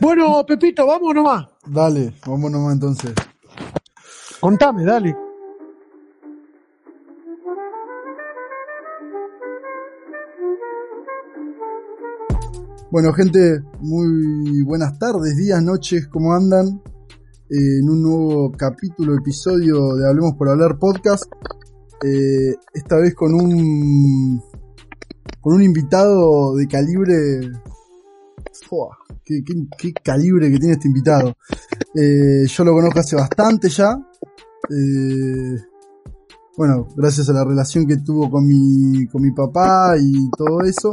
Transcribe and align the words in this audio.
Bueno, 0.00 0.44
Pepito, 0.46 0.86
vamos 0.86 1.14
nomás. 1.14 1.46
Dale, 1.66 2.14
vamos 2.26 2.50
nomás 2.50 2.74
entonces. 2.74 3.12
Contame, 4.40 4.84
dale. 4.84 5.16
Bueno, 12.90 13.12
gente, 13.12 13.62
muy 13.80 14.62
buenas 14.62 14.98
tardes, 14.98 15.36
días, 15.36 15.62
noches, 15.62 16.08
¿cómo 16.08 16.32
andan? 16.32 16.80
Eh, 17.50 17.80
en 17.82 17.90
un 17.90 18.02
nuevo 18.02 18.52
capítulo, 18.52 19.14
episodio 19.14 19.94
de 19.94 20.08
Hablemos 20.08 20.34
por 20.38 20.48
Hablar 20.48 20.78
podcast. 20.78 21.24
Eh, 22.02 22.54
esta 22.72 22.96
vez 22.96 23.14
con 23.14 23.34
un 23.34 24.40
con 25.40 25.54
un 25.54 25.62
invitado 25.62 26.54
de 26.56 26.66
calibre. 26.66 27.40
Qué, 29.24 29.92
calibre 30.02 30.50
que 30.50 30.58
tiene 30.58 30.74
este 30.74 30.88
invitado. 30.88 31.36
Eh, 31.94 32.46
yo 32.46 32.64
lo 32.64 32.72
conozco 32.72 33.00
hace 33.00 33.16
bastante 33.16 33.68
ya. 33.68 33.98
Eh, 34.70 35.56
bueno, 36.56 36.88
gracias 36.96 37.28
a 37.28 37.32
la 37.32 37.44
relación 37.44 37.86
que 37.86 37.98
tuvo 37.98 38.30
con 38.30 38.46
mi, 38.46 39.06
con 39.06 39.22
mi 39.22 39.30
papá 39.32 39.94
y 39.98 40.30
todo 40.36 40.62
eso. 40.62 40.92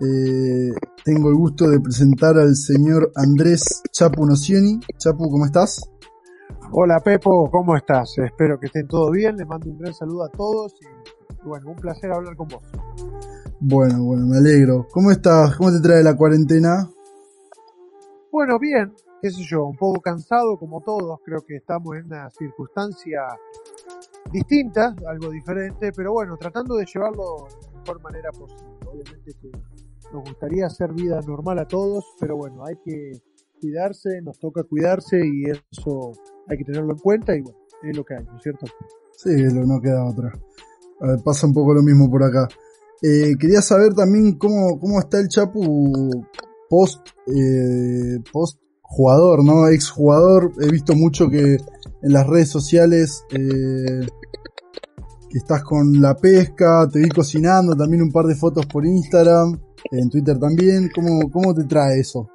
Eh, 0.00 0.70
tengo 1.04 1.30
el 1.30 1.34
gusto 1.34 1.68
de 1.68 1.80
presentar 1.80 2.38
al 2.38 2.54
señor 2.54 3.10
Andrés 3.16 3.82
Chapu 3.90 4.24
Nocioni. 4.24 4.78
Chapu, 4.96 5.28
¿cómo 5.28 5.46
estás? 5.46 5.80
Hola, 6.70 7.00
Pepo, 7.00 7.50
¿cómo 7.50 7.76
estás? 7.76 8.16
Espero 8.18 8.60
que 8.60 8.66
estén 8.66 8.86
todos 8.86 9.10
bien. 9.10 9.36
Les 9.36 9.46
mando 9.46 9.70
un 9.70 9.78
gran 9.78 9.94
saludo 9.94 10.24
a 10.24 10.28
todos 10.28 10.74
y 10.80 11.48
bueno, 11.48 11.70
un 11.70 11.76
placer 11.76 12.12
hablar 12.12 12.36
con 12.36 12.48
vos. 12.48 12.62
Bueno, 13.60 14.04
bueno, 14.04 14.26
me 14.26 14.36
alegro. 14.36 14.86
¿Cómo 14.92 15.10
estás? 15.10 15.56
¿Cómo 15.56 15.72
te 15.72 15.80
trae 15.80 16.02
la 16.02 16.16
cuarentena? 16.16 16.88
Bueno, 18.30 18.56
bien, 18.58 18.92
qué 19.20 19.30
sé 19.30 19.42
yo, 19.42 19.64
un 19.64 19.76
poco 19.76 20.00
cansado 20.00 20.56
como 20.58 20.80
todos. 20.80 21.18
Creo 21.24 21.40
que 21.44 21.56
estamos 21.56 21.96
en 21.96 22.06
una 22.06 22.30
circunstancia 22.30 23.22
distinta, 24.30 24.94
algo 25.08 25.30
diferente, 25.30 25.90
pero 25.92 26.12
bueno, 26.12 26.36
tratando 26.36 26.76
de 26.76 26.86
llevarlo 26.86 27.48
de 27.48 27.66
la 27.66 27.80
mejor 27.80 28.02
manera 28.02 28.30
posible. 28.30 28.76
Obviamente 28.86 29.32
que 29.42 29.50
nos 30.12 30.22
gustaría 30.22 30.66
hacer 30.66 30.92
vida 30.92 31.20
normal 31.26 31.58
a 31.58 31.66
todos, 31.66 32.04
pero 32.20 32.36
bueno, 32.36 32.64
hay 32.64 32.76
que 32.84 33.20
cuidarse, 33.60 34.22
nos 34.22 34.38
toca 34.38 34.62
cuidarse 34.62 35.18
y 35.18 35.50
eso 35.50 36.12
hay 36.46 36.58
que 36.58 36.64
tenerlo 36.64 36.92
en 36.92 36.98
cuenta 36.98 37.34
y 37.34 37.40
bueno, 37.40 37.58
es 37.82 37.96
lo 37.96 38.04
que 38.04 38.14
hay, 38.14 38.24
¿no 38.24 38.36
es 38.36 38.42
cierto? 38.42 38.66
Sí, 39.16 39.30
no 39.52 39.80
queda 39.80 40.04
otra. 40.04 40.32
A 41.00 41.06
ver, 41.08 41.18
pasa 41.24 41.46
un 41.46 41.54
poco 41.54 41.74
lo 41.74 41.82
mismo 41.82 42.08
por 42.08 42.22
acá. 42.22 42.46
Eh, 43.02 43.36
quería 43.38 43.62
saber 43.62 43.94
también 43.94 44.36
cómo, 44.38 44.78
cómo 44.80 44.98
está 44.98 45.20
el 45.20 45.28
Chapu 45.28 46.26
post, 46.68 47.08
eh, 47.26 48.18
post 48.32 48.60
jugador, 48.82 49.44
¿no? 49.44 49.68
Ex 49.68 49.90
jugador. 49.90 50.52
He 50.60 50.70
visto 50.70 50.94
mucho 50.94 51.28
que 51.28 51.58
en 52.02 52.12
las 52.12 52.26
redes 52.26 52.50
sociales 52.50 53.24
eh, 53.30 54.06
que 55.30 55.38
estás 55.38 55.62
con 55.62 56.00
la 56.00 56.16
pesca, 56.16 56.88
te 56.90 57.00
vi 57.00 57.08
cocinando, 57.08 57.76
también 57.76 58.02
un 58.02 58.10
par 58.10 58.24
de 58.26 58.34
fotos 58.34 58.66
por 58.66 58.84
Instagram, 58.84 59.60
en 59.90 60.10
Twitter 60.10 60.38
también. 60.38 60.90
¿Cómo, 60.94 61.30
cómo 61.30 61.54
te 61.54 61.64
trae 61.64 62.00
eso? 62.00 62.28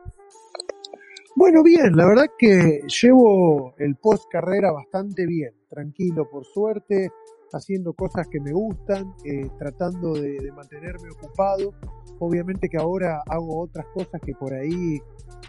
Bueno, 1.36 1.64
bien, 1.64 1.96
la 1.96 2.06
verdad 2.06 2.28
que 2.38 2.82
llevo 3.02 3.74
el 3.80 3.96
post 3.96 4.26
carrera 4.32 4.72
bastante 4.72 5.26
bien, 5.26 5.52
tranquilo 5.68 6.30
por 6.32 6.46
suerte, 6.46 7.10
haciendo 7.54 7.94
cosas 7.94 8.28
que 8.28 8.40
me 8.40 8.52
gustan, 8.52 9.14
eh, 9.24 9.50
tratando 9.58 10.14
de, 10.14 10.52
mantenerme 10.52 11.10
ocupado. 11.12 11.74
Obviamente 12.20 12.68
que 12.68 12.78
ahora 12.78 13.22
hago 13.28 13.62
otras 13.62 13.86
cosas 13.94 14.20
que 14.22 14.34
por 14.34 14.54
ahí 14.54 15.00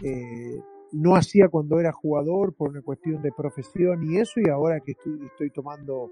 eh, 0.03 0.59
no 0.91 1.15
hacía 1.15 1.49
cuando 1.49 1.79
era 1.79 1.91
jugador 1.91 2.53
por 2.53 2.69
una 2.69 2.81
cuestión 2.81 3.21
de 3.21 3.31
profesión 3.31 4.03
y 4.03 4.17
eso, 4.17 4.39
y 4.39 4.49
ahora 4.49 4.79
que 4.79 4.91
estoy, 4.91 5.25
estoy 5.25 5.49
tomando 5.49 6.11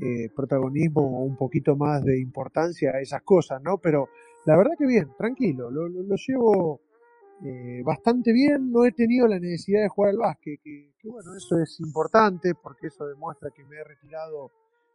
eh, 0.00 0.28
protagonismo 0.34 1.00
o 1.02 1.24
un 1.24 1.36
poquito 1.36 1.76
más 1.76 2.04
de 2.04 2.20
importancia 2.20 2.92
a 2.92 3.00
esas 3.00 3.22
cosas, 3.22 3.60
¿no? 3.62 3.78
Pero 3.78 4.08
la 4.46 4.56
verdad 4.56 4.72
que 4.78 4.86
bien, 4.86 5.10
tranquilo, 5.16 5.70
lo, 5.70 5.88
llevo 6.16 6.80
bastante 7.84 8.32
bien, 8.32 8.70
no 8.70 8.84
he 8.84 8.92
tenido 8.92 9.26
la 9.26 9.40
necesidad 9.40 9.82
de 9.82 9.88
jugar 9.88 10.10
al 10.10 10.18
básquet, 10.18 10.60
que, 10.62 10.92
que 10.96 11.08
bueno, 11.08 11.34
eso 11.36 11.58
es 11.58 11.80
importante 11.80 12.54
porque 12.54 12.86
eso 12.86 13.04
demuestra 13.04 13.50
que 13.50 13.64
me 13.64 13.78
he 13.78 13.84
retirado 13.84 14.52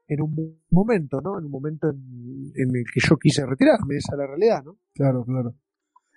en 0.07 0.21
un 0.21 0.33
mo- 0.35 0.57
momento, 0.71 1.21
¿no? 1.21 1.37
En 1.37 1.45
un 1.45 1.51
momento 1.51 1.89
en, 1.89 2.51
en 2.55 2.75
el 2.75 2.83
que 2.93 2.99
yo 2.99 3.17
quise 3.17 3.45
retirarme, 3.45 3.97
esa 3.97 4.13
es 4.13 4.17
la 4.17 4.27
realidad, 4.27 4.63
¿no? 4.63 4.77
Claro, 4.93 5.23
claro. 5.25 5.53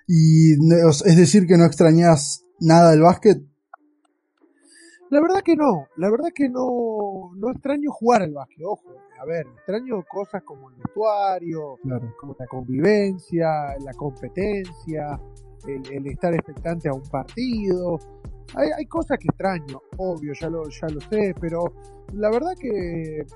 Y 0.06 0.52
es 0.52 1.16
decir 1.16 1.46
que 1.46 1.56
no 1.56 1.64
extrañas 1.64 2.44
nada 2.60 2.90
del 2.90 3.00
básquet. 3.02 3.38
La 5.10 5.20
verdad 5.20 5.40
que 5.44 5.56
no, 5.56 5.86
la 5.96 6.08
verdad 6.08 6.28
que 6.32 6.48
no, 6.48 7.32
no 7.36 7.50
extraño 7.50 7.90
jugar 7.90 8.22
al 8.22 8.32
básquet, 8.32 8.64
ojo, 8.64 8.90
a 9.20 9.24
ver, 9.24 9.44
extraño 9.56 10.04
cosas 10.08 10.42
como 10.44 10.70
el 10.70 10.76
vestuario, 10.76 11.76
Claro. 11.82 12.14
como 12.20 12.36
la 12.38 12.46
convivencia, 12.46 13.48
la 13.84 13.92
competencia, 13.94 15.20
el, 15.66 15.82
el 15.92 16.06
estar 16.06 16.32
expectante 16.32 16.88
a 16.88 16.92
un 16.92 17.02
partido. 17.10 17.98
Hay, 18.54 18.68
hay 18.76 18.86
cosas 18.86 19.18
que 19.18 19.26
extraño, 19.28 19.80
obvio, 19.96 20.32
ya 20.40 20.48
lo, 20.48 20.68
ya 20.68 20.86
lo 20.88 21.00
sé, 21.00 21.34
pero 21.40 21.64
la 22.14 22.30
verdad 22.30 22.52
que 22.58 23.26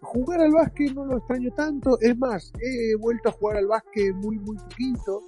jugar 0.00 0.40
al 0.40 0.52
básquet 0.52 0.94
no 0.94 1.04
lo 1.04 1.18
extraño 1.18 1.50
tanto. 1.54 1.98
Es 2.00 2.16
más, 2.18 2.52
he 2.60 2.94
vuelto 2.96 3.28
a 3.28 3.32
jugar 3.32 3.58
al 3.58 3.66
básquet 3.66 4.14
muy, 4.14 4.38
muy 4.38 4.56
poquito. 4.56 5.22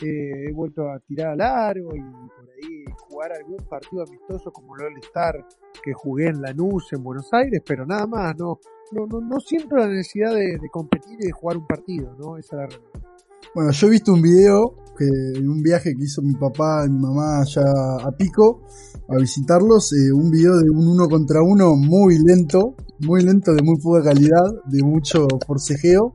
Eh, 0.00 0.48
he 0.48 0.52
vuelto 0.52 0.88
a 0.88 1.00
tirar 1.00 1.32
al 1.32 1.40
aro 1.40 1.94
y 1.94 2.00
por 2.00 2.48
ahí 2.50 2.84
jugar 3.08 3.32
algún 3.32 3.58
partido 3.68 4.04
amistoso 4.06 4.52
como 4.52 4.76
el 4.76 4.86
All-Star 4.86 5.44
que 5.82 5.92
jugué 5.92 6.28
en 6.28 6.40
Lanús, 6.40 6.92
en 6.92 7.02
Buenos 7.02 7.32
Aires, 7.32 7.62
pero 7.66 7.84
nada 7.84 8.06
más, 8.06 8.36
no, 8.38 8.60
no, 8.92 9.06
no, 9.06 9.20
no 9.20 9.40
siento 9.40 9.76
la 9.76 9.88
necesidad 9.88 10.34
de, 10.34 10.56
de 10.56 10.68
competir 10.70 11.16
y 11.20 11.26
de 11.26 11.32
jugar 11.32 11.56
un 11.56 11.66
partido, 11.66 12.14
¿no? 12.16 12.36
Esa 12.36 12.56
es 12.56 12.60
la 12.60 12.66
realidad. 12.66 13.08
Bueno, 13.54 13.70
yo 13.70 13.86
he 13.86 13.90
visto 13.90 14.12
un 14.12 14.22
video 14.22 14.74
que 14.96 15.38
en 15.38 15.48
un 15.48 15.62
viaje 15.62 15.94
que 15.94 16.04
hizo 16.04 16.22
mi 16.22 16.34
papá 16.34 16.84
y 16.86 16.90
mi 16.90 17.00
mamá 17.00 17.40
allá 17.40 17.62
a 18.04 18.10
Pico 18.12 18.62
a 19.08 19.16
visitarlos, 19.16 19.92
eh, 19.92 20.12
un 20.12 20.30
video 20.30 20.56
de 20.56 20.70
un 20.70 20.86
uno 20.88 21.08
contra 21.08 21.40
uno 21.42 21.74
muy 21.76 22.18
lento, 22.18 22.74
muy 23.00 23.22
lento, 23.22 23.54
de 23.54 23.62
muy 23.62 23.78
poca 23.80 24.02
calidad, 24.02 24.44
de 24.66 24.82
mucho 24.82 25.26
forcejeo 25.46 26.12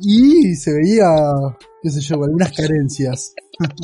y 0.00 0.54
se 0.54 0.72
veía, 0.72 1.06
qué 1.82 1.90
sé 1.90 2.00
yo, 2.00 2.22
algunas 2.22 2.52
carencias. 2.56 3.34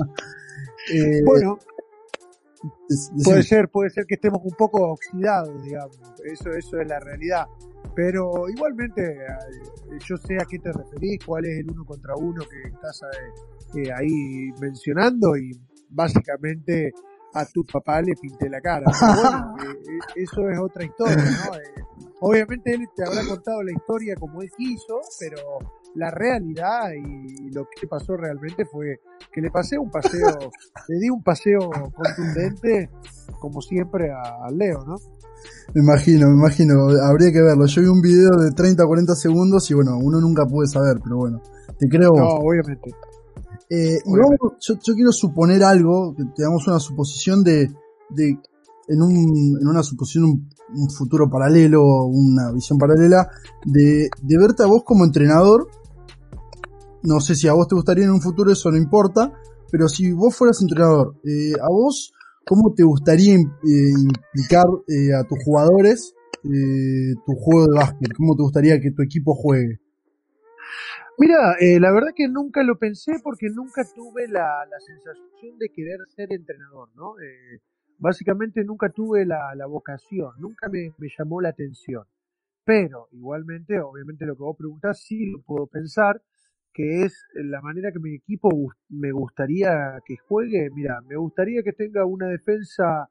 Eh, 0.95 1.21
Bueno, 1.25 1.59
puede 3.25 3.43
ser, 3.43 3.69
puede 3.69 3.91
ser 3.91 4.07
que 4.07 4.15
estemos 4.15 4.41
un 4.45 4.55
poco 4.57 4.93
oxidados, 4.93 5.61
digamos. 5.65 5.99
Eso, 6.25 6.51
eso 6.51 6.81
es 6.81 6.89
la 6.89 7.01
realidad. 7.01 7.45
Pero 7.93 8.49
igualmente, 8.49 9.03
eh, 9.03 9.99
yo 10.09 10.17
sé 10.17 10.37
a 10.37 10.45
qué 10.49 10.61
te 10.61 10.71
referís, 10.71 11.19
cuál 11.27 11.47
es 11.47 11.59
el 11.59 11.73
uno 11.73 11.85
contra 11.85 12.15
uno 12.15 12.41
que 12.49 12.69
estás 12.69 13.01
eh, 13.75 13.91
ahí 13.93 14.53
mencionando 14.61 15.37
y 15.37 15.51
básicamente 15.91 16.93
a 17.37 17.45
tu 17.45 17.65
papá 17.65 18.01
le 18.01 18.15
pinté 18.15 18.49
la 18.49 18.61
cara. 18.61 18.87
Bueno, 18.87 19.57
eh, 19.63 19.77
eh, 19.89 20.23
eso 20.23 20.49
es 20.49 20.59
otra 20.59 20.85
historia, 20.85 21.17
¿no? 21.17 21.55
Eh, 21.57 21.85
obviamente 22.21 22.73
él 22.73 22.89
te 22.97 23.05
habrá 23.05 23.23
contado 23.27 23.63
la 23.63 23.73
historia 23.73 24.15
como 24.17 24.41
él 24.41 24.51
quiso, 24.57 25.01
pero 25.21 25.37
la 25.95 26.11
realidad 26.11 26.93
y 26.93 27.51
lo 27.51 27.65
que 27.65 27.87
pasó 27.87 28.17
realmente 28.17 28.65
fue 28.65 29.01
que 29.33 29.41
le 29.41 29.51
pasé 29.51 29.79
un 29.79 29.91
paseo, 29.91 30.39
le 30.89 30.99
di 30.99 31.11
un 31.11 31.23
paseo 31.23 31.71
contundente, 31.95 32.91
como 33.39 33.61
siempre, 33.61 34.11
a, 34.11 34.51
Leo, 34.51 34.85
¿no? 34.87 34.97
Me 35.75 35.83
imagino, 35.83 36.29
me 36.29 36.35
imagino, 36.35 36.89
habría 37.05 37.31
que 37.31 37.43
verlo. 37.43 37.67
Yo 37.67 37.83
vi 37.83 37.89
un 37.89 38.01
video 38.01 38.31
de 38.39 38.51
30 38.53 38.83
a 38.83 38.87
40 38.87 39.15
segundos 39.15 39.71
y 39.71 39.75
bueno, 39.75 39.99
uno 39.99 40.21
nunca 40.21 40.47
puede 40.47 40.69
saber, 40.69 40.99
pero 41.03 41.19
bueno, 41.19 41.43
te 41.79 41.87
creo. 41.89 42.13
No, 42.15 42.29
obviamente. 42.41 42.91
Eh, 43.71 43.99
y 44.05 44.11
vamos, 44.11 44.57
yo, 44.61 44.75
yo 44.83 44.95
quiero 44.95 45.13
suponer 45.13 45.63
algo, 45.63 46.15
que 46.17 46.25
tengamos 46.35 46.67
una 46.67 46.79
suposición 46.79 47.43
de, 47.43 47.69
de 48.11 48.39
en, 48.89 49.03
un, 49.03 49.59
en 49.61 49.67
una 49.67 49.83
suposición, 49.83 50.25
un, 50.25 50.49
un 50.75 50.91
futuro 50.91 51.29
paralelo, 51.29 52.05
una 52.05 52.53
visión 52.53 52.79
paralela, 52.79 53.29
de, 53.65 54.09
de 54.23 54.39
verte 54.39 54.63
a 54.63 54.67
vos 54.67 54.83
como 54.85 55.05
entrenador. 55.05 55.69
No 57.03 57.21
sé 57.21 57.35
si 57.35 57.47
a 57.49 57.53
vos 57.53 57.69
te 57.69 57.75
gustaría 57.75 58.05
en 58.05 58.11
un 58.13 58.21
futuro, 58.21 58.51
eso 58.51 58.71
no 58.71 58.77
importa, 58.77 59.33
pero 59.71 59.89
si 59.89 60.13
vos 60.13 60.35
fueras 60.35 60.61
entrenador, 60.61 61.17
eh, 61.25 61.53
¿a 61.61 61.69
vos 61.69 62.13
cómo 62.45 62.73
te 62.75 62.85
gustaría 62.85 63.35
eh, 63.35 63.41
implicar 63.65 64.65
a 64.67 65.25
tus 65.25 65.39
jugadores 65.45 66.15
tu 66.43 67.33
juego 67.35 67.67
de 67.67 67.79
básquet? 67.79 68.13
¿Cómo 68.17 68.37
te 68.37 68.43
gustaría 68.43 68.81
que 68.81 68.93
tu 68.93 69.03
equipo 69.03 69.35
juegue? 69.35 69.81
Mira, 71.19 71.57
la 71.81 71.93
verdad 71.93 72.11
que 72.15 72.29
nunca 72.29 72.63
lo 72.63 72.79
pensé 72.79 73.13
porque 73.23 73.49
nunca 73.49 73.83
tuve 73.95 74.29
la, 74.29 74.67
sensación 74.79 75.59
de 75.59 75.71
querer 75.71 75.99
ser 76.15 76.33
entrenador, 76.33 76.91
¿no? 76.95 77.15
básicamente 77.99 78.63
nunca 78.65 78.91
tuve 78.91 79.25
la, 79.25 79.67
vocación, 79.67 80.33
nunca 80.39 80.69
me, 80.69 80.93
me, 80.99 81.09
llamó 81.17 81.41
la 81.41 81.51
atención. 81.51 82.05
Pero 82.65 83.09
igualmente, 83.13 83.81
obviamente 83.81 84.27
lo 84.27 84.37
que 84.37 84.43
vos 84.43 84.57
preguntás 84.57 85.01
sí 85.01 85.31
lo 85.31 85.41
puedo 85.43 85.67
pensar, 85.67 86.21
que 86.77 87.05
es 87.05 87.25
la 87.33 87.63
manera 87.63 87.91
que 87.91 87.99
mi 87.99 88.15
equipo 88.17 88.51
me 88.91 89.11
gustaría 89.11 89.99
que 90.05 90.17
juegue. 90.19 90.69
Mira, 90.75 91.01
me 91.09 91.17
gustaría 91.17 91.63
que 91.63 91.73
tenga 91.73 92.05
una 92.05 92.27
defensa 92.27 93.09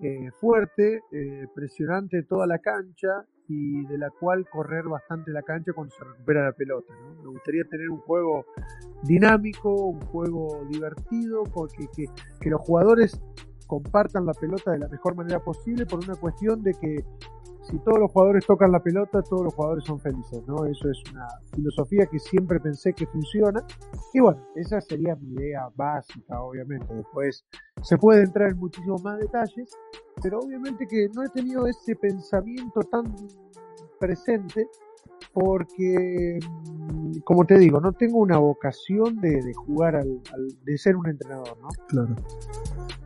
eh, 0.00 0.30
fuerte, 0.40 1.00
eh, 1.12 1.46
presionante 1.54 2.24
toda 2.24 2.48
la 2.48 2.58
cancha 2.58 3.24
y 3.48 3.84
de 3.86 3.98
la 3.98 4.10
cual 4.10 4.46
correr 4.48 4.84
bastante 4.84 5.30
la 5.30 5.42
cancha 5.42 5.72
cuando 5.72 5.94
se 5.94 6.04
recupera 6.04 6.44
la 6.44 6.52
pelota. 6.52 6.94
Me 7.22 7.28
gustaría 7.28 7.64
tener 7.64 7.90
un 7.90 8.00
juego 8.00 8.46
dinámico, 9.02 9.70
un 9.74 10.00
juego 10.06 10.64
divertido, 10.70 11.44
porque 11.44 11.88
que, 11.94 12.06
que 12.40 12.50
los 12.50 12.60
jugadores 12.60 13.20
compartan 13.66 14.26
la 14.26 14.34
pelota 14.34 14.72
de 14.72 14.78
la 14.78 14.88
mejor 14.88 15.14
manera 15.14 15.40
posible 15.40 15.86
por 15.86 15.98
una 16.04 16.14
cuestión 16.14 16.62
de 16.62 16.74
que 16.74 17.04
si 17.64 17.78
todos 17.78 17.98
los 17.98 18.10
jugadores 18.12 18.46
tocan 18.46 18.72
la 18.72 18.82
pelota, 18.82 19.22
todos 19.22 19.44
los 19.44 19.54
jugadores 19.54 19.84
son 19.84 19.98
felices, 19.98 20.42
¿no? 20.46 20.66
Eso 20.66 20.90
es 20.90 21.02
una 21.12 21.26
filosofía 21.54 22.06
que 22.06 22.18
siempre 22.18 22.60
pensé 22.60 22.92
que 22.92 23.06
funciona. 23.06 23.64
Y 24.12 24.20
bueno, 24.20 24.40
esa 24.54 24.80
sería 24.80 25.16
mi 25.16 25.34
idea 25.34 25.68
básica, 25.74 26.40
obviamente. 26.42 26.94
Después 26.94 27.44
se 27.82 27.96
puede 27.96 28.24
entrar 28.24 28.50
en 28.50 28.58
muchísimos 28.58 29.02
más 29.02 29.18
detalles, 29.18 29.70
pero 30.22 30.40
obviamente 30.40 30.86
que 30.86 31.08
no 31.14 31.24
he 31.24 31.28
tenido 31.30 31.66
ese 31.66 31.96
pensamiento 31.96 32.80
tan 32.80 33.14
presente 33.98 34.68
porque, 35.32 36.38
mm, 36.40 37.18
como 37.24 37.44
te 37.44 37.58
digo, 37.58 37.80
no 37.80 37.92
tengo 37.92 38.18
una 38.18 38.38
vocación 38.38 39.20
de, 39.20 39.52
jugar 39.54 39.96
al, 39.96 40.20
de 40.64 40.78
ser 40.78 40.96
un 40.96 41.08
entrenador, 41.08 41.56
¿no? 41.60 41.68
Claro, 41.88 42.14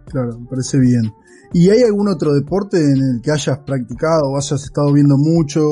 claro, 0.07 0.39
me 0.39 0.47
parece 0.47 0.79
bien. 0.79 1.13
¿Y 1.53 1.71
hay 1.71 1.83
algún 1.83 2.09
otro 2.09 2.35
deporte 2.35 2.77
en 2.77 2.99
el 2.99 3.23
que 3.23 3.31
hayas 3.31 3.59
practicado 3.61 4.31
o 4.31 4.37
hayas 4.37 4.63
estado 4.63 4.93
viendo 4.93 5.17
mucho 5.17 5.63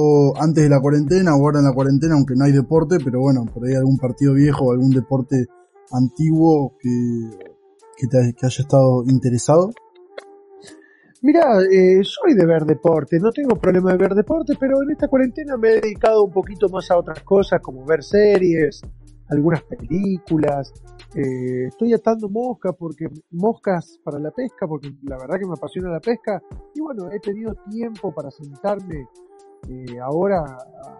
antes 0.40 0.64
de 0.64 0.70
la 0.70 0.80
cuarentena 0.80 1.34
o 1.34 1.44
ahora 1.44 1.58
en 1.58 1.66
la 1.66 1.74
cuarentena, 1.74 2.14
aunque 2.14 2.34
no 2.34 2.44
hay 2.44 2.52
deporte, 2.52 2.96
pero 3.04 3.20
bueno, 3.20 3.44
por 3.44 3.66
ahí 3.66 3.74
algún 3.74 3.98
partido 3.98 4.32
viejo 4.32 4.66
o 4.66 4.72
algún 4.72 4.90
deporte 4.90 5.46
antiguo 5.92 6.76
que, 6.80 6.90
que 7.98 8.06
te 8.06 8.18
haya 8.18 8.62
estado 8.62 9.04
interesado? 9.06 9.70
Mira, 11.22 11.60
eh, 11.62 12.00
soy 12.04 12.34
de 12.34 12.46
ver 12.46 12.64
deporte, 12.64 13.18
no 13.18 13.30
tengo 13.32 13.56
problema 13.56 13.92
de 13.92 13.98
ver 13.98 14.14
deporte, 14.14 14.54
pero 14.58 14.82
en 14.82 14.90
esta 14.92 15.08
cuarentena 15.08 15.56
me 15.56 15.70
he 15.70 15.80
dedicado 15.80 16.24
un 16.24 16.30
poquito 16.30 16.68
más 16.68 16.90
a 16.90 16.96
otras 16.96 17.22
cosas 17.22 17.60
como 17.60 17.84
ver 17.84 18.02
series, 18.02 18.82
algunas 19.28 19.62
películas. 19.62 20.72
Eh, 21.14 21.66
estoy 21.68 21.94
atando 21.94 22.28
moscas 22.28 22.74
porque 22.78 23.06
moscas 23.30 23.98
para 24.04 24.18
la 24.18 24.30
pesca, 24.30 24.66
porque 24.66 24.92
la 25.02 25.16
verdad 25.16 25.38
que 25.38 25.46
me 25.46 25.54
apasiona 25.54 25.90
la 25.90 26.00
pesca. 26.00 26.42
Y 26.74 26.80
bueno, 26.80 27.10
he 27.10 27.20
tenido 27.20 27.54
tiempo 27.70 28.12
para 28.12 28.30
sentarme 28.30 29.06
eh, 29.68 29.98
ahora 30.00 30.44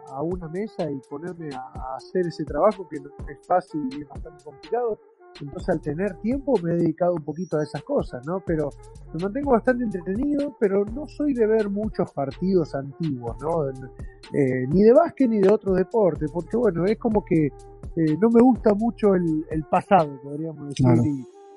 a, 0.09 0.23
una 0.23 0.49
mesa 0.49 0.91
y 0.91 0.99
ponerme 1.09 1.55
a, 1.55 1.97
hacer 1.97 2.27
ese 2.27 2.45
trabajo 2.45 2.89
que 2.89 3.01
no 3.01 3.11
es 3.29 3.47
fácil 3.47 3.81
y 3.93 4.03
es 4.03 4.09
bastante 4.09 4.45
complicado. 4.45 4.99
Entonces 5.41 5.69
al 5.69 5.81
tener 5.81 6.17
tiempo 6.21 6.55
me 6.63 6.73
he 6.73 6.77
dedicado 6.77 7.15
un 7.15 7.23
poquito 7.23 7.59
a 7.59 7.63
esas 7.63 7.83
cosas, 7.83 8.27
¿no? 8.27 8.43
Pero 8.47 8.71
me 9.13 9.23
mantengo 9.25 9.53
bastante 9.53 9.85
entretenido, 9.85 10.57
pero 10.59 10.85
no 10.85 11.07
soy 11.07 11.35
de 11.35 11.47
ver 11.47 11.69
muchos 11.69 12.11
partidos 12.13 12.75
antiguos, 12.75 13.37
¿no? 13.41 13.69
Eh, 13.69 14.67
ni 14.69 14.83
de 14.83 14.93
básquet 14.93 15.29
ni 15.29 15.41
de 15.41 15.51
otro 15.51 15.75
deporte, 15.75 16.27
porque 16.33 16.57
bueno, 16.57 16.85
es 16.87 16.99
como 16.99 17.25
que 17.25 17.47
eh, 17.47 18.17
no 18.21 18.29
me 18.31 18.43
gusta 18.43 18.75
mucho 18.75 19.15
el, 19.15 19.65
pasado, 19.71 20.21
podríamos 20.23 20.69
decir, 20.69 20.87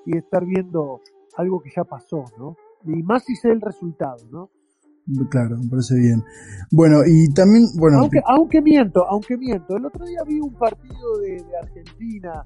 y, 0.06 0.18
estar 0.18 0.45
viendo 0.45 1.01
algo 1.38 1.62
que 1.62 1.69
ya 1.75 1.83
pasó, 1.83 2.24
¿no? 2.38 2.56
Y 2.86 3.04
más 3.04 3.24
si 3.25 3.36
sé 3.36 3.50
el 3.50 3.62
resultado, 3.62 4.18
¿no? 4.31 4.50
Claro, 5.30 5.57
me 5.57 5.68
parece 5.69 5.95
bien. 5.95 6.24
Bueno, 6.71 7.00
y 7.06 7.33
también, 7.33 7.66
bueno... 7.80 8.00
Aunque, 8.00 8.21
aunque 8.25 8.62
miento, 8.62 9.06
aunque 9.10 9.38
miento. 9.38 9.75
El 9.75 9.86
otro 9.86 10.06
día 10.06 10.19
vi 10.25 10.39
un 10.39 10.54
partido 10.54 11.18
de, 11.19 11.44
Argentina 11.62 12.45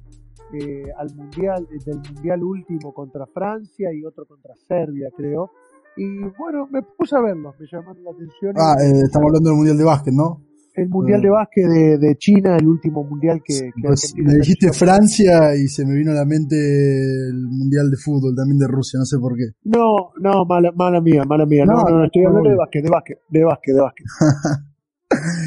eh, 0.53 0.85
al 0.97 1.13
mundial, 1.15 1.67
del 1.85 1.97
mundial 2.13 2.44
último 2.44 2.94
contra 2.94 3.25
Francia 3.27 3.91
y 3.94 4.03
otro 4.03 4.25
contra 4.25 4.53
Serbia, 4.67 5.09
creo. 5.15 5.51
Y 5.95 6.19
bueno, 6.38 6.67
me 6.71 6.81
puse 6.81 7.15
a 7.15 7.21
verlos, 7.21 7.55
me 7.59 7.67
llamaron 7.71 8.03
la 8.03 8.11
atención. 8.11 8.53
Ah, 8.57 8.75
eh, 8.79 9.01
estamos 9.05 9.27
hablando 9.27 9.50
del 9.50 9.57
mundial 9.57 9.77
de 9.77 9.83
básquet, 9.83 10.13
¿no? 10.13 10.41
el 10.75 10.89
mundial 10.89 11.21
de 11.21 11.29
básquet 11.29 11.65
de, 12.00 12.15
China, 12.17 12.57
el 12.57 12.67
último 12.67 13.03
mundial 13.03 13.41
que, 13.44 13.69
pues, 13.81 14.13
me 14.17 14.33
dijiste 14.35 14.73
Francia 14.73 15.55
y 15.55 15.67
se 15.67 15.85
me 15.85 15.94
vino 15.94 16.11
a 16.11 16.15
la 16.15 16.25
mente 16.25 16.55
el 16.55 17.47
mundial 17.47 17.91
de 17.91 17.97
fútbol 17.97 18.35
también 18.35 18.57
de 18.57 18.67
Rusia, 18.67 18.97
no 18.97 19.05
sé 19.05 19.17
por 19.19 19.35
qué. 19.35 19.51
No, 19.65 20.11
no, 20.19 20.45
mala, 20.45 20.71
mala 20.75 21.00
mía, 21.00 21.23
mala 21.25 21.45
mía. 21.45 21.65
No, 21.65 21.83
no, 21.83 22.05
estoy 22.05 22.25
hablando 22.25 22.50
de 22.50 22.55
básquet, 22.55 22.83
de 22.83 22.89
básquet, 22.89 23.19
de 23.29 23.44
básquet, 23.44 23.75
de 23.75 23.81
básquet. 23.81 24.05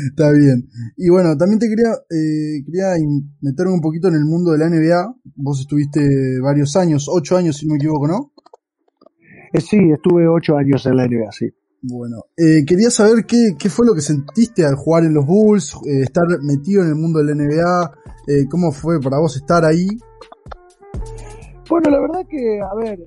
Está 0.09 0.31
bien. 0.33 0.69
Y 0.97 1.09
bueno, 1.11 1.37
también 1.37 1.59
te 1.59 1.69
quería, 1.69 1.93
eh, 2.11 2.63
quería 2.65 2.95
meterme 3.41 3.73
un 3.73 3.81
poquito 3.81 4.09
en 4.09 4.15
el 4.15 4.25
mundo 4.25 4.53
de 4.53 4.59
la 4.59 4.69
NBA. 4.69 5.15
Vos 5.37 5.61
estuviste 5.61 6.41
varios 6.41 6.77
años, 6.77 7.07
ocho 7.11 7.37
años 7.37 7.57
si 7.57 7.67
no 7.67 7.73
me 7.73 7.79
equivoco, 7.79 8.07
¿no? 8.07 8.33
Eh, 9.53 9.61
sí, 9.61 9.79
estuve 9.93 10.29
ocho 10.29 10.57
años 10.57 10.85
en 10.87 10.97
la 10.97 11.07
NBA, 11.07 11.33
sí. 11.33 11.47
Bueno, 11.83 12.25
eh, 12.37 12.65
quería 12.67 12.91
saber 12.91 13.27
qué, 13.27 13.55
qué, 13.59 13.69
fue 13.69 13.87
lo 13.87 13.95
que 13.95 14.01
sentiste 14.01 14.65
al 14.65 14.75
jugar 14.75 15.05
en 15.05 15.15
los 15.15 15.25
Bulls, 15.25 15.75
eh, 15.87 16.03
estar 16.03 16.25
metido 16.43 16.83
en 16.83 16.89
el 16.89 16.95
mundo 16.97 17.23
del 17.23 17.37
NBA, 17.37 17.93
eh, 18.27 18.47
cómo 18.51 18.73
fue 18.73 19.01
para 19.01 19.19
vos 19.19 19.37
estar 19.37 19.65
ahí. 19.65 19.87
Bueno, 21.69 21.91
la 21.91 22.01
verdad 22.01 22.27
que, 22.29 22.61
a 22.61 22.75
ver, 22.75 22.99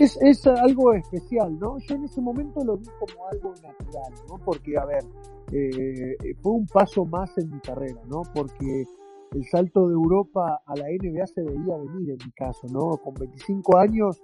es, 0.00 0.16
es 0.22 0.46
algo 0.46 0.92
especial, 0.94 1.58
¿no? 1.58 1.78
Yo 1.78 1.94
en 1.94 2.04
ese 2.04 2.20
momento 2.20 2.64
lo 2.64 2.76
vi 2.76 2.86
como 2.98 3.26
algo 3.28 3.52
natural, 3.62 4.12
¿no? 4.28 4.38
Porque, 4.44 4.76
a 4.76 4.84
ver, 4.84 5.04
fue 6.42 6.52
un 6.52 6.66
paso 6.66 7.04
más 7.04 7.36
en 7.38 7.50
mi 7.50 7.60
carrera, 7.60 8.00
¿no? 8.08 8.22
Porque 8.34 8.84
el 9.32 9.44
salto 9.46 9.88
de 9.88 9.94
Europa 9.94 10.62
a 10.64 10.76
la 10.76 10.86
NBA 10.86 11.26
se 11.26 11.42
veía 11.42 11.76
venir 11.76 12.10
en 12.10 12.18
mi 12.24 12.32
caso, 12.32 12.66
¿no? 12.68 12.96
Con 12.98 13.14
25 13.14 13.76
años 13.78 14.22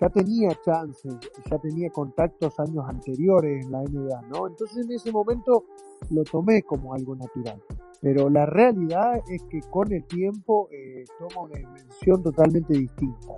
ya 0.00 0.08
tenía 0.10 0.50
chances, 0.64 1.14
ya 1.50 1.58
tenía 1.58 1.90
contactos 1.90 2.58
años 2.60 2.84
anteriores 2.86 3.64
en 3.64 3.72
la 3.72 3.82
NBA, 3.82 4.22
¿no? 4.28 4.46
Entonces 4.46 4.84
en 4.84 4.92
ese 4.92 5.12
momento 5.12 5.64
lo 6.10 6.24
tomé 6.24 6.62
como 6.62 6.94
algo 6.94 7.14
natural. 7.16 7.62
Pero 8.00 8.28
la 8.28 8.46
realidad 8.46 9.22
es 9.30 9.42
que 9.44 9.60
con 9.70 9.92
el 9.92 10.04
tiempo 10.04 10.68
eh, 10.72 11.04
toma 11.18 11.46
una 11.46 11.58
dimensión 11.58 12.22
totalmente 12.22 12.74
distinta. 12.74 13.32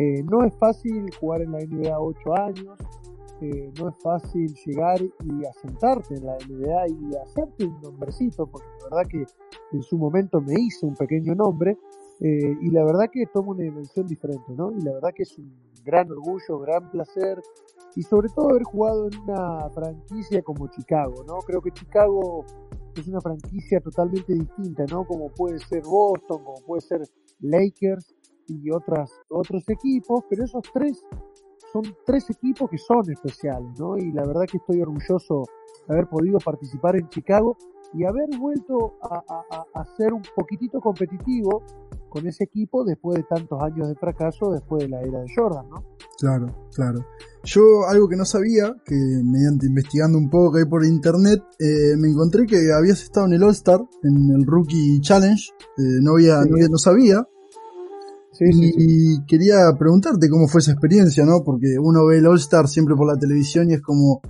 Eh, 0.00 0.22
no 0.22 0.42
es 0.46 0.54
fácil 0.54 1.10
jugar 1.20 1.42
en 1.42 1.52
la 1.52 1.58
NBA 1.58 2.00
8 2.00 2.34
años, 2.34 2.78
eh, 3.42 3.70
no 3.78 3.90
es 3.90 3.96
fácil 4.02 4.54
llegar 4.64 4.98
y 5.02 5.44
asentarte 5.44 6.14
en 6.14 6.24
la 6.24 6.38
NBA 6.38 6.88
y 6.88 7.16
hacerte 7.22 7.66
un 7.66 7.78
nombrecito, 7.82 8.46
porque 8.46 8.66
la 8.78 8.96
verdad 8.96 9.10
que 9.10 9.26
en 9.76 9.82
su 9.82 9.98
momento 9.98 10.40
me 10.40 10.54
hice 10.58 10.86
un 10.86 10.94
pequeño 10.94 11.34
nombre, 11.34 11.76
eh, 12.20 12.56
y 12.62 12.70
la 12.70 12.82
verdad 12.82 13.10
que 13.12 13.26
toma 13.26 13.50
una 13.50 13.62
dimensión 13.62 14.06
diferente, 14.06 14.54
¿no? 14.56 14.72
Y 14.72 14.80
la 14.80 14.94
verdad 14.94 15.10
que 15.14 15.24
es 15.24 15.36
un 15.36 15.52
gran 15.84 16.10
orgullo, 16.10 16.58
gran 16.60 16.90
placer 16.90 17.38
y 17.94 18.02
sobre 18.02 18.30
todo 18.30 18.48
haber 18.48 18.62
jugado 18.62 19.06
en 19.06 19.18
una 19.18 19.68
franquicia 19.68 20.40
como 20.40 20.66
Chicago, 20.68 21.24
¿no? 21.26 21.40
Creo 21.40 21.60
que 21.60 21.72
Chicago 21.72 22.46
es 22.96 23.06
una 23.06 23.20
franquicia 23.20 23.80
totalmente 23.80 24.32
distinta, 24.32 24.84
¿no? 24.90 25.06
Como 25.06 25.28
puede 25.28 25.58
ser 25.58 25.82
Boston, 25.82 26.42
como 26.42 26.56
puede 26.66 26.80
ser 26.80 27.02
Lakers 27.40 28.14
y 28.50 28.70
otras, 28.70 29.10
otros 29.28 29.62
equipos, 29.68 30.24
pero 30.28 30.44
esos 30.44 30.62
tres 30.72 31.04
son 31.72 31.82
tres 32.04 32.28
equipos 32.30 32.68
que 32.68 32.78
son 32.78 33.08
especiales, 33.10 33.78
¿no? 33.78 33.96
Y 33.96 34.12
la 34.12 34.26
verdad 34.26 34.46
que 34.50 34.58
estoy 34.58 34.82
orgulloso 34.82 35.44
de 35.86 35.94
haber 35.94 36.08
podido 36.08 36.38
participar 36.38 36.96
en 36.96 37.08
Chicago 37.08 37.56
y 37.94 38.04
haber 38.04 38.28
vuelto 38.38 38.94
a, 39.02 39.22
a 39.74 39.84
ser 39.96 40.12
un 40.12 40.22
poquitito 40.34 40.80
competitivo 40.80 41.62
con 42.10 42.26
ese 42.26 42.44
equipo 42.44 42.84
después 42.84 43.16
de 43.16 43.22
tantos 43.22 43.62
años 43.62 43.88
de 43.88 43.94
fracaso, 43.94 44.50
después 44.50 44.82
de 44.82 44.88
la 44.88 45.00
era 45.00 45.20
de 45.20 45.26
Jordan, 45.34 45.68
¿no? 45.70 45.84
Claro, 46.18 46.68
claro. 46.74 47.06
Yo 47.44 47.62
algo 47.88 48.08
que 48.08 48.16
no 48.16 48.26
sabía, 48.26 48.74
que 48.84 48.94
mediante 49.24 49.66
investigando 49.66 50.18
un 50.18 50.28
poco 50.28 50.58
ahí 50.58 50.66
por 50.66 50.84
internet, 50.84 51.40
eh, 51.58 51.96
me 51.96 52.08
encontré 52.08 52.44
que 52.44 52.58
habías 52.76 53.02
estado 53.02 53.26
en 53.26 53.32
el 53.34 53.42
All 53.42 53.52
Star, 53.52 53.80
en 54.02 54.30
el 54.36 54.44
Rookie 54.44 55.00
Challenge, 55.00 55.42
eh, 55.78 56.00
no, 56.02 56.12
había, 56.14 56.42
no, 56.44 56.76
sabía. 56.76 57.26
Sí, 58.40 58.72
y 58.74 59.26
quería 59.26 59.56
preguntarte 59.78 60.30
cómo 60.30 60.48
fue 60.48 60.60
esa 60.60 60.72
experiencia, 60.72 61.26
¿no? 61.26 61.42
Porque 61.44 61.78
uno 61.78 62.06
ve 62.06 62.18
el 62.18 62.26
All 62.26 62.38
Star 62.38 62.68
siempre 62.68 62.94
por 62.96 63.06
la 63.06 63.18
televisión 63.18 63.68
y 63.70 63.74
es 63.74 63.82
como 63.82 64.22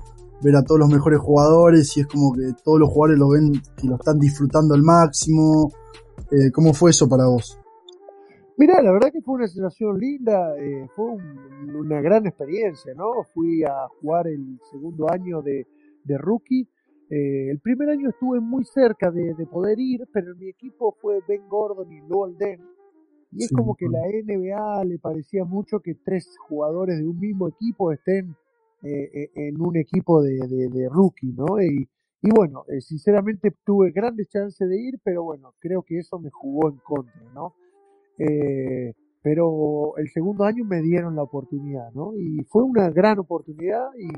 ver 0.43 0.57
a 0.57 0.65
todos 0.65 0.81
los 0.81 0.89
mejores 0.89 1.21
jugadores 1.21 1.97
y 1.97 2.01
es 2.01 2.09
como 2.09 2.33
que 2.33 2.53
todos 2.65 2.81
los 2.81 2.91
jugadores 2.91 3.21
lo 3.21 3.29
ven 3.29 3.53
y 3.83 3.87
lo 3.87 3.95
están 3.95 4.19
disfrutando 4.19 4.75
al 4.75 4.83
máximo. 4.83 5.71
Eh, 6.33 6.51
¿Cómo 6.53 6.75
fue 6.75 6.91
eso 6.91 7.09
para 7.09 7.27
vos? 7.27 7.57
Mira, 8.57 8.83
la 8.83 8.91
verdad 8.91 9.13
que 9.13 9.23
fue 9.23 9.37
una 9.37 9.47
sensación 9.47 9.97
linda, 9.97 10.57
eh, 10.59 10.89
fue 10.97 11.07
una 11.79 12.01
gran 12.01 12.27
experiencia, 12.27 12.93
¿no? 12.95 13.23
Fui 13.33 13.63
a 13.63 13.87
jugar 14.01 14.27
el 14.27 14.59
segundo 14.73 15.09
año 15.09 15.41
de, 15.41 15.69
de 16.03 16.19
rookie. 16.19 16.69
Eh, 17.11 17.49
el 17.51 17.61
primer 17.61 17.91
año 17.91 18.11
estuve 18.11 18.41
muy 18.41 18.65
cerca 18.65 19.11
de, 19.11 19.35
poder 19.47 19.79
ir, 19.79 20.07
pero 20.13 20.35
mi 20.35 20.49
equipo 20.49 20.97
fue 21.01 21.21
Ben 21.29 21.49
Gordon 21.49 21.93
y 21.93 22.01
Lowell 22.09 22.37
Den. 22.37 22.61
Y 23.33 23.45
es 23.45 23.53
como 23.53 23.77
que 23.77 23.87
la 23.89 24.01
NBA 24.01 24.85
le 24.85 24.99
parecía 24.99 25.45
mucho 25.45 25.81
que 25.81 25.95
tres 25.95 26.37
jugadores 26.49 26.99
de 26.99 27.07
un 27.07 27.19
mismo 27.19 27.49
equipo 27.49 27.93
estén 27.93 28.35
eh, 28.83 29.31
en 29.35 29.61
un 29.61 29.77
equipo 29.77 30.23
de, 30.23 30.39
de, 30.49 30.89
rookie, 30.89 31.33
¿no? 31.33 31.61
Y, 31.61 31.89
y 32.23 32.31
bueno, 32.31 32.65
sinceramente 32.81 33.55
tuve 33.65 33.93
grandes 33.93 34.29
chances 34.29 34.69
de 34.69 34.81
ir, 34.81 34.99
pero 35.05 35.23
bueno, 35.23 35.55
creo 35.61 35.83
que 35.83 35.99
eso 35.99 36.19
me 36.19 36.31
jugó 36.31 36.71
en 36.71 36.79
contra, 36.79 37.23
¿no? 37.33 37.55
Eh, 38.19 38.93
pero 39.23 39.97
el 39.97 40.09
segundo 40.11 40.45
año 40.45 40.65
me 40.65 40.83
dieron 40.83 41.17
la 41.17 41.23
oportunidad, 41.23 41.91
¿no? 41.93 42.15
Y 42.17 42.45
fue 42.45 42.63
una 42.63 42.91
gran 42.91 43.19
oportunidad 43.19 43.89
y, 43.99 44.09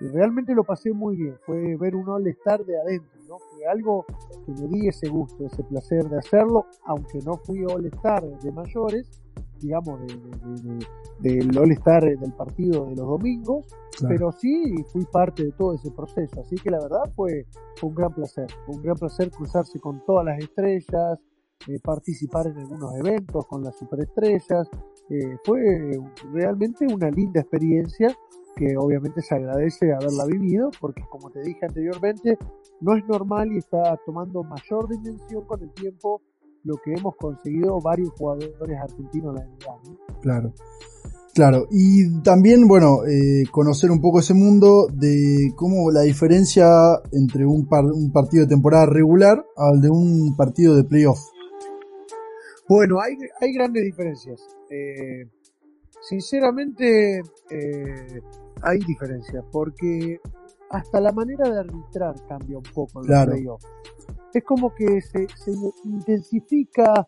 realmente 0.00 0.54
lo 0.54 0.64
pasé 0.64 0.92
muy 0.92 1.16
bien. 1.16 1.36
Fue 1.44 1.76
ver 1.76 1.94
un 1.94 2.08
All-Star 2.08 2.64
de 2.64 2.78
adentro, 2.78 3.20
¿no? 3.28 3.38
Fue 3.38 3.66
algo 3.66 4.04
que 4.44 4.52
me 4.52 4.68
di 4.68 4.88
ese 4.88 5.08
gusto, 5.08 5.46
ese 5.46 5.62
placer 5.64 6.08
de 6.08 6.18
hacerlo, 6.18 6.66
aunque 6.84 7.18
no 7.24 7.36
fui 7.36 7.64
All-Star 7.64 8.22
de 8.22 8.52
mayores, 8.52 9.10
digamos, 9.60 10.00
del 11.20 11.48
de, 11.48 11.58
All-Star 11.58 12.02
del 12.02 12.32
partido 12.32 12.86
de 12.86 12.96
los 12.96 13.06
domingos, 13.06 13.66
pero 14.08 14.32
sí 14.32 14.74
fui 14.92 15.04
parte 15.04 15.44
de 15.44 15.52
todo 15.52 15.74
ese 15.74 15.90
proceso. 15.90 16.40
Así 16.40 16.56
que 16.56 16.70
la 16.70 16.80
verdad 16.80 17.12
fue, 17.14 17.46
fue 17.76 17.90
un 17.90 17.94
gran 17.94 18.12
placer. 18.12 18.46
Fue 18.66 18.76
un 18.76 18.82
gran 18.82 18.96
placer 18.96 19.30
cruzarse 19.30 19.78
con 19.78 20.04
todas 20.04 20.24
las 20.24 20.38
estrellas, 20.38 21.18
eh, 21.68 21.78
participar 21.80 22.48
en 22.48 22.58
algunos 22.58 22.94
eventos 22.96 23.46
con 23.46 23.62
las 23.62 23.76
superestrellas. 23.76 24.68
Eh, 25.08 25.36
fue 25.44 25.60
realmente 26.32 26.86
una 26.92 27.10
linda 27.10 27.40
experiencia 27.40 28.16
que 28.56 28.76
obviamente 28.76 29.22
se 29.22 29.34
agradece 29.34 29.92
haberla 29.92 30.26
vivido 30.26 30.70
porque 30.80 31.02
como 31.10 31.30
te 31.30 31.40
dije 31.42 31.66
anteriormente 31.66 32.36
no 32.80 32.96
es 32.96 33.04
normal 33.06 33.52
y 33.52 33.58
está 33.58 33.96
tomando 34.04 34.42
mayor 34.42 34.88
dimensión 34.88 35.44
con 35.46 35.62
el 35.62 35.72
tiempo 35.72 36.20
lo 36.64 36.76
que 36.76 36.92
hemos 36.92 37.16
conseguido 37.16 37.80
varios 37.80 38.10
jugadores 38.10 38.78
argentinos 38.80 39.34
en 39.34 39.34
la 39.34 39.46
NBA. 39.46 40.20
Claro. 40.20 40.52
Claro, 41.34 41.66
y 41.70 42.20
también, 42.20 42.68
bueno, 42.68 43.06
eh, 43.06 43.44
conocer 43.50 43.90
un 43.90 44.02
poco 44.02 44.20
ese 44.20 44.34
mundo 44.34 44.86
de 44.92 45.50
cómo 45.56 45.90
la 45.90 46.02
diferencia 46.02 46.68
entre 47.10 47.46
un, 47.46 47.66
un 47.70 48.12
partido 48.12 48.44
de 48.44 48.50
temporada 48.50 48.84
regular 48.84 49.42
al 49.56 49.80
de 49.80 49.88
un 49.88 50.36
partido 50.36 50.76
de 50.76 50.84
playoff. 50.84 51.20
Bueno, 52.68 53.00
hay, 53.00 53.14
hay 53.40 53.52
grandes 53.54 53.82
diferencias. 53.82 54.46
Eh, 54.68 55.26
sinceramente, 56.02 57.22
eh, 57.50 58.20
hay 58.62 58.78
diferencias, 58.78 59.44
porque 59.50 60.20
hasta 60.70 61.00
la 61.00 61.12
manera 61.12 61.48
de 61.48 61.60
arbitrar 61.60 62.14
cambia 62.26 62.56
un 62.56 62.64
poco 62.74 63.00
en 63.00 63.06
claro. 63.06 63.58
Es 64.32 64.44
como 64.44 64.74
que 64.74 65.00
se, 65.02 65.28
se 65.28 65.52
intensifica 65.84 67.06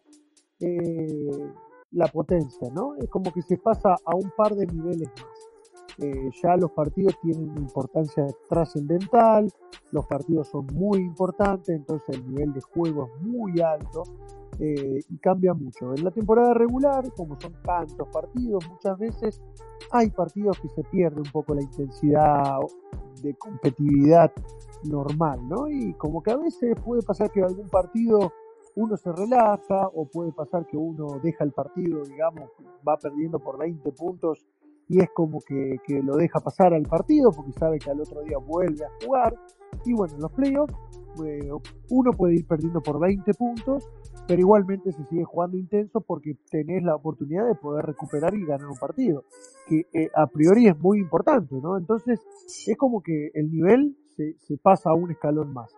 eh, 0.60 1.52
la 1.92 2.06
potencia, 2.08 2.68
¿no? 2.70 2.94
Es 2.96 3.08
como 3.08 3.32
que 3.32 3.42
se 3.42 3.56
pasa 3.56 3.96
a 4.04 4.14
un 4.14 4.30
par 4.36 4.54
de 4.54 4.66
niveles 4.66 5.08
más. 5.08 6.34
ya 6.42 6.56
los 6.56 6.72
partidos 6.72 7.18
tienen 7.22 7.56
importancia 7.56 8.26
trascendental, 8.48 9.50
los 9.92 10.06
partidos 10.06 10.48
son 10.48 10.66
muy 10.74 10.98
importantes, 10.98 11.68
entonces 11.68 12.16
el 12.16 12.28
nivel 12.28 12.52
de 12.52 12.60
juego 12.60 13.06
es 13.06 13.26
muy 13.26 13.60
alto 13.60 14.02
eh, 14.58 15.00
y 15.08 15.18
cambia 15.18 15.54
mucho. 15.54 15.94
En 15.94 16.04
la 16.04 16.10
temporada 16.10 16.54
regular, 16.54 17.04
como 17.16 17.38
son 17.40 17.54
tantos 17.62 18.08
partidos, 18.08 18.68
muchas 18.68 18.98
veces 18.98 19.42
hay 19.90 20.10
partidos 20.10 20.58
que 20.60 20.68
se 20.68 20.82
pierde 20.84 21.20
un 21.20 21.30
poco 21.30 21.54
la 21.54 21.62
intensidad 21.62 22.58
de 23.22 23.34
competitividad 23.34 24.32
normal, 24.84 25.40
¿no? 25.48 25.68
Y 25.68 25.94
como 25.94 26.22
que 26.22 26.30
a 26.30 26.36
veces 26.36 26.74
puede 26.84 27.02
pasar 27.02 27.30
que 27.30 27.42
algún 27.42 27.68
partido 27.68 28.32
uno 28.76 28.96
se 28.96 29.12
relaja 29.12 29.88
o 29.94 30.06
puede 30.06 30.32
pasar 30.32 30.66
que 30.66 30.76
uno 30.76 31.20
deja 31.22 31.44
el 31.44 31.52
partido, 31.52 32.02
digamos, 32.04 32.50
va 32.86 32.96
perdiendo 32.96 33.38
por 33.38 33.58
20 33.58 33.92
puntos 33.92 34.44
y 34.88 35.00
es 35.00 35.08
como 35.14 35.40
que, 35.40 35.78
que 35.86 36.02
lo 36.02 36.16
deja 36.16 36.40
pasar 36.40 36.74
al 36.74 36.82
partido 36.82 37.30
porque 37.30 37.52
sabe 37.52 37.78
que 37.78 37.90
al 37.90 38.00
otro 38.00 38.22
día 38.22 38.38
vuelve 38.38 38.84
a 38.84 38.90
jugar. 39.04 39.34
Y 39.84 39.94
bueno, 39.94 40.14
en 40.14 40.20
los 40.20 40.32
playoffs 40.32 40.74
eh, 41.24 41.50
uno 41.90 42.10
puede 42.12 42.36
ir 42.36 42.46
perdiendo 42.46 42.82
por 42.82 42.98
20 43.00 43.32
puntos 43.34 43.88
pero 44.26 44.40
igualmente 44.40 44.92
se 44.92 45.04
sigue 45.04 45.24
jugando 45.24 45.56
intenso 45.56 46.00
porque 46.00 46.36
tenés 46.50 46.82
la 46.82 46.94
oportunidad 46.94 47.46
de 47.46 47.54
poder 47.54 47.84
recuperar 47.84 48.34
y 48.34 48.44
ganar 48.44 48.68
un 48.68 48.76
partido, 48.76 49.24
que 49.68 49.86
eh, 49.92 50.10
a 50.14 50.26
priori 50.26 50.68
es 50.68 50.78
muy 50.78 50.98
importante, 50.98 51.56
¿no? 51.60 51.76
Entonces 51.76 52.20
es 52.66 52.76
como 52.76 53.02
que 53.02 53.30
el 53.34 53.50
nivel 53.50 53.96
se, 54.16 54.36
se 54.38 54.56
pasa 54.56 54.90
a 54.90 54.94
un 54.94 55.10
escalón 55.10 55.52
más. 55.52 55.74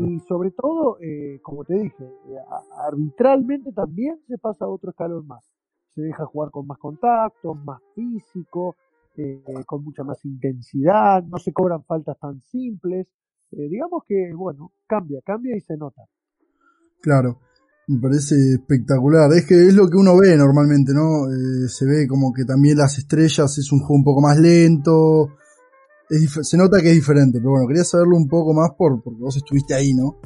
Y 0.00 0.20
sobre 0.20 0.50
todo, 0.50 0.98
eh, 1.00 1.40
como 1.42 1.64
te 1.64 1.74
dije, 1.74 2.04
eh, 2.04 2.36
arbitralmente 2.76 3.72
también 3.72 4.20
se 4.26 4.38
pasa 4.38 4.66
a 4.66 4.68
otro 4.68 4.90
escalón 4.90 5.26
más. 5.26 5.44
Se 5.90 6.02
deja 6.02 6.26
jugar 6.26 6.50
con 6.50 6.66
más 6.66 6.78
contacto, 6.78 7.54
más 7.54 7.80
físico, 7.94 8.76
con 9.66 9.82
mucha 9.82 10.04
más 10.04 10.24
intensidad, 10.24 11.24
no 11.24 11.38
se 11.38 11.52
cobran 11.52 11.82
faltas 11.82 12.16
tan 12.20 12.40
simples. 12.42 13.08
Digamos 13.50 14.02
que, 14.06 14.32
bueno, 14.34 14.72
cambia, 14.86 15.20
cambia 15.24 15.56
y 15.56 15.60
se 15.60 15.76
nota. 15.76 16.02
Claro. 17.00 17.40
Me 17.88 17.98
parece 18.00 18.34
espectacular. 18.52 19.32
Es 19.32 19.46
que 19.46 19.54
es 19.54 19.74
lo 19.74 19.88
que 19.88 19.96
uno 19.96 20.16
ve 20.18 20.36
normalmente, 20.36 20.92
¿no? 20.92 21.26
Eh, 21.32 21.68
se 21.68 21.86
ve 21.86 22.06
como 22.06 22.34
que 22.34 22.44
también 22.44 22.76
las 22.76 22.98
estrellas 22.98 23.56
es 23.56 23.72
un 23.72 23.80
juego 23.80 23.94
un 23.94 24.04
poco 24.04 24.20
más 24.20 24.38
lento. 24.38 25.36
se 26.08 26.56
nota 26.58 26.82
que 26.82 26.90
es 26.90 26.94
diferente, 26.94 27.38
pero 27.38 27.52
bueno, 27.52 27.66
quería 27.66 27.84
saberlo 27.84 28.16
un 28.16 28.28
poco 28.28 28.52
más 28.52 28.72
por, 28.76 29.02
porque 29.02 29.20
vos 29.20 29.36
estuviste 29.36 29.74
ahí, 29.74 29.94
¿no? 29.94 30.18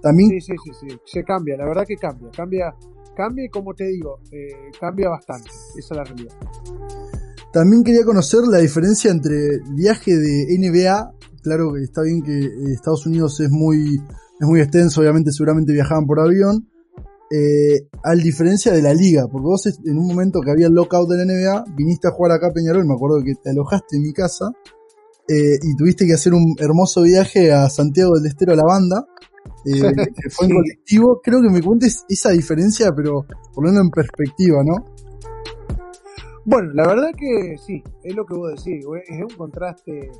También... 0.00 0.30
Sí, 0.30 0.40
sí, 0.40 0.54
sí, 0.64 0.70
sí, 0.80 0.98
se 1.04 1.24
cambia, 1.24 1.56
la 1.56 1.66
verdad 1.66 1.84
que 1.86 1.96
cambia, 1.96 2.30
cambia, 2.30 2.74
cambia 3.14 3.44
y 3.44 3.48
como 3.48 3.74
te 3.74 3.84
digo, 3.84 4.20
eh, 4.32 4.70
cambia 4.78 5.10
bastante, 5.10 5.50
esa 5.76 5.94
es 5.94 5.96
la 5.96 6.04
realidad. 6.04 6.34
También 7.52 7.82
quería 7.82 8.04
conocer 8.04 8.40
la 8.48 8.58
diferencia 8.58 9.10
entre 9.10 9.60
viaje 9.74 10.16
de 10.16 10.46
NBA, 10.56 11.12
claro 11.42 11.72
que 11.74 11.82
está 11.82 12.02
bien 12.02 12.22
que 12.22 12.38
eh, 12.38 12.72
Estados 12.72 13.06
Unidos 13.06 13.40
es 13.40 13.50
muy, 13.50 13.96
es 13.96 14.46
muy 14.46 14.60
extenso, 14.60 15.00
obviamente 15.00 15.32
seguramente 15.32 15.72
viajaban 15.72 16.06
por 16.06 16.20
avión, 16.20 16.68
eh, 17.32 17.86
al 18.02 18.20
diferencia 18.22 18.72
de 18.72 18.82
la 18.82 18.94
liga, 18.94 19.26
porque 19.26 19.44
vos 19.44 19.66
en 19.66 19.98
un 19.98 20.06
momento 20.06 20.40
que 20.40 20.50
había 20.50 20.66
el 20.66 20.74
lockout 20.74 21.08
de 21.08 21.16
la 21.16 21.24
NBA, 21.24 21.64
viniste 21.76 22.08
a 22.08 22.12
jugar 22.12 22.32
acá 22.32 22.48
a 22.48 22.52
Peñarol, 22.52 22.86
me 22.86 22.94
acuerdo 22.94 23.22
que 23.24 23.34
te 23.34 23.50
alojaste 23.50 23.96
en 23.96 24.02
mi 24.02 24.12
casa, 24.12 24.50
eh, 25.28 25.58
y 25.62 25.76
tuviste 25.76 26.06
que 26.06 26.14
hacer 26.14 26.34
un 26.34 26.56
hermoso 26.58 27.02
viaje 27.02 27.52
a 27.52 27.70
Santiago 27.70 28.14
del 28.16 28.26
Estero 28.26 28.52
a 28.52 28.56
la 28.56 28.64
banda, 28.64 29.06
eh, 29.64 29.70
que 30.16 30.30
fue 30.30 30.46
en 30.46 30.54
colectivo, 30.54 31.20
creo 31.22 31.40
que 31.40 31.50
me 31.50 31.62
cuentes 31.62 32.04
esa 32.08 32.30
diferencia, 32.30 32.92
pero 32.96 33.24
poniendo 33.54 33.80
en 33.80 33.90
perspectiva, 33.90 34.64
¿no? 34.64 34.84
Bueno, 36.44 36.72
la 36.72 36.86
verdad 36.86 37.10
que 37.16 37.56
sí, 37.58 37.82
es 38.02 38.14
lo 38.14 38.24
que 38.24 38.34
vos 38.34 38.50
decís, 38.50 38.84
es 39.08 39.20
un 39.20 39.36
contraste 39.36 40.10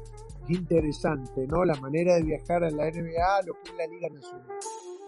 interesante, 0.49 1.47
¿no? 1.47 1.65
La 1.65 1.75
manera 1.81 2.17
de 2.17 2.23
viajar 2.23 2.63
a 2.63 2.71
la 2.71 2.91
NBA, 2.91 3.43
lo 3.47 3.55
que 3.55 3.71
es 3.71 3.77
la 3.77 3.87
Liga 3.87 4.09
Nacional. 4.11 4.59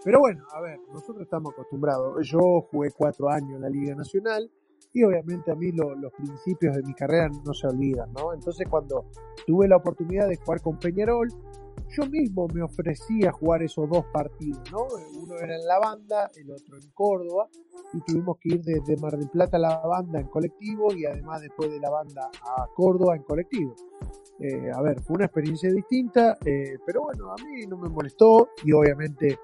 Pero 0.05 0.21
bueno, 0.21 0.45
a 0.53 0.61
ver, 0.61 0.81
nosotros 0.93 1.23
estamos 1.23 1.53
acostumbrados. 1.53 2.27
Yo 2.29 2.67
jugué 2.71 2.91
cuatro 2.97 3.29
años 3.29 3.55
en 3.55 3.61
la 3.61 3.69
Liga 3.69 3.95
Nacional 3.95 4.51
y 4.93 5.05
obviamente 5.05 5.51
a 5.53 5.55
mí 5.55 5.71
los 5.73 6.13
principios 6.13 6.77
de 6.77 6.83
mi 6.83 6.95
carrera 6.95 7.29
no 7.45 7.55
se 7.55 7.67
olvidan, 7.67 8.13
¿no? 8.13 8.33
Entonces 8.33 8.67
cuando 8.69 9.07
tuve 9.47 9.69
la 9.69 9.77
oportunidad 9.77 10.29
de 10.29 10.37
jugar 10.37 10.61
con 10.61 10.79
Peñarol, 10.79 11.29
yo 11.89 12.07
mismo 12.07 12.47
me 12.55 12.63
ofrecí 12.63 13.25
a 13.27 13.33
jugar 13.33 13.63
esos 13.63 13.89
dos 13.89 14.05
partidos, 14.13 14.63
¿no? 14.71 14.87
Uno 15.21 15.37
era 15.37 15.57
en 15.57 15.67
la 15.67 15.79
banda, 15.79 16.31
el 16.37 16.51
otro 16.51 16.77
en 16.77 16.91
Córdoba, 16.93 17.49
y 17.93 18.01
tuvimos 18.01 18.39
que 18.41 18.55
ir 18.55 18.63
desde 18.63 18.97
Mar 18.97 19.17
del 19.17 19.29
Plata 19.29 19.59
a 19.59 19.61
la 19.61 19.79
banda 19.87 20.21
en 20.21 20.29
colectivo 20.29 20.93
y 20.95 21.05
además 21.05 21.43
después 21.43 21.71
de 21.71 21.81
la 21.81 21.91
banda 21.91 22.31
a 22.43 22.67
Córdoba 22.75 23.17
en 23.17 23.23
colectivo. 23.23 23.75
Eh, 24.39 24.71
a 24.75 24.81
ver, 24.81 25.01
fue 25.03 25.17
una 25.17 25.27
experiencia 25.27 25.71
distinta, 25.71 26.39
eh, 26.45 26.79
pero 26.87 27.03
bueno, 27.03 27.31
a 27.31 27.37
mí 27.45 27.67
no 27.69 27.77
me 27.77 27.89
molestó 27.89 28.49
y 28.65 28.73
obviamente 28.73 29.39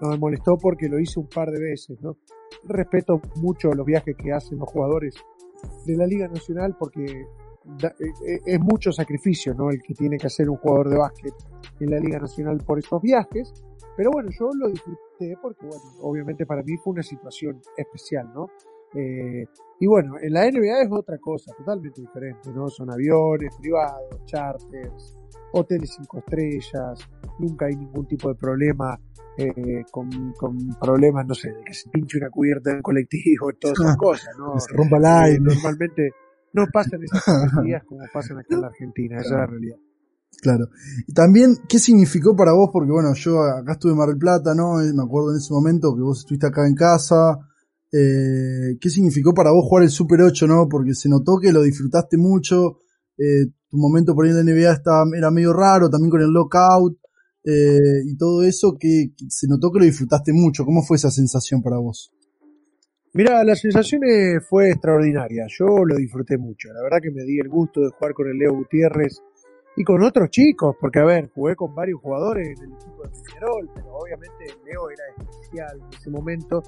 no 0.00 0.10
me 0.10 0.18
molestó 0.18 0.56
porque 0.56 0.88
lo 0.88 0.98
hice 0.98 1.20
un 1.20 1.28
par 1.28 1.50
de 1.50 1.60
veces, 1.60 2.00
¿no? 2.02 2.16
Respeto 2.64 3.20
mucho 3.36 3.72
los 3.72 3.86
viajes 3.86 4.16
que 4.16 4.32
hacen 4.32 4.58
los 4.58 4.68
jugadores 4.68 5.14
de 5.86 5.96
la 5.96 6.06
Liga 6.06 6.26
Nacional 6.26 6.76
porque 6.78 7.26
eh, 7.64 8.04
eh, 8.26 8.40
es 8.44 8.60
mucho 8.60 8.92
sacrificio, 8.92 9.54
¿no? 9.54 9.70
El 9.70 9.80
que 9.82 9.94
tiene 9.94 10.16
que 10.16 10.26
hacer 10.26 10.48
un 10.48 10.56
jugador 10.56 10.90
de 10.90 10.98
básquet 10.98 11.34
en 11.80 11.90
la 11.90 11.98
Liga 11.98 12.18
Nacional 12.18 12.58
por 12.66 12.78
esos 12.78 13.00
viajes. 13.00 13.52
Pero 13.96 14.10
bueno, 14.10 14.30
yo 14.38 14.48
lo 14.54 14.68
disfruté 14.68 15.36
porque, 15.40 15.66
bueno, 15.66 15.82
obviamente 16.00 16.46
para 16.46 16.62
mí 16.62 16.76
fue 16.76 16.94
una 16.94 17.02
situación 17.02 17.60
especial, 17.76 18.32
¿no? 18.34 18.46
Eh, 18.94 19.46
y 19.80 19.86
bueno, 19.86 20.14
en 20.20 20.32
la 20.32 20.50
NBA 20.50 20.82
es 20.82 20.88
otra 20.90 21.18
cosa, 21.18 21.52
totalmente 21.56 22.00
diferente, 22.00 22.50
¿no? 22.52 22.68
Son 22.68 22.90
aviones 22.90 23.56
privados, 23.58 24.24
charters, 24.26 25.16
hoteles 25.52 25.94
cinco 25.96 26.18
estrellas, 26.18 27.08
nunca 27.38 27.66
hay 27.66 27.76
ningún 27.76 28.06
tipo 28.06 28.28
de 28.28 28.34
problema 28.34 28.98
eh, 29.36 29.84
con, 29.90 30.08
problemas, 30.78 31.26
no 31.26 31.34
sé, 31.34 31.52
de 31.52 31.64
que 31.64 31.74
se 31.74 31.88
pinche 31.90 32.18
una 32.18 32.30
cubierta 32.30 32.70
en 32.70 32.82
colectivo, 32.82 33.50
todas 33.58 33.78
esas 33.80 33.96
cosas, 33.98 34.36
¿no? 34.38 34.58
se 34.60 34.72
rompa 34.74 34.98
el 34.98 35.04
aire. 35.04 35.40
normalmente 35.40 36.12
no 36.52 36.66
pasan 36.72 37.02
esas 37.02 37.22
días 37.64 37.82
como 37.86 38.00
pasan 38.12 38.38
acá 38.38 38.54
en 38.54 38.60
la 38.60 38.66
Argentina, 38.68 39.16
esa 39.16 39.26
es 39.26 39.30
la 39.32 39.46
realidad. 39.46 39.76
Claro. 40.40 40.68
Y 41.06 41.12
también, 41.12 41.56
¿qué 41.68 41.78
significó 41.78 42.34
para 42.34 42.52
vos? 42.52 42.70
Porque 42.72 42.90
bueno, 42.90 43.12
yo 43.14 43.42
acá 43.42 43.72
estuve 43.72 43.92
en 43.92 43.98
Mar 43.98 44.08
del 44.08 44.18
Plata, 44.18 44.54
¿no? 44.54 44.76
Me 44.76 45.02
acuerdo 45.02 45.30
en 45.30 45.36
ese 45.36 45.52
momento 45.52 45.94
que 45.94 46.02
vos 46.02 46.20
estuviste 46.20 46.46
acá 46.46 46.66
en 46.66 46.74
casa. 46.74 47.38
Eh, 47.92 48.78
¿Qué 48.80 48.88
significó 48.88 49.34
para 49.34 49.52
vos 49.52 49.64
jugar 49.68 49.84
el 49.84 49.90
Super 49.90 50.22
8, 50.22 50.46
no? 50.46 50.68
Porque 50.68 50.94
se 50.94 51.08
notó 51.08 51.38
que 51.38 51.52
lo 51.52 51.62
disfrutaste 51.62 52.16
mucho. 52.16 52.78
Eh, 53.18 53.52
tu 53.68 53.76
momento 53.76 54.14
por 54.14 54.24
ahí 54.24 54.30
en 54.30 54.44
la 54.44 54.52
NBA 54.52 54.72
estaba, 54.72 55.04
era 55.16 55.30
medio 55.30 55.52
raro, 55.52 55.90
también 55.90 56.10
con 56.10 56.22
el 56.22 56.30
lockout 56.30 56.96
eh, 57.44 58.02
y 58.06 58.16
todo 58.16 58.42
eso, 58.42 58.76
que, 58.78 59.12
se 59.28 59.46
notó 59.48 59.70
que 59.70 59.80
lo 59.80 59.84
disfrutaste 59.84 60.32
mucho. 60.32 60.64
¿Cómo 60.64 60.82
fue 60.82 60.96
esa 60.96 61.10
sensación 61.10 61.62
para 61.62 61.78
vos? 61.78 62.12
Mira, 63.14 63.44
la 63.44 63.54
sensación 63.54 64.00
fue 64.48 64.70
extraordinaria. 64.70 65.44
Yo 65.46 65.84
lo 65.84 65.96
disfruté 65.96 66.38
mucho. 66.38 66.72
La 66.72 66.82
verdad 66.82 66.98
que 67.02 67.10
me 67.10 67.24
di 67.24 67.38
el 67.40 67.48
gusto 67.48 67.82
de 67.82 67.90
jugar 67.90 68.14
con 68.14 68.26
el 68.28 68.38
Leo 68.38 68.54
Gutiérrez 68.54 69.22
y 69.76 69.84
con 69.84 70.02
otros 70.02 70.30
chicos, 70.30 70.76
porque 70.80 71.00
a 71.00 71.04
ver, 71.04 71.28
jugué 71.34 71.54
con 71.54 71.74
varios 71.74 72.00
jugadores 72.00 72.58
en 72.58 72.70
el 72.70 72.72
equipo 72.72 73.02
de 73.02 73.10
Peñarol, 73.10 73.70
pero 73.74 73.86
obviamente 73.96 74.46
Leo 74.64 74.88
era 74.88 75.04
especial 75.28 75.78
en 75.78 75.98
ese 75.98 76.10
momento 76.10 76.62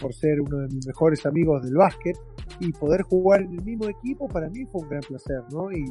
por 0.00 0.14
ser 0.14 0.40
uno 0.40 0.58
de 0.58 0.68
mis 0.68 0.86
mejores 0.86 1.26
amigos 1.26 1.64
del 1.64 1.74
básquet 1.74 2.16
y 2.60 2.72
poder 2.72 3.02
jugar 3.02 3.40
en 3.42 3.54
el 3.54 3.64
mismo 3.64 3.88
equipo 3.88 4.28
para 4.28 4.48
mí 4.50 4.64
fue 4.66 4.82
un 4.82 4.88
gran 4.88 5.02
placer, 5.02 5.42
¿no? 5.50 5.72
Y 5.72 5.84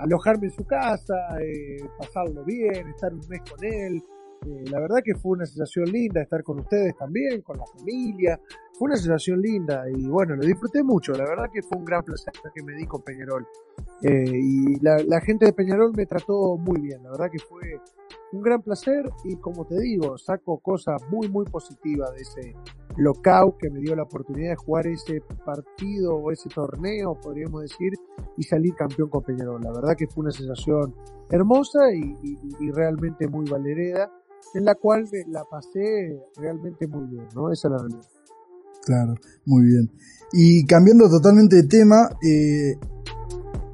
alojarme 0.00 0.46
en 0.46 0.52
su 0.52 0.64
casa, 0.64 1.14
eh, 1.40 1.78
pasarlo 1.98 2.44
bien, 2.44 2.88
estar 2.88 3.12
un 3.12 3.20
mes 3.28 3.42
con 3.48 3.64
él. 3.64 4.02
Eh, 4.46 4.64
la 4.70 4.80
verdad 4.80 4.98
que 5.04 5.14
fue 5.14 5.32
una 5.32 5.46
sensación 5.46 5.86
linda 5.86 6.20
estar 6.20 6.42
con 6.42 6.60
ustedes 6.60 6.96
también, 6.96 7.42
con 7.42 7.58
la 7.58 7.64
familia. 7.66 8.40
Fue 8.78 8.86
una 8.86 8.96
sensación 8.96 9.40
linda 9.40 9.84
y 9.88 10.06
bueno, 10.06 10.36
lo 10.36 10.44
disfruté 10.44 10.82
mucho. 10.82 11.12
La 11.12 11.24
verdad 11.24 11.50
que 11.52 11.62
fue 11.62 11.78
un 11.78 11.84
gran 11.84 12.02
placer 12.02 12.32
que 12.54 12.62
me 12.62 12.74
di 12.74 12.86
con 12.86 13.02
Peñarol. 13.02 13.46
Eh, 14.02 14.30
y 14.32 14.80
la, 14.80 15.20
gente 15.20 15.46
de 15.46 15.52
Peñarol 15.52 15.92
me 15.96 16.06
trató 16.06 16.56
muy 16.56 16.80
bien. 16.80 17.02
La 17.02 17.10
verdad 17.10 17.30
que 17.30 17.38
fue 17.38 17.62
un 18.32 18.42
gran 18.42 18.60
placer 18.62 19.08
y 19.24 19.36
como 19.36 19.66
te 19.66 19.80
digo, 19.80 20.18
saco 20.18 20.58
cosas 20.58 21.00
muy, 21.10 21.28
muy 21.28 21.46
positivas 21.46 22.10
de 22.14 22.22
ese 22.22 22.54
lockout 22.96 23.56
que 23.58 23.70
me 23.70 23.80
dio 23.80 23.96
la 23.96 24.02
oportunidad 24.02 24.50
de 24.50 24.56
jugar 24.56 24.86
ese 24.86 25.20
partido 25.44 26.16
o 26.16 26.30
ese 26.30 26.48
torneo, 26.48 27.18
podríamos 27.20 27.62
decir, 27.62 27.92
y 28.36 28.42
salir 28.42 28.74
campeón 28.74 29.08
con 29.08 29.22
Peñarol. 29.22 29.62
La 29.62 29.72
verdad 29.72 29.94
que 29.96 30.06
fue 30.06 30.22
una 30.22 30.30
sensación 30.32 30.94
hermosa 31.30 31.92
y, 31.92 32.70
realmente 32.72 33.28
muy 33.28 33.48
valereda, 33.48 34.10
en 34.54 34.64
la 34.64 34.74
cual 34.74 35.08
la 35.28 35.44
pasé 35.44 36.20
realmente 36.36 36.86
muy 36.86 37.06
bien, 37.06 37.26
¿no? 37.34 37.50
Esa 37.50 37.68
es 37.68 37.72
la 37.72 37.78
realidad. 37.78 38.08
Claro, 38.84 39.14
muy 39.46 39.64
bien. 39.64 39.90
Y 40.32 40.66
cambiando 40.66 41.08
totalmente 41.08 41.56
de 41.56 41.64
tema, 41.64 42.10
eh, 42.22 42.76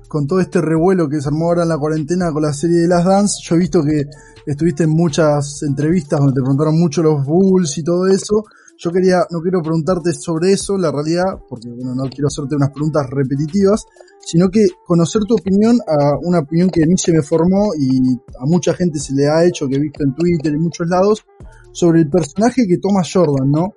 con 0.08 0.26
todo 0.26 0.40
este 0.40 0.60
revuelo 0.60 1.08
que 1.08 1.20
se 1.20 1.28
armó 1.28 1.46
ahora 1.46 1.62
en 1.62 1.68
la 1.68 1.78
cuarentena 1.78 2.32
con 2.32 2.42
la 2.42 2.52
serie 2.52 2.78
de 2.78 2.88
Las 2.88 3.04
Dance, 3.04 3.40
yo 3.42 3.54
he 3.54 3.58
visto 3.58 3.82
que 3.82 4.04
estuviste 4.46 4.84
en 4.84 4.90
muchas 4.90 5.62
entrevistas 5.62 6.18
donde 6.18 6.34
te 6.34 6.40
preguntaron 6.40 6.78
mucho 6.78 7.02
los 7.02 7.24
Bulls 7.24 7.78
y 7.78 7.84
todo 7.84 8.06
eso. 8.08 8.44
Yo 8.82 8.90
quería, 8.90 9.18
no 9.30 9.42
quiero 9.42 9.60
preguntarte 9.60 10.14
sobre 10.14 10.52
eso, 10.52 10.78
la 10.78 10.90
realidad, 10.90 11.38
porque 11.46 11.68
bueno, 11.68 11.94
no 11.94 12.08
quiero 12.08 12.28
hacerte 12.28 12.56
unas 12.56 12.70
preguntas 12.70 13.06
repetitivas, 13.10 13.84
sino 14.20 14.48
que 14.48 14.64
conocer 14.86 15.20
tu 15.28 15.34
opinión 15.34 15.76
a 15.86 16.16
una 16.22 16.38
opinión 16.38 16.70
que 16.70 16.84
a 16.84 16.86
mí 16.86 16.94
se 16.96 17.12
me 17.12 17.20
formó 17.20 17.72
y 17.78 17.98
a 18.38 18.46
mucha 18.46 18.72
gente 18.72 18.98
se 18.98 19.12
le 19.12 19.28
ha 19.28 19.44
hecho, 19.44 19.68
que 19.68 19.76
he 19.76 19.78
visto 19.78 20.02
en 20.02 20.14
Twitter 20.14 20.54
y 20.54 20.58
muchos 20.58 20.88
lados, 20.88 21.26
sobre 21.72 22.00
el 22.00 22.08
personaje 22.08 22.66
que 22.66 22.78
toma 22.78 23.02
Jordan, 23.04 23.50
¿no? 23.50 23.74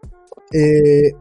Eh, 0.53 1.11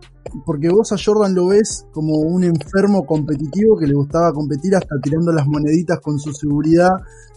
porque 0.46 0.68
vos 0.68 0.92
a 0.92 0.96
Jordan 0.96 1.34
lo 1.34 1.48
ves 1.48 1.84
como 1.90 2.18
un 2.18 2.44
enfermo 2.44 3.04
competitivo 3.04 3.76
que 3.76 3.88
le 3.88 3.94
gustaba 3.94 4.32
competir 4.32 4.76
hasta 4.76 4.94
tirando 5.02 5.32
las 5.32 5.48
moneditas 5.48 5.98
con 5.98 6.20
su 6.20 6.32
seguridad 6.32 6.90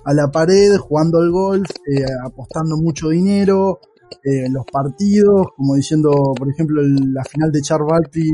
a 0.03 0.13
la 0.13 0.29
pared, 0.29 0.77
jugando 0.77 1.17
al 1.17 1.31
golf, 1.31 1.71
eh, 1.87 2.05
apostando 2.23 2.77
mucho 2.77 3.09
dinero, 3.09 3.79
eh, 4.23 4.49
los 4.49 4.65
partidos, 4.71 5.47
como 5.55 5.75
diciendo, 5.75 6.33
por 6.35 6.49
ejemplo, 6.49 6.81
la 6.81 7.23
final 7.23 7.51
de 7.51 7.61
Charles 7.61 7.87
Barkley 7.89 8.29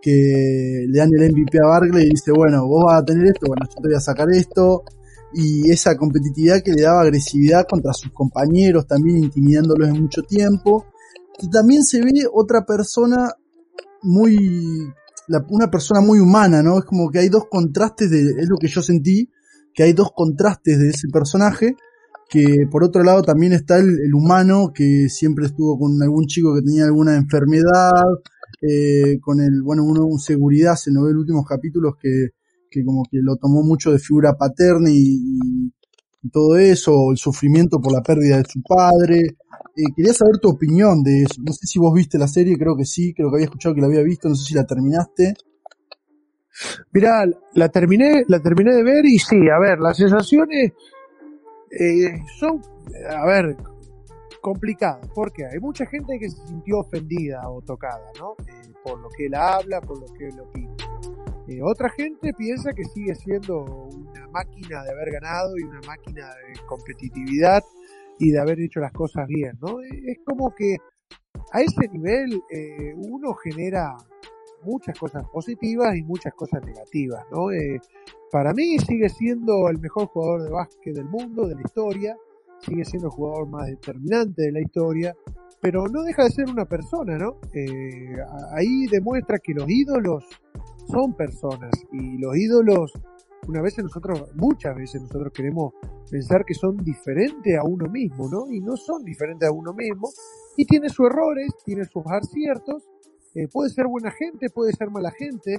que 0.00 0.86
le 0.88 0.98
dan 0.98 1.10
el 1.12 1.32
MVP 1.32 1.58
a 1.62 1.66
Barkley 1.66 2.06
y 2.06 2.10
dice, 2.10 2.32
bueno, 2.32 2.66
vos 2.66 2.84
vas 2.86 3.02
a 3.02 3.04
tener 3.04 3.26
esto, 3.26 3.46
bueno, 3.46 3.66
yo 3.68 3.82
te 3.82 3.88
voy 3.88 3.96
a 3.96 4.00
sacar 4.00 4.28
esto. 4.30 4.84
Y 5.34 5.70
esa 5.70 5.96
competitividad 5.96 6.62
que 6.62 6.72
le 6.72 6.82
daba 6.82 7.02
agresividad 7.02 7.66
contra 7.68 7.92
sus 7.92 8.12
compañeros, 8.12 8.86
también 8.86 9.18
intimidándolos 9.18 9.88
en 9.88 10.02
mucho 10.02 10.22
tiempo. 10.22 10.86
Y 11.40 11.50
también 11.50 11.82
se 11.84 12.00
ve 12.00 12.26
otra 12.32 12.64
persona 12.64 13.30
muy, 14.02 14.90
una 15.50 15.70
persona 15.70 16.00
muy 16.00 16.18
humana, 16.18 16.62
¿no? 16.62 16.78
Es 16.78 16.84
como 16.84 17.10
que 17.10 17.18
hay 17.18 17.28
dos 17.28 17.44
contrastes 17.50 18.10
de, 18.10 18.20
es 18.40 18.48
lo 18.48 18.56
que 18.56 18.68
yo 18.68 18.80
sentí, 18.80 19.30
que 19.74 19.82
hay 19.82 19.92
dos 19.92 20.10
contrastes 20.14 20.78
de 20.78 20.88
ese 20.88 21.08
personaje, 21.12 21.76
que 22.28 22.66
por 22.70 22.84
otro 22.84 23.02
lado 23.02 23.22
también 23.22 23.52
está 23.52 23.78
el, 23.78 24.14
humano 24.14 24.70
que 24.74 25.08
siempre 25.08 25.46
estuvo 25.46 25.78
con 25.78 26.00
algún 26.02 26.26
chico 26.26 26.54
que 26.54 26.62
tenía 26.62 26.84
alguna 26.84 27.16
enfermedad, 27.16 27.90
eh, 28.60 29.18
con 29.20 29.40
el, 29.40 29.62
bueno, 29.62 29.84
uno, 29.84 30.04
un 30.04 30.18
seguridad, 30.18 30.74
se 30.74 30.92
nos 30.92 31.04
ve 31.04 31.12
en 31.12 31.18
últimos 31.18 31.46
capítulos 31.46 31.94
que, 32.00 32.28
que 32.70 32.84
como 32.84 33.02
que 33.10 33.18
lo 33.22 33.36
tomó 33.36 33.62
mucho 33.62 33.92
de 33.92 33.98
figura 33.98 34.34
paterna 34.34 34.90
y, 34.90 35.72
todo 36.30 36.58
eso, 36.58 36.92
el 37.12 37.16
sufrimiento 37.16 37.80
por 37.80 37.92
la 37.92 38.02
pérdida 38.02 38.36
de 38.36 38.44
su 38.44 38.60
padre. 38.60 39.18
Eh, 39.76 39.84
quería 39.96 40.12
saber 40.12 40.38
tu 40.38 40.50
opinión 40.50 41.02
de 41.02 41.22
eso. 41.22 41.40
No 41.42 41.52
sé 41.52 41.66
si 41.66 41.78
vos 41.78 41.94
viste 41.94 42.18
la 42.18 42.26
serie, 42.26 42.58
creo 42.58 42.76
que 42.76 42.84
sí, 42.84 43.14
creo 43.14 43.30
que 43.30 43.36
había 43.36 43.46
escuchado 43.46 43.74
que 43.74 43.80
la 43.80 43.86
había 43.86 44.02
visto, 44.02 44.28
no 44.28 44.34
sé 44.34 44.44
si 44.44 44.54
la 44.54 44.66
terminaste. 44.66 45.34
Mirá, 46.92 47.24
la 47.54 47.68
terminé, 47.70 48.24
la 48.26 48.40
terminé 48.40 48.74
de 48.74 48.82
ver 48.82 49.06
y 49.06 49.18
sí, 49.18 49.36
a 49.48 49.58
ver, 49.58 49.78
las 49.78 49.96
sensaciones 49.96 50.72
eh, 51.70 52.22
son, 52.38 52.60
a 53.08 53.26
ver, 53.26 53.56
complicadas, 54.40 55.08
porque 55.14 55.44
hay 55.46 55.58
mucha 55.58 55.86
gente 55.86 56.18
que 56.18 56.30
se 56.30 56.46
sintió 56.46 56.78
ofendida 56.80 57.48
o 57.48 57.60
tocada, 57.62 58.10
¿no? 58.18 58.34
Eh, 58.46 58.72
por 58.82 59.00
lo 59.00 59.08
que 59.10 59.26
él 59.26 59.34
habla, 59.34 59.80
por 59.80 60.00
lo 60.00 60.06
que 60.14 60.28
él 60.28 60.40
opina. 60.40 60.74
Eh, 61.48 61.60
otra 61.62 61.88
gente 61.90 62.32
piensa 62.34 62.72
que 62.72 62.84
sigue 62.84 63.14
siendo 63.14 63.62
una 63.62 64.28
máquina 64.28 64.82
de 64.84 64.90
haber 64.90 65.12
ganado 65.12 65.56
y 65.58 65.62
una 65.62 65.80
máquina 65.86 66.26
de 66.26 66.60
competitividad 66.66 67.62
y 68.18 68.30
de 68.30 68.38
haber 68.38 68.60
hecho 68.60 68.80
las 68.80 68.92
cosas 68.92 69.26
bien, 69.26 69.58
¿no? 69.60 69.80
Es 69.80 70.18
como 70.24 70.54
que 70.54 70.76
a 71.52 71.60
ese 71.60 71.88
nivel 71.88 72.42
uno 72.96 73.32
genera 73.34 73.96
muchas 74.64 74.98
cosas 74.98 75.26
positivas 75.28 75.96
y 75.96 76.02
muchas 76.02 76.34
cosas 76.34 76.64
negativas, 76.64 77.24
¿no? 77.30 77.50
Eh, 77.50 77.80
para 78.30 78.52
mí 78.52 78.78
sigue 78.78 79.08
siendo 79.08 79.68
el 79.68 79.78
mejor 79.78 80.08
jugador 80.08 80.42
de 80.42 80.50
básquet 80.50 80.94
del 80.94 81.06
mundo, 81.06 81.46
de 81.46 81.54
la 81.54 81.62
historia, 81.62 82.16
sigue 82.60 82.84
siendo 82.84 83.08
el 83.08 83.12
jugador 83.12 83.48
más 83.48 83.66
determinante 83.66 84.42
de 84.42 84.52
la 84.52 84.60
historia, 84.60 85.16
pero 85.60 85.86
no 85.88 86.02
deja 86.02 86.24
de 86.24 86.30
ser 86.30 86.48
una 86.48 86.64
persona, 86.64 87.16
¿no? 87.16 87.38
Eh, 87.52 88.16
ahí 88.52 88.86
demuestra 88.90 89.38
que 89.38 89.54
los 89.54 89.68
ídolos 89.68 90.24
son 90.86 91.14
personas 91.14 91.70
y 91.92 92.18
los 92.18 92.36
ídolos, 92.36 92.92
una 93.46 93.62
vez 93.62 93.78
nosotros, 93.78 94.24
muchas 94.34 94.74
veces 94.76 95.02
nosotros 95.02 95.32
queremos 95.32 95.72
pensar 96.10 96.44
que 96.44 96.54
son 96.54 96.76
diferentes 96.78 97.56
a 97.58 97.64
uno 97.64 97.90
mismo, 97.90 98.28
¿no? 98.28 98.50
Y 98.50 98.60
no 98.60 98.76
son 98.76 99.04
diferentes 99.04 99.48
a 99.48 99.52
uno 99.52 99.72
mismo 99.72 100.08
y 100.56 100.64
tiene 100.64 100.88
sus 100.88 101.06
errores, 101.06 101.52
tiene 101.64 101.84
sus 101.84 102.02
aciertos 102.06 102.88
eh, 103.34 103.48
puede 103.52 103.70
ser 103.70 103.86
buena 103.86 104.10
gente, 104.10 104.50
puede 104.50 104.72
ser 104.72 104.90
mala 104.90 105.10
gente. 105.10 105.58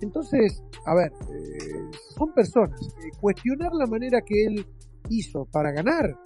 Entonces, 0.00 0.62
a 0.84 0.94
ver, 0.94 1.12
eh, 1.12 1.90
son 2.16 2.32
personas. 2.32 2.80
Eh, 2.80 3.10
cuestionar 3.20 3.72
la 3.72 3.86
manera 3.86 4.20
que 4.22 4.44
él 4.44 4.66
hizo 5.10 5.44
para 5.46 5.70
ganar, 5.70 6.18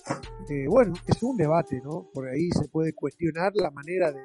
bueno, 0.69 0.95
es 1.07 1.23
un 1.23 1.37
debate, 1.37 1.81
¿no? 1.83 2.09
Por 2.15 2.29
ahí 2.29 2.49
se 2.53 2.69
puede 2.69 2.93
cuestionar 2.93 3.53
la 3.55 3.71
manera 3.71 4.13
de, 4.13 4.21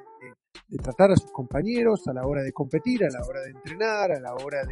tratar 0.80 1.10
a 1.10 1.16
sus 1.16 1.30
compañeros 1.32 2.06
a 2.06 2.12
la 2.12 2.26
hora 2.26 2.42
de 2.42 2.52
competir, 2.52 3.04
a 3.04 3.10
la 3.10 3.20
hora 3.26 3.40
de 3.42 3.50
entrenar, 3.50 4.12
a 4.12 4.20
la 4.20 4.34
hora 4.34 4.62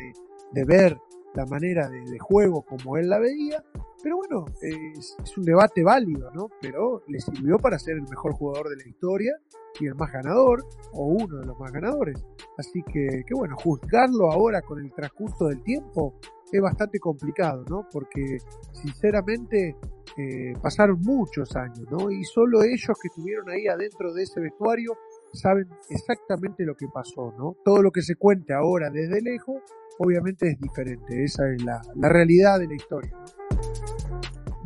de 0.53 0.65
ver 0.65 0.97
la 1.35 1.47
manera 1.47 1.89
de, 1.89 2.19
juego 2.19 2.63
como 2.63 2.97
él 2.97 3.09
la 3.09 3.19
veía. 3.19 3.63
Pero 4.03 4.17
bueno, 4.17 4.45
es, 4.61 5.17
un 5.37 5.45
debate 5.45 5.83
válido, 5.83 6.31
¿no? 6.33 6.49
Pero 6.61 7.03
le 7.07 7.21
sirvió 7.21 7.59
para 7.59 7.79
ser 7.79 7.95
el 7.97 8.03
mejor 8.03 8.33
jugador 8.33 8.69
de 8.69 8.77
la 8.77 8.89
historia 8.89 9.33
y 9.81 9.87
el 9.87 9.95
más 9.95 10.13
ganador, 10.13 10.65
o 10.93 11.07
uno 11.07 11.39
de 11.39 11.47
los 11.47 11.59
más 11.59 11.73
ganadores. 11.73 12.25
Así 12.59 12.83
que, 12.83 13.23
que 13.27 13.35
bueno, 13.35 13.57
juzgarlo 13.57 14.31
ahora 14.31 14.61
con 14.61 14.85
el 14.85 14.93
transcurso 14.93 15.47
del 15.47 15.63
tiempo 15.63 16.19
es 16.53 16.61
bastante 16.61 17.01
complicado, 17.01 17.65
¿no? 17.69 17.89
Porque 17.91 18.37
sinceramente 18.73 19.77
eh, 20.19 20.53
pasaron 20.61 21.01
muchos 21.01 21.57
años, 21.57 21.87
¿no? 21.91 22.11
Y 22.11 22.23
solo 22.25 22.63
ellos 22.63 22.97
que 23.01 23.09
estuvieron 23.09 23.49
ahí 23.49 23.67
adentro 23.67 24.13
de 24.13 24.25
ese 24.25 24.41
vestuario 24.41 24.93
saben 25.33 25.69
exactamente 25.89 26.65
lo 26.65 26.75
que 26.75 26.87
pasó, 26.93 27.33
¿no? 27.39 27.57
Todo 27.65 27.83
lo 27.83 27.91
que 27.91 28.03
se 28.03 28.17
cuente 28.17 28.53
ahora 28.55 28.91
desde 28.91 29.21
lejos, 29.21 29.57
obviamente 29.99 30.51
es 30.51 30.59
diferente, 30.61 31.25
esa 31.25 31.51
es 31.51 31.63
la, 31.65 31.81
la 31.97 32.09
realidad 32.09 32.59
de 32.59 32.67
la 32.69 32.75
historia. 32.75 33.13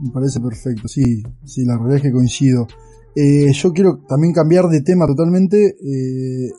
Me 0.02 0.10
parece 0.10 0.40
perfecto, 0.40 0.88
sí, 0.88 1.22
sí, 1.44 1.64
la 1.64 1.76
realidad 1.76 1.96
es 1.96 2.02
que 2.02 2.12
coincido. 2.12 2.66
Eh, 3.18 3.50
yo 3.50 3.72
quiero 3.72 4.02
también 4.06 4.34
cambiar 4.34 4.68
de 4.68 4.82
tema 4.82 5.06
totalmente. 5.06 5.74
Eh, 5.82 6.50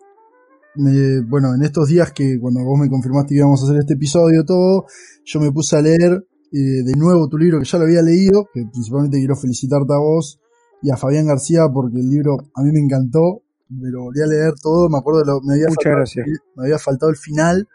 bueno, 1.27 1.53
en 1.55 1.61
estos 1.61 1.87
días 1.87 2.11
que 2.13 2.39
cuando 2.39 2.63
vos 2.63 2.79
me 2.79 2.89
confirmaste 2.89 3.29
que 3.29 3.39
íbamos 3.39 3.61
a 3.61 3.65
hacer 3.65 3.77
este 3.79 3.93
episodio, 3.93 4.43
todo, 4.43 4.85
yo 5.23 5.39
me 5.39 5.51
puse 5.51 5.75
a 5.75 5.81
leer 5.81 6.25
eh, 6.51 6.83
de 6.83 6.93
nuevo 6.97 7.27
tu 7.27 7.37
libro 7.37 7.59
que 7.59 7.65
ya 7.65 7.77
lo 7.77 7.85
había 7.85 8.01
leído, 8.01 8.45
que 8.53 8.63
principalmente 8.71 9.17
quiero 9.17 9.35
felicitarte 9.35 9.93
a 9.93 9.99
vos 9.99 10.39
y 10.81 10.89
a 10.89 10.97
Fabián 10.97 11.27
García 11.27 11.67
porque 11.71 11.99
el 11.99 12.09
libro 12.09 12.37
a 12.55 12.63
mí 12.63 12.71
me 12.71 12.79
encantó, 12.79 13.43
me 13.69 13.89
lo 13.89 14.03
volví 14.03 14.21
a 14.21 14.27
leer 14.27 14.53
todo, 14.61 14.89
me 14.89 14.97
acuerdo 14.97 15.23
lo, 15.25 15.41
me 15.41 15.53
había, 15.53 15.67
Muchas 15.67 15.83
faltado, 15.83 15.95
gracias. 15.97 16.27
me 16.55 16.63
había 16.63 16.79
faltado 16.79 17.09
el 17.09 17.17
final, 17.17 17.67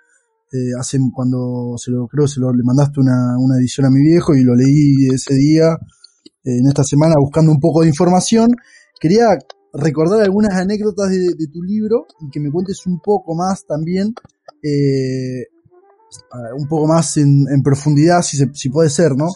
eh, 0.53 0.73
hace 0.79 0.99
cuando 1.15 1.75
se 1.79 1.91
lo 1.91 2.07
creo 2.07 2.27
se 2.27 2.41
lo 2.41 2.53
le 2.53 2.63
mandaste 2.63 3.01
una, 3.01 3.37
una 3.39 3.59
edición 3.59 3.87
a 3.87 3.91
mi 3.91 4.03
viejo 4.03 4.35
y 4.35 4.45
lo 4.45 4.55
leí 4.55 5.09
ese 5.13 5.35
día 5.35 5.79
eh, 6.45 6.59
en 6.59 6.67
esta 6.67 6.85
semana 6.85 7.15
buscando 7.19 7.51
un 7.51 7.61
poco 7.61 7.83
de 7.83 7.89
información. 7.89 8.51
Quería 9.01 9.27
recordar 9.73 10.21
algunas 10.23 10.55
anécdotas 10.55 11.11
de, 11.11 11.19
de 11.19 11.47
tu 11.51 11.63
libro 11.63 12.07
y 12.21 12.31
que 12.31 12.41
me 12.41 12.51
cuentes 12.51 12.87
un 12.87 13.01
poco 13.01 13.35
más 13.35 13.65
también 13.67 14.15
eh, 14.63 15.47
un 16.57 16.69
poco 16.69 16.87
más 16.87 17.17
en, 17.17 17.47
en 17.51 17.63
profundidad 17.63 18.23
si, 18.23 18.37
se, 18.37 18.51
si 18.53 18.69
puede 18.69 18.91
ser 18.91 19.17
no 19.17 19.29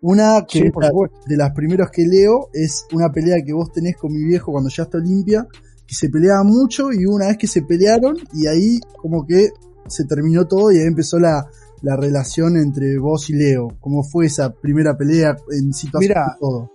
una 0.00 0.44
que 0.46 0.60
Sí, 0.60 0.70
por 0.70 0.84
de 1.26 1.36
las 1.36 1.52
primeras 1.52 1.90
que 1.90 2.06
leo 2.06 2.50
es 2.52 2.86
una 2.92 3.10
pelea 3.10 3.38
que 3.44 3.52
vos 3.52 3.72
tenés 3.72 3.96
con 3.96 4.12
mi 4.12 4.24
viejo 4.24 4.52
cuando 4.52 4.70
ya 4.70 4.84
está 4.84 4.98
Olimpia 4.98 5.46
que 5.90 5.96
se 5.96 6.08
peleaban 6.08 6.46
mucho 6.46 6.92
y 6.92 7.04
una 7.04 7.26
vez 7.26 7.36
que 7.36 7.48
se 7.48 7.62
pelearon 7.62 8.14
y 8.32 8.46
ahí 8.46 8.78
como 8.96 9.26
que 9.26 9.48
se 9.88 10.04
terminó 10.04 10.46
todo 10.46 10.70
y 10.70 10.78
ahí 10.78 10.86
empezó 10.86 11.18
la, 11.18 11.44
la 11.82 11.96
relación 11.96 12.56
entre 12.56 12.96
vos 12.98 13.28
y 13.28 13.32
Leo. 13.32 13.66
¿Cómo 13.80 14.04
fue 14.04 14.26
esa 14.26 14.54
primera 14.54 14.96
pelea 14.96 15.34
en 15.50 15.72
situación 15.72 16.10
Mirá. 16.10 16.26
de 16.34 16.38
todo? 16.38 16.70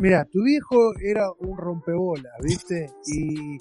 Mira, 0.00 0.26
tu 0.30 0.42
viejo 0.44 0.76
era 1.02 1.30
un 1.40 1.56
rompebola, 1.56 2.28
¿viste? 2.42 2.90
Y 3.06 3.56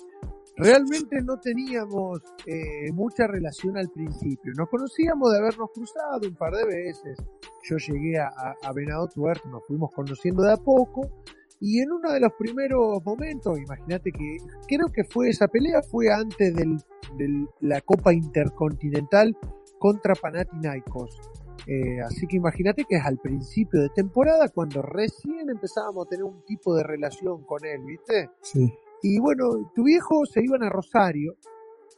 realmente 0.57 1.21
no 1.23 1.37
teníamos 1.39 2.19
eh, 2.45 2.91
mucha 2.91 3.27
relación 3.27 3.77
al 3.77 3.87
principio. 3.89 4.51
Nos 4.57 4.67
conocíamos 4.67 5.31
de 5.31 5.37
habernos 5.37 5.69
cruzado 5.73 6.27
un 6.27 6.35
par 6.35 6.51
de 6.53 6.65
veces. 6.65 7.17
Yo 7.63 7.77
llegué 7.77 8.19
a, 8.19 8.27
a- 8.27 8.55
a 8.61 8.73
Venado 8.73 9.07
Tuerto, 9.07 9.47
nos 9.47 9.65
fuimos 9.65 9.89
conociendo 9.95 10.43
de 10.43 10.51
a 10.51 10.57
poco. 10.57 11.23
Y 11.59 11.79
en 11.79 11.91
uno 11.91 12.11
de 12.11 12.19
los 12.19 12.31
primeros 12.37 13.03
momentos, 13.03 13.57
imagínate 13.57 14.11
que 14.11 14.37
creo 14.67 14.87
que 14.93 15.03
fue 15.03 15.29
esa 15.29 15.47
pelea, 15.47 15.81
fue 15.81 16.11
antes 16.11 16.53
de 16.55 17.47
la 17.61 17.81
Copa 17.81 18.13
Intercontinental 18.13 19.35
contra 19.79 20.15
Panathinaikos. 20.15 21.19
Eh, 21.67 21.99
así 22.01 22.27
que 22.27 22.37
imagínate 22.37 22.85
que 22.85 22.97
es 22.97 23.05
al 23.05 23.17
principio 23.17 23.81
de 23.81 23.89
temporada 23.89 24.49
cuando 24.49 24.81
recién 24.81 25.49
empezábamos 25.49 26.05
a 26.05 26.09
tener 26.09 26.23
un 26.23 26.43
tipo 26.45 26.75
de 26.75 26.83
relación 26.83 27.43
con 27.43 27.65
él, 27.65 27.81
¿viste? 27.85 28.29
Sí. 28.41 28.71
Y 29.01 29.19
bueno, 29.19 29.71
tu 29.73 29.83
viejo 29.83 30.25
se 30.25 30.43
iban 30.43 30.63
a 30.63 30.69
Rosario 30.69 31.37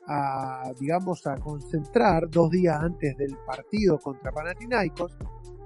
a, 0.08 0.72
digamos, 0.80 1.28
a 1.28 1.36
concentrar 1.36 2.30
dos 2.30 2.50
días 2.50 2.78
antes 2.82 3.18
del 3.18 3.36
partido 3.46 3.98
contra 4.00 4.32
Panathinaikos. 4.32 5.18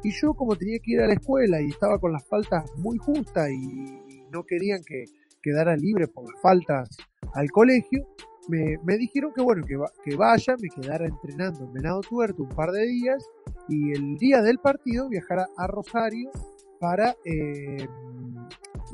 Y 0.03 0.11
yo 0.11 0.33
como 0.33 0.55
tenía 0.55 0.79
que 0.79 0.91
ir 0.93 1.01
a 1.01 1.07
la 1.07 1.13
escuela 1.13 1.61
y 1.61 1.67
estaba 1.69 1.99
con 1.99 2.11
las 2.11 2.25
faltas 2.27 2.65
muy 2.77 2.97
justas 2.97 3.49
y 3.51 4.25
no 4.31 4.43
querían 4.43 4.81
que 4.83 5.05
quedara 5.41 5.75
libre 5.75 6.07
por 6.07 6.31
las 6.31 6.41
faltas 6.41 6.89
al 7.33 7.49
colegio, 7.51 8.07
me, 8.47 8.77
me 8.83 8.97
dijeron 8.97 9.31
que 9.35 9.41
bueno, 9.41 9.63
que, 9.65 9.75
va- 9.77 9.91
que 10.03 10.15
vaya, 10.15 10.55
me 10.59 10.69
quedara 10.69 11.05
entrenando 11.07 11.63
en 11.65 11.73
Venado 11.73 12.01
Tuerto 12.01 12.43
un 12.43 12.49
par 12.49 12.71
de 12.71 12.85
días 12.87 13.23
y 13.69 13.91
el 13.91 14.17
día 14.17 14.41
del 14.41 14.57
partido 14.57 15.07
viajara 15.09 15.47
a 15.57 15.67
Rosario 15.67 16.31
para, 16.79 17.15
eh, 17.25 17.87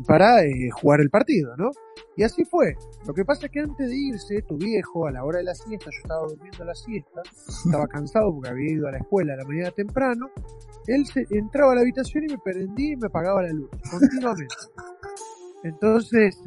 para 0.05 0.43
eh, 0.43 0.69
jugar 0.71 1.01
el 1.01 1.09
partido, 1.09 1.55
¿no? 1.57 1.71
Y 2.15 2.23
así 2.23 2.45
fue. 2.45 2.75
Lo 3.05 3.13
que 3.13 3.23
pasa 3.25 3.45
es 3.45 3.51
que 3.51 3.59
antes 3.59 3.89
de 3.89 3.95
irse, 3.95 4.41
tu 4.41 4.57
viejo, 4.57 5.07
a 5.07 5.11
la 5.11 5.23
hora 5.23 5.39
de 5.39 5.45
la 5.45 5.55
siesta, 5.55 5.85
yo 5.85 5.99
estaba 6.01 6.27
durmiendo 6.27 6.65
la 6.65 6.75
siesta, 6.75 7.21
estaba 7.65 7.87
cansado 7.87 8.33
porque 8.33 8.49
había 8.49 8.71
ido 8.71 8.87
a 8.87 8.91
la 8.91 8.97
escuela 8.97 9.33
a 9.33 9.37
la 9.37 9.45
mañana 9.45 9.71
temprano, 9.71 10.29
él 10.87 11.05
se, 11.05 11.25
entraba 11.31 11.73
a 11.73 11.75
la 11.75 11.81
habitación 11.81 12.25
y 12.25 12.33
me 12.33 12.37
prendía 12.39 12.93
y 12.93 12.97
me 12.97 13.07
apagaba 13.07 13.43
la 13.43 13.53
luz, 13.53 13.69
continuamente. 13.89 14.55
Entonces, 15.63 16.39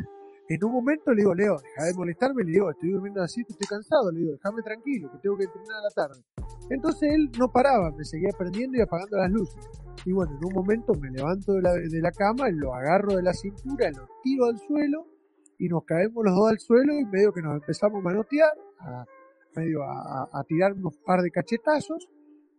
en 0.51 0.65
un 0.65 0.73
momento 0.73 1.13
le 1.13 1.23
digo, 1.23 1.33
Leo, 1.33 1.59
deja 1.63 1.85
de 1.85 1.95
molestarme, 1.95 2.43
le 2.43 2.51
digo, 2.51 2.71
estoy 2.73 2.91
durmiendo 2.91 3.23
así, 3.23 3.43
estoy 3.49 3.69
cansado, 3.69 4.11
le 4.11 4.19
digo, 4.19 4.33
déjame 4.33 4.63
tranquilo, 4.63 5.09
que 5.13 5.19
tengo 5.19 5.37
que 5.37 5.45
entrenar 5.45 5.79
a 5.79 5.83
la 5.83 5.91
tarde. 5.91 6.25
Entonces 6.71 7.09
él 7.15 7.31
no 7.39 7.53
paraba, 7.53 7.93
me 7.93 8.05
seguía 8.05 8.31
prendiendo 8.37 8.77
y 8.77 8.81
apagando 8.81 9.17
las 9.17 9.31
luces. 9.31 9.65
Y 10.05 10.13
bueno, 10.13 10.33
en 10.37 10.45
un 10.45 10.53
momento 10.53 10.93
me 10.95 11.09
levanto 11.09 11.53
de 11.53 11.63
la, 11.63 11.73
de 11.75 12.01
la 12.01 12.11
cama, 12.11 12.49
lo 12.51 12.75
agarro 12.75 13.15
de 13.15 13.23
la 13.23 13.33
cintura, 13.33 13.93
lo 13.93 14.09
tiro 14.25 14.47
al 14.47 14.59
suelo 14.59 15.07
y 15.57 15.69
nos 15.69 15.85
caemos 15.85 16.25
los 16.25 16.35
dos 16.35 16.51
al 16.51 16.59
suelo 16.59 16.99
y 16.99 17.05
medio 17.05 17.33
que 17.33 17.43
nos 17.43 17.55
empezamos 17.55 18.01
a 18.01 18.03
manotear, 18.03 18.51
a, 18.81 19.05
medio 19.55 19.85
a, 19.85 20.45
tirar 20.49 20.73
unos 20.73 20.97
par 21.07 21.21
de 21.21 21.31
cachetazos. 21.31 22.09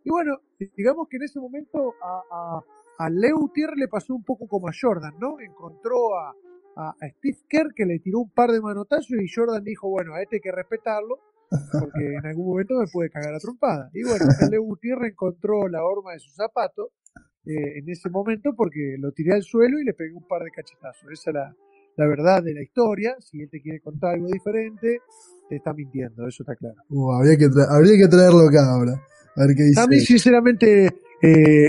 Y 0.02 0.08
bueno, 0.08 0.38
digamos 0.58 1.08
que 1.10 1.18
en 1.18 1.24
ese 1.24 1.38
momento 1.40 1.92
a, 2.02 2.22
a, 2.30 3.04
a 3.04 3.10
Leo 3.10 3.36
Gutiérrez 3.36 3.76
le 3.76 3.88
pasó 3.88 4.14
un 4.14 4.24
poco 4.24 4.48
como 4.48 4.68
a 4.68 4.72
Jordan, 4.80 5.12
¿no? 5.20 5.40
Encontró 5.40 6.16
a, 6.16 6.34
a, 6.76 6.94
Steve 7.18 7.38
Kerr 7.48 7.74
que 7.74 7.86
le 7.86 7.98
tiró 7.98 8.20
un 8.20 8.30
par 8.30 8.50
de 8.50 8.60
manotazos 8.60 9.10
y 9.10 9.28
Jordan 9.32 9.62
dijo, 9.64 9.88
bueno, 9.88 10.14
a 10.14 10.22
este 10.22 10.36
hay 10.36 10.40
que 10.40 10.52
respetarlo 10.52 11.18
porque 11.72 12.14
en 12.14 12.26
algún 12.26 12.46
momento 12.46 12.74
me 12.78 12.86
puede 12.90 13.10
cagar 13.10 13.34
a 13.34 13.38
trompada. 13.38 13.90
Y 13.92 14.02
bueno, 14.04 14.24
Leo 14.50 14.62
Gutiérrez 14.62 15.12
encontró 15.12 15.68
la 15.68 15.84
horma 15.84 16.12
de 16.12 16.18
su 16.18 16.30
zapato 16.30 16.92
eh, 17.44 17.78
en 17.78 17.88
ese 17.88 18.08
momento 18.08 18.54
porque 18.56 18.96
lo 18.98 19.12
tiré 19.12 19.34
al 19.34 19.42
suelo 19.42 19.78
y 19.78 19.84
le 19.84 19.94
pegué 19.94 20.14
un 20.14 20.26
par 20.26 20.42
de 20.42 20.50
cachetazos. 20.50 21.10
Esa 21.12 21.30
es 21.30 21.34
la, 21.34 21.56
la 21.96 22.06
verdad 22.06 22.42
de 22.42 22.54
la 22.54 22.62
historia. 22.62 23.16
Si 23.20 23.40
él 23.40 23.48
te 23.50 23.60
quiere 23.60 23.80
contar 23.80 24.14
algo 24.14 24.28
diferente, 24.28 24.98
te 25.48 25.56
está 25.56 25.72
mintiendo, 25.72 26.26
eso 26.26 26.42
está 26.42 26.56
claro. 26.56 26.76
Uh, 26.88 27.12
habría, 27.12 27.36
que 27.36 27.48
habría 27.68 27.98
que 27.98 28.08
traerlo 28.08 28.48
acá 28.48 28.70
ahora. 28.70 28.92
A 29.36 29.46
ver 29.46 29.56
qué 29.56 29.62
dice. 29.64 29.80
A 29.80 29.86
mí, 29.86 30.00
sinceramente, 30.00 30.86
eh, 31.22 31.68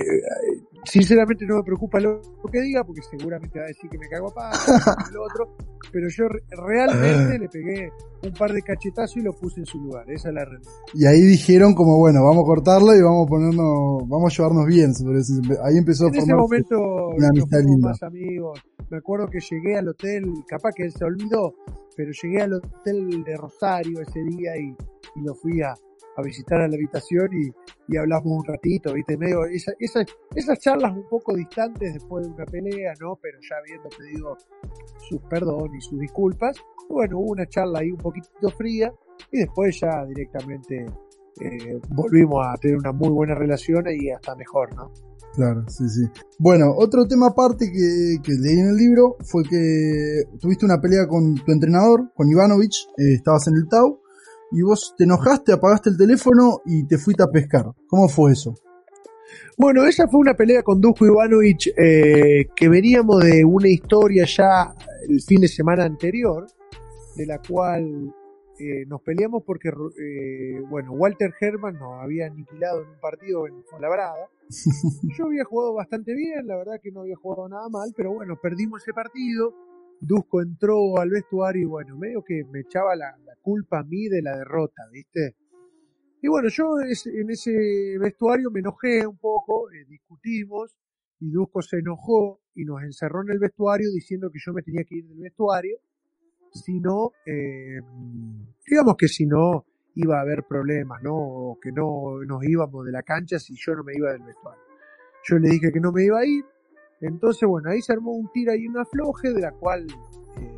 sinceramente 0.86 1.46
no 1.46 1.58
me 1.58 1.64
preocupa 1.64 2.00
lo 2.00 2.20
que 2.52 2.62
diga, 2.62 2.84
porque 2.84 3.02
seguramente 3.10 3.60
va 3.60 3.66
a 3.66 3.68
decir 3.70 3.90
que 3.90 3.98
me 3.98 4.08
cago 4.08 4.32
a 4.38 4.52
y 5.10 5.14
lo 5.14 5.24
otro, 5.30 5.56
pero 5.92 6.08
yo 6.10 6.28
re- 6.28 6.44
realmente 6.52 7.40
le 7.40 7.50
pegué 7.50 7.90
un 8.24 8.34
par 8.34 8.52
de 8.52 8.62
cachetazos 8.62 9.18
y 9.18 9.22
lo 9.22 9.34
puse 9.34 9.60
en 9.62 9.66
su 9.66 9.80
lugar, 9.80 10.10
esa 10.12 10.30
es 10.30 10.36
la 10.36 10.46
realidad. 10.46 10.72
Y 10.94 11.06
ahí 11.06 11.22
dijeron 11.22 11.74
como, 11.74 11.98
bueno, 12.00 12.24
vamos 12.24 12.44
a 12.44 12.46
cortarlo 12.48 12.96
y 12.96 13.02
vamos 13.02 13.26
a 13.28 13.30
ponernos, 13.30 14.08
vamos 14.08 14.34
a 14.34 14.38
llevarnos 14.38 14.66
bien. 14.66 14.92
Ahí 15.64 15.78
empezó 15.78 16.06
a 16.06 16.08
En 16.10 16.16
ese 16.16 16.26
formarse 16.32 16.42
momento 16.76 17.08
una 17.16 17.28
amistad 17.30 17.60
linda. 17.64 17.90
más 17.90 18.04
amigos. 18.04 18.60
Me 18.90 18.98
acuerdo 18.98 19.28
que 19.28 19.40
llegué 19.40 19.78
al 19.78 19.88
hotel, 19.88 20.26
capaz 20.48 20.72
que 20.76 20.84
él 20.84 20.92
se 20.92 21.04
olvidó, 21.04 21.54
pero 21.96 22.12
llegué 22.22 22.42
al 22.42 22.54
hotel 22.54 23.24
de 23.24 23.38
Rosario 23.38 24.02
ese 24.02 24.20
día 24.24 24.56
y, 24.58 24.76
y 25.16 25.22
lo 25.24 25.34
fui 25.36 25.62
a, 25.62 25.74
a 26.16 26.22
visitar 26.22 26.62
a 26.62 26.68
la 26.68 26.76
habitación 26.76 27.28
y, 27.34 27.94
y 27.94 27.98
hablamos 27.98 28.26
un 28.28 28.46
ratito, 28.46 28.94
viste, 28.94 29.18
medio, 29.18 29.46
esa, 29.46 29.72
esa- 29.80 30.06
esas 30.36 30.60
charlas 30.60 30.96
un 30.96 31.08
poco 31.10 31.36
distantes 31.36 31.94
después 31.94 32.26
de 32.28 32.34
una 32.34 32.46
pelea, 32.46 32.94
¿no? 33.00 33.18
Pero 33.22 33.38
ya 33.50 33.56
habiendo 33.58 33.90
pedido 33.90 34.38
sus 35.10 35.22
perdón 35.30 35.76
y 35.76 35.82
sus 35.82 36.00
disculpas, 36.00 36.56
bueno, 36.90 37.20
hubo 37.20 37.32
una 37.32 37.46
charla 37.48 37.80
ahí 37.80 37.92
un 37.92 37.98
poquito 37.98 38.50
fría 38.58 38.92
y 39.32 39.40
después 39.40 39.80
ya 39.80 40.06
directamente 40.06 40.86
eh, 41.42 41.80
volvimos 41.90 42.46
a 42.46 42.56
tener 42.58 42.78
una 42.78 42.92
muy 42.92 43.10
buena 43.10 43.34
relación 43.36 43.84
y 43.90 44.12
hasta 44.12 44.36
mejor, 44.36 44.76
¿no? 44.76 44.92
Claro, 45.36 45.64
sí, 45.68 45.90
sí. 45.90 46.02
Bueno, 46.38 46.66
otro 46.78 47.06
tema 47.08 47.30
aparte 47.30 47.66
que, 47.66 48.18
que 48.22 48.34
leí 48.40 48.60
en 48.60 48.70
el 48.70 48.76
libro 48.76 49.16
fue 49.24 49.42
que 49.44 50.26
tuviste 50.40 50.64
una 50.64 50.80
pelea 50.80 51.08
con 51.08 51.34
tu 51.34 51.52
entrenador, 51.52 52.12
con 52.14 52.30
Ivanovich, 52.30 52.86
eh, 53.00 53.16
estabas 53.16 53.48
en 53.48 53.56
el 53.56 53.68
Tau, 53.68 54.00
y 54.54 54.62
vos 54.62 54.94
te 54.98 55.04
enojaste, 55.04 55.52
apagaste 55.52 55.90
el 55.90 55.98
teléfono 55.98 56.62
y 56.66 56.86
te 56.86 56.98
fuiste 56.98 57.24
a 57.24 57.28
pescar. 57.28 57.66
¿Cómo 57.88 58.08
fue 58.08 58.34
eso? 58.34 58.54
Bueno, 59.58 59.84
esa 59.86 60.08
fue 60.08 60.20
una 60.20 60.36
pelea 60.36 60.62
con 60.62 60.80
Dusko 60.80 61.06
Ivanovic 61.06 61.74
eh, 61.78 62.48
que 62.56 62.70
veníamos 62.70 63.24
de 63.24 63.44
una 63.44 63.68
historia 63.68 64.26
ya 64.26 64.74
el 65.10 65.22
fin 65.22 65.42
de 65.42 65.48
semana 65.48 65.86
anterior, 65.86 66.46
de 67.16 67.26
la 67.26 67.40
cual 67.40 68.14
eh, 68.60 68.86
nos 68.86 69.02
peleamos 69.02 69.44
porque, 69.44 69.70
eh, 69.70 70.62
bueno, 70.70 70.92
Walter 70.94 71.34
Herman 71.40 71.76
nos 71.76 72.02
había 72.02 72.28
aniquilado 72.28 72.84
en 72.84 72.90
un 72.90 73.00
partido 73.00 73.48
en 73.48 73.64
Fuenlabrada. 73.64 74.30
Yo 75.18 75.26
había 75.26 75.46
jugado 75.46 75.74
bastante 75.74 76.14
bien, 76.14 76.46
la 76.46 76.58
verdad 76.58 76.80
que 76.82 76.92
no 76.92 77.02
había 77.02 77.16
jugado 77.16 77.50
nada 77.50 77.68
mal, 77.70 77.92
pero 77.96 78.14
bueno, 78.14 78.40
perdimos 78.40 78.84
ese 78.84 78.94
partido. 78.94 79.54
Dusko 80.06 80.42
entró 80.42 80.98
al 80.98 81.10
vestuario 81.10 81.62
y 81.62 81.66
bueno, 81.66 81.98
medio 81.98 82.24
que 82.24 82.44
me 82.46 82.62
echaba 82.62 82.96
la, 82.96 83.18
la 83.26 83.36
culpa 83.42 83.80
a 83.80 83.84
mí 83.84 84.08
de 84.08 84.22
la 84.22 84.38
derrota, 84.38 84.84
¿viste? 84.92 85.36
Y 86.22 86.28
bueno, 86.28 86.50
yo 86.50 86.80
en 86.80 87.30
ese 87.30 87.98
vestuario 88.00 88.50
me 88.50 88.60
enojé 88.60 89.06
un 89.06 89.18
poco, 89.18 89.72
eh, 89.72 89.86
discutimos, 89.88 90.76
y 91.20 91.32
Dusko 91.32 91.62
se 91.62 91.80
enojó 91.80 92.40
y 92.56 92.64
nos 92.66 92.82
encerró 92.84 93.24
en 93.24 93.32
el 93.32 93.40
vestuario 93.40 93.90
diciendo 93.92 94.30
que 94.32 94.40
yo 94.44 94.54
me 94.54 94.62
tenía 94.62 94.84
que 94.84 94.96
ir 94.96 95.08
del 95.08 95.20
vestuario 95.20 95.80
si 96.54 96.80
no, 96.80 97.14
eh, 97.26 97.82
digamos 98.66 98.96
que 98.98 99.08
si 99.08 99.26
no 99.26 99.66
iba 99.96 100.18
a 100.18 100.22
haber 100.22 100.44
problemas, 100.44 101.02
¿no? 101.04 101.16
O 101.16 101.60
que 101.60 101.72
no 101.72 102.24
nos 102.26 102.44
íbamos 102.44 102.86
de 102.86 102.92
la 102.92 103.04
cancha 103.04 103.40
si 103.40 103.56
yo 103.56 103.76
no 103.76 103.84
me 103.84 103.94
iba 103.96 104.12
del 104.12 104.24
vestuario. 104.24 104.62
Yo 105.24 105.40
le 105.40 105.50
dije 105.50 105.72
que 105.72 105.80
no 105.80 105.92
me 105.92 106.04
iba 106.04 106.20
a 106.20 106.26
ir, 106.26 106.44
entonces 107.08 107.48
bueno, 107.48 107.70
ahí 107.70 107.82
se 107.82 107.94
armó 107.94 108.12
un 108.12 108.30
tira 108.32 108.56
y 108.56 108.68
un 108.68 108.78
afloje 108.78 109.32
de 109.32 109.42
la 109.42 109.52
cual 109.52 109.88
eh, 110.38 110.58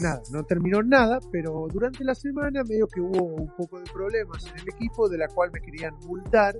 nada, 0.00 0.22
no 0.32 0.44
terminó 0.44 0.82
nada, 0.82 1.20
pero 1.30 1.66
durante 1.72 2.04
la 2.04 2.14
semana 2.14 2.62
medio 2.64 2.86
que 2.86 3.00
hubo 3.00 3.24
un 3.24 3.54
poco 3.56 3.78
de 3.78 3.90
problemas 3.92 4.46
en 4.46 4.58
el 4.58 4.68
equipo 4.68 5.08
de 5.08 5.18
la 5.18 5.28
cual 5.28 5.50
me 5.52 5.60
querían 5.60 5.94
multar 6.06 6.56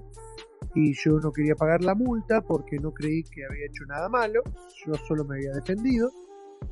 y 0.74 0.92
yo 0.94 1.20
no 1.20 1.32
quería 1.32 1.54
pagar 1.54 1.82
la 1.82 1.94
multa 1.94 2.40
porque 2.40 2.78
no 2.78 2.92
creí 2.92 3.22
que 3.22 3.44
había 3.44 3.66
hecho 3.66 3.84
nada 3.86 4.08
malo, 4.08 4.42
yo 4.84 4.94
solo 5.06 5.24
me 5.24 5.36
había 5.36 5.52
defendido 5.52 6.10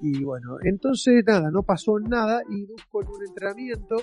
y 0.01 0.25
bueno, 0.25 0.57
entonces 0.63 1.23
nada, 1.27 1.51
no 1.51 1.63
pasó 1.63 1.99
nada 1.99 2.43
y 2.49 2.67
con 2.91 3.07
un 3.07 3.25
entrenamiento 3.27 3.97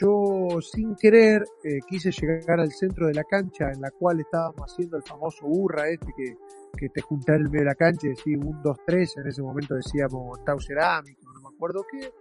yo 0.00 0.60
sin 0.60 0.94
querer 0.96 1.44
eh, 1.62 1.80
quise 1.88 2.10
llegar 2.10 2.60
al 2.60 2.70
centro 2.72 3.06
de 3.06 3.14
la 3.14 3.24
cancha 3.24 3.70
en 3.72 3.80
la 3.80 3.90
cual 3.90 4.20
estábamos 4.20 4.72
haciendo 4.72 4.96
el 4.96 5.02
famoso 5.02 5.46
burra 5.46 5.88
este 5.88 6.12
que, 6.16 6.36
que 6.74 6.88
te 6.88 7.00
juntaba 7.00 7.36
en 7.36 7.42
el 7.42 7.50
medio 7.50 7.62
de 7.62 7.66
la 7.66 7.74
cancha 7.74 8.06
y 8.06 8.10
decía 8.10 8.38
un, 8.38 8.62
dos, 8.62 8.78
tres, 8.86 9.16
en 9.16 9.26
ese 9.26 9.42
momento 9.42 9.74
decíamos 9.74 10.44
Tau 10.44 10.60
Cerámico, 10.60 11.20
no 11.32 11.48
me 11.48 11.54
acuerdo 11.54 11.84
qué. 11.90 12.12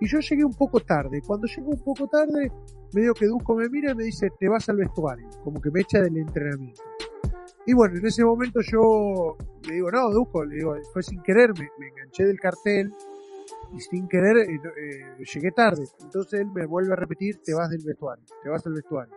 Y 0.00 0.06
yo 0.08 0.20
llegué 0.20 0.44
un 0.44 0.54
poco 0.54 0.80
tarde. 0.80 1.20
Cuando 1.26 1.46
llego 1.46 1.70
un 1.70 1.82
poco 1.82 2.06
tarde, 2.08 2.50
medio 2.92 3.14
que 3.14 3.26
Dusko 3.26 3.54
me 3.56 3.68
mira 3.68 3.92
y 3.92 3.94
me 3.94 4.04
dice, 4.04 4.28
te 4.38 4.48
vas 4.48 4.68
al 4.68 4.76
vestuario, 4.76 5.28
como 5.42 5.60
que 5.60 5.70
me 5.70 5.80
echa 5.80 6.00
del 6.00 6.16
entrenamiento. 6.16 6.82
Y 7.66 7.72
bueno, 7.72 7.98
en 7.98 8.06
ese 8.06 8.24
momento 8.24 8.60
yo 8.60 9.36
le 9.66 9.74
digo, 9.74 9.90
no, 9.90 10.10
Dusko, 10.10 10.44
le 10.44 10.56
digo, 10.56 10.74
fue 10.92 11.02
sin 11.02 11.22
querer, 11.22 11.52
me, 11.58 11.68
me 11.78 11.88
enganché 11.88 12.24
del 12.24 12.38
cartel 12.38 12.92
y 13.72 13.80
sin 13.80 14.08
querer 14.08 14.36
eh, 14.36 14.54
eh, 14.54 15.24
llegué 15.34 15.50
tarde. 15.50 15.84
Entonces 16.02 16.40
él 16.40 16.48
me 16.54 16.66
vuelve 16.66 16.92
a 16.92 16.96
repetir, 16.96 17.40
te 17.42 17.54
vas 17.54 17.70
del 17.70 17.82
vestuario, 17.84 18.24
te 18.42 18.48
vas 18.48 18.64
al 18.66 18.74
vestuario. 18.74 19.14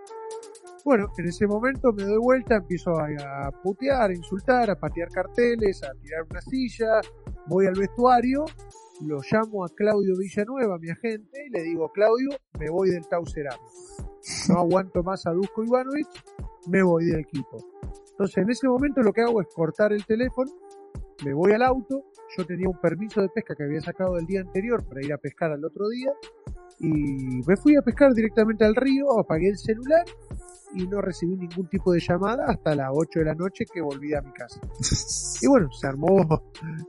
Bueno, 0.87 1.11
en 1.17 1.25
ese 1.27 1.45
momento 1.45 1.91
me 1.91 2.03
doy 2.03 2.17
vuelta, 2.17 2.55
empiezo 2.55 2.91
a, 2.91 3.51
putear, 3.61 4.09
a 4.09 4.15
insultar, 4.15 4.69
a 4.69 4.79
patear 4.79 5.09
carteles, 5.09 5.83
a 5.83 5.91
tirar 6.01 6.23
una 6.31 6.39
silla, 6.39 7.01
voy 7.47 7.65
al 7.65 7.73
vestuario, 7.73 8.45
lo 9.01 9.17
llamo 9.29 9.65
a 9.65 9.67
Claudio 9.75 10.13
Villanueva, 10.17 10.77
mi 10.79 10.89
agente, 10.89 11.45
y 11.45 11.49
le 11.49 11.63
digo, 11.63 11.91
Claudio, 11.91 12.29
me 12.57 12.69
voy 12.69 12.91
del 12.91 13.05
Tau 13.05 13.25
No 14.47 14.59
aguanto 14.59 15.03
más 15.03 15.27
a 15.27 15.31
Dusko 15.31 15.65
Ivanovic, 15.65 16.07
me 16.69 16.81
voy 16.81 17.07
del 17.07 17.19
equipo. 17.19 17.57
Entonces 18.11 18.37
en 18.37 18.49
ese 18.49 18.69
momento 18.69 19.01
lo 19.01 19.11
que 19.11 19.23
hago 19.23 19.41
es 19.41 19.47
cortar 19.53 19.91
el 19.91 20.05
teléfono, 20.05 20.49
me 21.25 21.33
voy 21.33 21.51
al 21.51 21.63
auto, 21.63 22.05
yo 22.37 22.45
tenía 22.45 22.69
un 22.69 22.79
permiso 22.79 23.21
de 23.21 23.27
pesca 23.27 23.55
que 23.55 23.63
había 23.65 23.81
sacado 23.81 24.17
el 24.17 24.25
día 24.25 24.39
anterior 24.39 24.87
para 24.87 25.03
ir 25.03 25.11
a 25.11 25.17
pescar 25.17 25.51
al 25.51 25.65
otro 25.65 25.89
día 25.89 26.13
y 26.79 27.41
me 27.45 27.57
fui 27.57 27.75
a 27.75 27.81
pescar 27.81 28.13
directamente 28.13 28.63
al 28.63 28.75
río, 28.75 29.19
apagué 29.19 29.49
el 29.49 29.57
celular 29.57 30.05
y 30.73 30.87
no 30.87 31.01
recibí 31.01 31.35
ningún 31.35 31.67
tipo 31.67 31.91
de 31.91 31.99
llamada 31.99 32.45
hasta 32.47 32.75
las 32.75 32.89
8 32.93 33.19
de 33.19 33.25
la 33.25 33.35
noche 33.35 33.65
que 33.71 33.81
volví 33.81 34.13
a 34.13 34.21
mi 34.21 34.31
casa. 34.31 34.59
Y 35.39 35.45
bueno, 35.45 35.71
se 35.71 35.85
armó, 35.85 36.25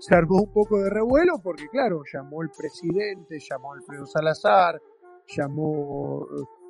se 0.01 0.15
armó 0.15 0.41
un 0.41 0.53
poco 0.53 0.79
de 0.79 0.89
revuelo 0.89 1.39
porque 1.43 1.69
claro, 1.69 2.03
llamó 2.11 2.43
el 2.43 2.49
presidente, 2.49 3.39
llamó 3.39 3.75
Alfredo 3.75 4.07
Salazar, 4.07 4.81
llamó 5.27 6.27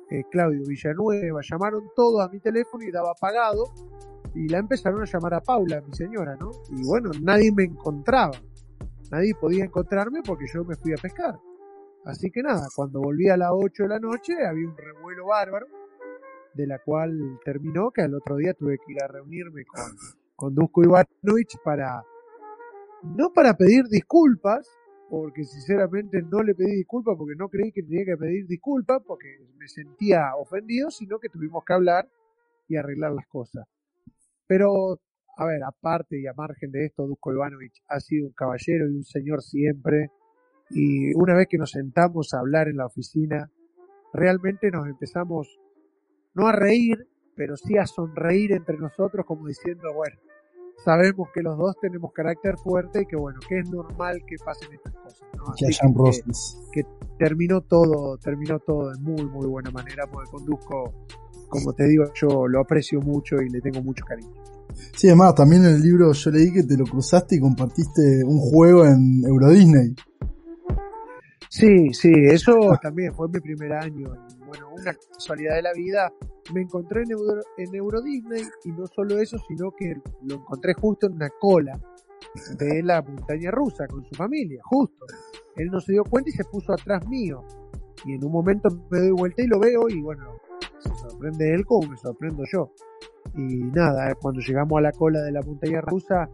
eh, 0.09 0.23
Claudio 0.29 0.63
Villanueva, 0.67 1.39
llamaron 1.41 1.89
todos 1.95 2.19
a 2.21 2.27
mi 2.27 2.41
teléfono 2.41 2.83
y 2.83 2.91
daba 2.91 3.11
apagado 3.11 3.63
y 4.35 4.49
la 4.49 4.57
empezaron 4.57 5.01
a 5.01 5.05
llamar 5.05 5.35
a 5.35 5.41
Paula, 5.41 5.81
mi 5.81 5.93
señora, 5.93 6.35
¿no? 6.35 6.51
Y 6.69 6.85
bueno, 6.85 7.11
nadie 7.21 7.51
me 7.51 7.63
encontraba. 7.63 8.37
Nadie 9.09 9.33
podía 9.39 9.63
encontrarme 9.63 10.21
porque 10.23 10.45
yo 10.53 10.63
me 10.65 10.75
fui 10.75 10.91
a 10.91 11.01
pescar. 11.01 11.39
Así 12.05 12.29
que 12.29 12.41
nada, 12.43 12.67
cuando 12.75 12.99
volví 13.01 13.29
a 13.29 13.37
las 13.37 13.51
8 13.53 13.83
de 13.83 13.89
la 13.89 13.99
noche 13.99 14.33
había 14.45 14.67
un 14.67 14.77
revuelo 14.77 15.27
bárbaro, 15.27 15.65
de 16.53 16.67
la 16.67 16.79
cual 16.79 17.39
terminó 17.43 17.91
que 17.91 18.01
al 18.01 18.15
otro 18.15 18.37
día 18.37 18.53
tuve 18.53 18.77
que 18.77 18.93
ir 18.93 19.03
a 19.03 19.07
reunirme 19.07 19.65
con, 19.65 19.83
con 20.35 20.55
Dusko 20.55 20.83
Ivanovich 20.83 21.57
para, 21.63 22.03
no 23.03 23.31
para 23.33 23.55
pedir 23.55 23.85
disculpas, 23.85 24.69
porque 25.09 25.43
sinceramente 25.43 26.21
no 26.21 26.43
le 26.43 26.53
pedí 26.53 26.75
disculpas 26.75 27.15
porque 27.17 27.35
no 27.35 27.49
creí 27.49 27.71
que 27.71 27.81
tenía 27.81 28.05
que 28.05 28.17
pedir 28.17 28.45
disculpas 28.45 29.01
porque 29.05 29.39
me 29.57 29.67
sentía 29.67 30.35
ofendido, 30.35 30.91
sino 30.91 31.19
que 31.19 31.29
tuvimos 31.29 31.63
que 31.65 31.73
hablar 31.73 32.07
y 32.67 32.75
arreglar 32.75 33.13
las 33.13 33.27
cosas. 33.27 33.65
Pero 34.45 34.99
a 35.39 35.45
ver, 35.45 35.63
aparte 35.63 36.19
y 36.19 36.27
a 36.27 36.33
margen 36.33 36.69
de 36.71 36.85
esto, 36.85 37.07
Dusko 37.07 37.31
Ivanovic 37.31 37.71
ha 37.87 38.01
sido 38.01 38.27
un 38.27 38.33
caballero 38.33 38.89
y 38.89 38.97
un 38.97 39.05
señor 39.05 39.41
siempre. 39.41 40.11
Y 40.69 41.13
una 41.15 41.33
vez 41.33 41.47
que 41.49 41.57
nos 41.57 41.71
sentamos 41.71 42.33
a 42.33 42.39
hablar 42.39 42.67
en 42.67 42.75
la 42.75 42.85
oficina, 42.85 43.49
realmente 44.11 44.69
nos 44.69 44.85
empezamos 44.85 45.57
no 46.33 46.47
a 46.47 46.51
reír, 46.51 47.07
pero 47.35 47.55
sí 47.57 47.77
a 47.77 47.85
sonreír 47.85 48.53
entre 48.53 48.77
nosotros 48.77 49.25
como 49.25 49.47
diciendo, 49.47 49.93
bueno, 49.93 50.17
sabemos 50.83 51.29
que 51.33 51.41
los 51.41 51.57
dos 51.57 51.75
tenemos 51.81 52.11
carácter 52.13 52.57
fuerte 52.57 53.01
y 53.01 53.05
que 53.05 53.15
bueno, 53.15 53.39
que 53.47 53.59
es 53.59 53.69
normal 53.69 54.21
que 54.27 54.35
pasen 54.43 54.73
estas 54.73 54.93
cosas. 54.93 55.21
Que 55.57 55.67
hayan 55.67 55.93
que, 55.93 56.81
que, 56.81 56.87
terminó 57.17 57.61
todo, 57.61 58.17
terminó 58.17 58.59
todo 58.59 58.91
de 58.91 58.99
muy, 58.99 59.25
muy 59.25 59.47
buena 59.47 59.71
manera, 59.71 60.05
porque 60.11 60.29
conduzco, 60.31 61.05
como 61.49 61.73
te 61.73 61.85
digo, 61.85 62.05
yo 62.13 62.47
lo 62.47 62.61
aprecio 62.61 63.01
mucho 63.01 63.35
y 63.41 63.49
le 63.49 63.61
tengo 63.61 63.81
mucho 63.81 64.05
cariño. 64.05 64.33
Sí, 64.95 65.07
además, 65.07 65.35
también 65.35 65.63
en 65.63 65.75
el 65.75 65.81
libro 65.81 66.11
yo 66.11 66.31
leí 66.31 66.51
que 66.51 66.63
te 66.63 66.77
lo 66.77 66.85
cruzaste 66.85 67.35
y 67.35 67.39
compartiste 67.39 68.23
un 68.23 68.39
juego 68.39 68.85
en 68.85 69.23
Euro 69.25 69.49
Disney. 69.49 69.95
Sí, 71.49 71.93
sí, 71.93 72.11
eso 72.25 72.77
también 72.81 73.13
fue 73.13 73.27
mi 73.27 73.39
primer 73.39 73.73
año. 73.73 74.13
Bueno, 74.49 74.69
una 74.73 74.93
casualidad 74.93 75.55
de 75.55 75.61
la 75.61 75.73
vida, 75.73 76.13
me 76.53 76.61
encontré 76.61 77.03
en 77.03 77.75
Euro, 77.75 78.01
Disney 78.01 78.43
y 78.65 78.71
no 78.71 78.85
solo 78.87 79.19
eso, 79.19 79.37
sino 79.47 79.71
que 79.71 79.95
lo 80.23 80.35
encontré 80.35 80.73
justo 80.73 81.07
en 81.07 81.13
una 81.13 81.29
cola 81.39 81.79
de 82.57 82.83
la 82.83 83.01
montaña 83.01 83.51
rusa 83.51 83.87
con 83.87 84.03
su 84.05 84.15
familia, 84.15 84.61
justo. 84.65 85.05
Él 85.55 85.69
no 85.71 85.79
se 85.79 85.93
dio 85.93 86.03
cuenta 86.03 86.29
y 86.29 86.33
se 86.33 86.43
puso 86.43 86.73
atrás 86.73 87.07
mío. 87.07 87.45
Y 88.05 88.13
en 88.13 88.23
un 88.23 88.31
momento 88.31 88.69
me 88.89 88.99
doy 88.99 89.11
vuelta 89.11 89.41
y 89.41 89.47
lo 89.47 89.59
veo 89.59 89.89
y 89.89 90.01
bueno, 90.01 90.37
se 90.79 90.89
sorprende 90.95 91.53
él 91.53 91.65
como 91.65 91.89
me 91.89 91.97
sorprendo 91.97 92.43
yo. 92.51 92.73
Y 93.35 93.63
nada, 93.73 94.13
cuando 94.15 94.41
llegamos 94.41 94.77
a 94.77 94.81
la 94.81 94.91
cola 94.91 95.21
de 95.21 95.31
la 95.31 95.41
montaña 95.41 95.81
rusa, 95.81 96.29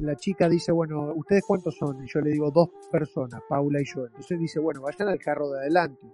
la 0.00 0.16
chica 0.16 0.48
dice, 0.48 0.72
bueno, 0.72 1.12
¿ustedes 1.14 1.44
cuántos 1.46 1.76
son? 1.76 2.02
Y 2.04 2.08
yo 2.08 2.20
le 2.20 2.30
digo, 2.30 2.50
dos 2.50 2.68
personas, 2.90 3.40
Paula 3.48 3.80
y 3.80 3.84
yo. 3.84 4.06
Entonces 4.06 4.38
dice, 4.38 4.60
bueno, 4.60 4.82
vayan 4.82 5.08
al 5.08 5.18
carro 5.18 5.50
de 5.50 5.60
adelante. 5.60 6.06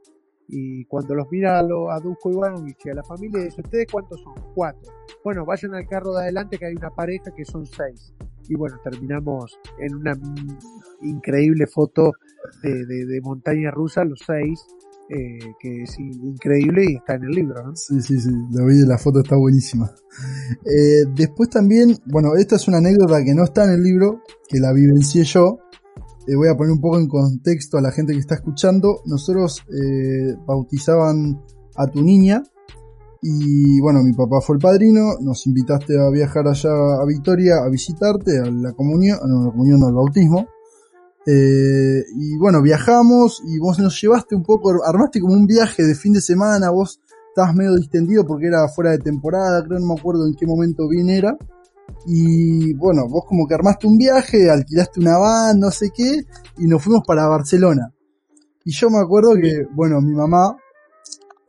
Y 0.52 0.84
cuando 0.86 1.14
los 1.14 1.26
mira 1.30 1.60
a, 1.60 1.62
lo, 1.62 1.90
a 1.90 1.96
a 1.96 2.94
la 2.94 3.02
familia, 3.04 3.44
dice, 3.44 3.60
¿ustedes 3.60 3.86
cuántos 3.90 4.20
son? 4.20 4.34
Cuatro. 4.54 4.92
Bueno, 5.24 5.44
vayan 5.44 5.74
al 5.74 5.86
carro 5.86 6.12
de 6.14 6.22
adelante 6.22 6.58
que 6.58 6.66
hay 6.66 6.74
una 6.74 6.90
pareja 6.90 7.30
que 7.36 7.44
son 7.44 7.64
seis. 7.66 8.12
Y 8.48 8.56
bueno, 8.56 8.76
terminamos 8.82 9.60
en 9.78 9.94
una 9.94 10.12
increíble 11.02 11.66
foto 11.68 12.10
de, 12.64 13.20
montaña 13.22 13.70
rusa, 13.70 14.04
los 14.04 14.18
seis, 14.26 14.66
eh, 15.08 15.38
que 15.60 15.82
es 15.82 15.98
increíble 16.00 16.84
y 16.88 16.96
está 16.96 17.14
en 17.14 17.24
el 17.24 17.30
libro, 17.30 17.62
¿no? 17.64 17.76
Sí, 17.76 18.00
sí, 18.00 18.18
sí, 18.18 18.30
la 18.86 18.98
foto 18.98 19.20
está 19.20 19.36
buenísima. 19.36 19.92
Eh, 20.64 21.04
después 21.14 21.48
también, 21.48 21.96
bueno, 22.06 22.34
esta 22.36 22.56
es 22.56 22.66
una 22.66 22.78
anécdota 22.78 23.22
que 23.24 23.34
no 23.34 23.44
está 23.44 23.64
en 23.64 23.74
el 23.74 23.82
libro, 23.82 24.22
que 24.48 24.58
la 24.58 24.72
vivencié 24.72 25.22
yo. 25.22 25.58
Eh, 26.26 26.36
voy 26.36 26.48
a 26.48 26.56
poner 26.56 26.72
un 26.72 26.80
poco 26.80 26.98
en 26.98 27.08
contexto 27.08 27.78
a 27.78 27.80
la 27.80 27.90
gente 27.90 28.12
que 28.12 28.18
está 28.18 28.34
escuchando. 28.36 29.02
Nosotros 29.06 29.64
bautizaban 30.46 31.42
a 31.76 31.86
tu 31.86 32.02
niña 32.02 32.42
y 33.22 33.80
bueno, 33.80 34.02
mi 34.02 34.14
papá 34.14 34.40
fue 34.40 34.56
el 34.56 34.62
padrino, 34.62 35.16
nos 35.20 35.46
invitaste 35.46 35.98
a 36.00 36.08
viajar 36.10 36.48
allá 36.48 36.70
a 36.70 37.04
Vitoria 37.04 37.56
a 37.64 37.68
visitarte, 37.68 38.38
a 38.38 38.50
la 38.50 38.72
comunión, 38.72 39.18
no, 39.26 39.44
la 39.44 39.50
comunión, 39.50 39.80
no, 39.80 39.88
al 39.88 39.94
bautismo. 39.94 40.46
Eh, 41.26 42.02
y 42.16 42.38
bueno, 42.38 42.62
viajamos 42.62 43.42
y 43.46 43.58
vos 43.58 43.78
nos 43.78 44.00
llevaste 44.00 44.34
un 44.34 44.42
poco, 44.42 44.72
armaste 44.84 45.20
como 45.20 45.34
un 45.34 45.46
viaje 45.46 45.82
de 45.82 45.94
fin 45.94 46.14
de 46.14 46.22
semana, 46.22 46.70
vos 46.70 46.98
estabas 47.28 47.54
medio 47.54 47.74
distendido 47.76 48.24
porque 48.24 48.46
era 48.46 48.66
fuera 48.68 48.92
de 48.92 48.98
temporada, 48.98 49.62
creo, 49.64 49.78
no 49.80 49.94
me 49.94 50.00
acuerdo 50.00 50.26
en 50.26 50.34
qué 50.34 50.46
momento 50.46 50.88
bien 50.88 51.10
era. 51.10 51.36
Y 52.06 52.74
bueno, 52.74 53.08
vos 53.08 53.24
como 53.26 53.46
que 53.46 53.54
armaste 53.54 53.86
un 53.86 53.98
viaje, 53.98 54.50
alquilaste 54.50 55.00
una 55.00 55.18
van, 55.18 55.58
no 55.58 55.70
sé 55.70 55.90
qué, 55.94 56.22
y 56.58 56.66
nos 56.66 56.82
fuimos 56.82 57.02
para 57.06 57.26
Barcelona. 57.26 57.92
Y 58.64 58.72
yo 58.72 58.90
me 58.90 58.98
acuerdo 58.98 59.34
que, 59.34 59.66
bueno, 59.74 60.00
mi 60.00 60.14
mamá 60.14 60.56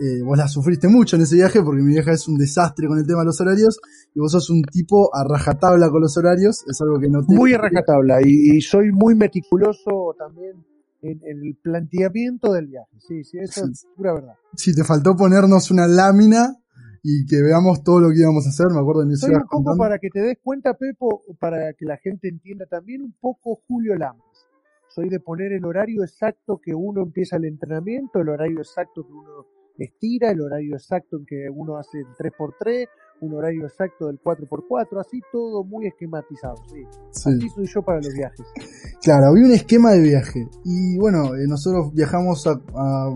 eh, 0.02 0.24
vos 0.24 0.36
la 0.36 0.48
sufriste 0.48 0.88
mucho 0.88 1.16
en 1.16 1.22
ese 1.22 1.36
viaje 1.36 1.62
porque 1.62 1.84
mi 1.84 1.94
vieja 1.94 2.12
es 2.12 2.28
un 2.28 2.36
desastre 2.36 2.88
con 2.88 2.98
el 2.98 3.06
tema 3.06 3.20
de 3.20 3.28
los 3.28 3.40
horarios 3.40 3.80
y 4.16 4.20
vos 4.20 4.32
sos 4.32 4.50
un 4.50 4.64
tipo 4.64 5.16
a 5.16 5.24
rajatabla 5.24 5.92
con 5.92 6.02
los 6.02 6.18
horarios, 6.18 6.64
es 6.68 6.82
algo 6.82 7.00
que 7.00 7.08
no 7.08 7.24
te... 7.24 7.36
Muy 7.36 7.54
a 7.54 7.60
rajatabla 7.60 8.20
y, 8.26 8.60
soy 8.62 8.92
muy 8.92 9.14
meticuloso 9.14 10.16
también 10.18 10.66
en, 11.04 11.20
el 11.24 11.56
planteamiento 11.62 12.52
del 12.52 12.66
viaje, 12.66 12.98
sí, 12.98 13.24
sí, 13.24 13.38
eso 13.38 13.66
es 13.66 13.86
pura 13.96 14.14
verdad. 14.14 14.34
Sí, 14.56 14.74
te 14.74 14.84
faltó 14.84 15.16
ponernos 15.16 15.70
una 15.70 15.86
lámina 15.86 16.58
y 17.04 17.26
que 17.26 17.42
veamos 17.42 17.84
todo 17.84 18.00
lo 18.00 18.10
que 18.10 18.20
íbamos 18.20 18.46
a 18.46 18.50
hacer, 18.50 18.68
me 18.68 18.80
acuerdo 18.80 19.04
Soy 19.16 19.34
un 19.34 19.48
poco 19.48 19.78
para 19.78 19.98
que 19.98 20.10
te 20.10 20.22
des 20.22 20.38
cuenta, 20.42 20.76
Pepo, 20.76 21.24
para 21.40 21.74
que 21.74 21.86
la 21.86 21.98
gente 21.98 22.28
entienda 22.28 22.66
también 22.68 23.02
un 23.02 23.14
poco 23.20 23.62
Julio 23.68 23.96
Lamas. 23.96 24.50
soy 24.88 25.10
de 25.10 25.20
poner 25.20 25.52
el 25.54 25.66
horario 25.66 26.04
exacto 26.04 26.60
que 26.64 26.76
uno 26.76 27.02
empieza 27.02 27.38
el 27.38 27.46
entrenamiento, 27.46 28.20
el 28.20 28.30
horario 28.30 28.60
exacto 28.60 29.06
que 29.06 29.14
uno 29.14 29.46
estira, 29.78 30.32
el 30.32 30.42
horario 30.42 30.76
exacto 30.76 31.18
en 31.18 31.26
que 31.26 31.50
uno 31.50 31.78
hace 31.78 32.00
el 32.00 32.08
3x3, 32.08 32.88
un 33.22 33.36
horario 33.36 33.66
exacto 33.66 34.08
del 34.08 34.20
4x4, 34.20 35.00
así 35.00 35.22
todo 35.32 35.64
muy 35.64 35.88
esquematizado. 35.88 36.56
Sí. 36.68 36.84
Así 37.10 37.50
soy 37.50 37.68
yo 37.68 37.82
para 37.84 38.00
los 38.00 38.14
viajes. 38.14 38.46
Claro, 39.02 39.28
había 39.28 39.46
un 39.46 39.52
esquema 39.52 39.92
de 39.92 40.02
viaje. 40.02 40.48
Y 40.66 40.98
bueno, 40.98 41.36
eh, 41.36 41.48
nosotros 41.48 41.94
viajamos 41.94 42.46
a, 42.48 42.60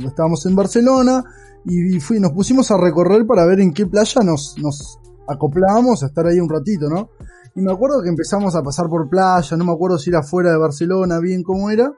estábamos 0.06 0.46
en 0.46 0.56
Barcelona 0.56 1.24
y, 1.66 2.00
fui, 2.00 2.20
nos 2.20 2.32
pusimos 2.32 2.70
a 2.72 2.78
recorrer 2.78 3.26
para 3.26 3.46
ver 3.46 3.60
en 3.60 3.74
qué 3.74 3.88
playa 3.88 4.22
nos, 4.24 4.56
nos 4.62 5.00
acoplábamos 5.28 6.04
a 6.04 6.08
estar 6.08 6.28
ahí 6.28 6.40
un 6.40 6.50
ratito, 6.50 6.88
¿no? 6.88 7.10
Y 7.56 7.62
me 7.62 7.72
acuerdo 7.72 8.04
que 8.04 8.10
empezamos 8.10 8.56
a 8.56 8.62
pasar 8.62 8.88
por 8.88 9.10
playa, 9.10 9.58
no 9.58 9.66
me 9.66 9.72
acuerdo 9.72 9.98
si 9.98 10.10
era 10.12 10.22
fuera 10.22 10.52
de 10.52 10.58
Barcelona, 10.58 11.20
bien 11.20 11.42
cómo 11.42 11.70
era. 11.70 11.92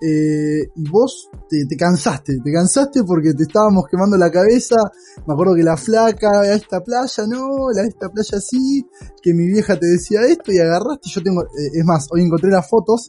Eh, 0.00 0.68
y 0.74 0.90
vos 0.90 1.30
te, 1.48 1.76
cansaste, 1.76 2.34
te 2.44 2.52
cansaste 2.52 3.02
porque 3.04 3.32
te 3.32 3.44
estábamos 3.44 3.84
quemando 3.90 4.16
la 4.16 4.30
cabeza. 4.30 4.76
Me 5.26 5.32
acuerdo 5.32 5.54
que 5.54 5.62
la 5.62 5.76
flaca, 5.76 6.40
a 6.40 6.54
esta 6.54 6.80
playa 6.82 7.24
no, 7.26 7.68
a 7.68 7.82
esta 7.86 8.08
playa 8.10 8.38
sí, 8.40 8.86
que 9.22 9.32
mi 9.32 9.46
vieja 9.46 9.78
te 9.78 9.86
decía 9.86 10.22
esto 10.22 10.52
y 10.52 10.58
agarraste. 10.58 11.08
Yo 11.08 11.22
tengo, 11.22 11.42
eh, 11.42 11.70
es 11.74 11.84
más, 11.84 12.08
hoy 12.12 12.22
encontré 12.22 12.50
las 12.50 12.68
fotos. 12.68 13.08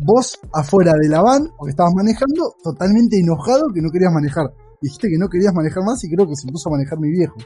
Vos 0.00 0.40
afuera 0.52 0.92
de 1.00 1.08
la 1.08 1.20
van, 1.20 1.48
porque 1.58 1.70
estabas 1.70 1.92
manejando, 1.94 2.54
totalmente 2.62 3.18
enojado 3.18 3.68
que 3.72 3.82
no 3.82 3.90
querías 3.90 4.12
manejar. 4.12 4.52
Dijiste 4.80 5.08
que 5.08 5.18
no 5.18 5.28
querías 5.28 5.54
manejar 5.54 5.84
más 5.84 6.02
y 6.04 6.10
creo 6.10 6.26
que 6.26 6.34
se 6.34 6.50
puso 6.50 6.70
a 6.70 6.72
manejar 6.72 6.98
mi 6.98 7.10
viejo. 7.10 7.36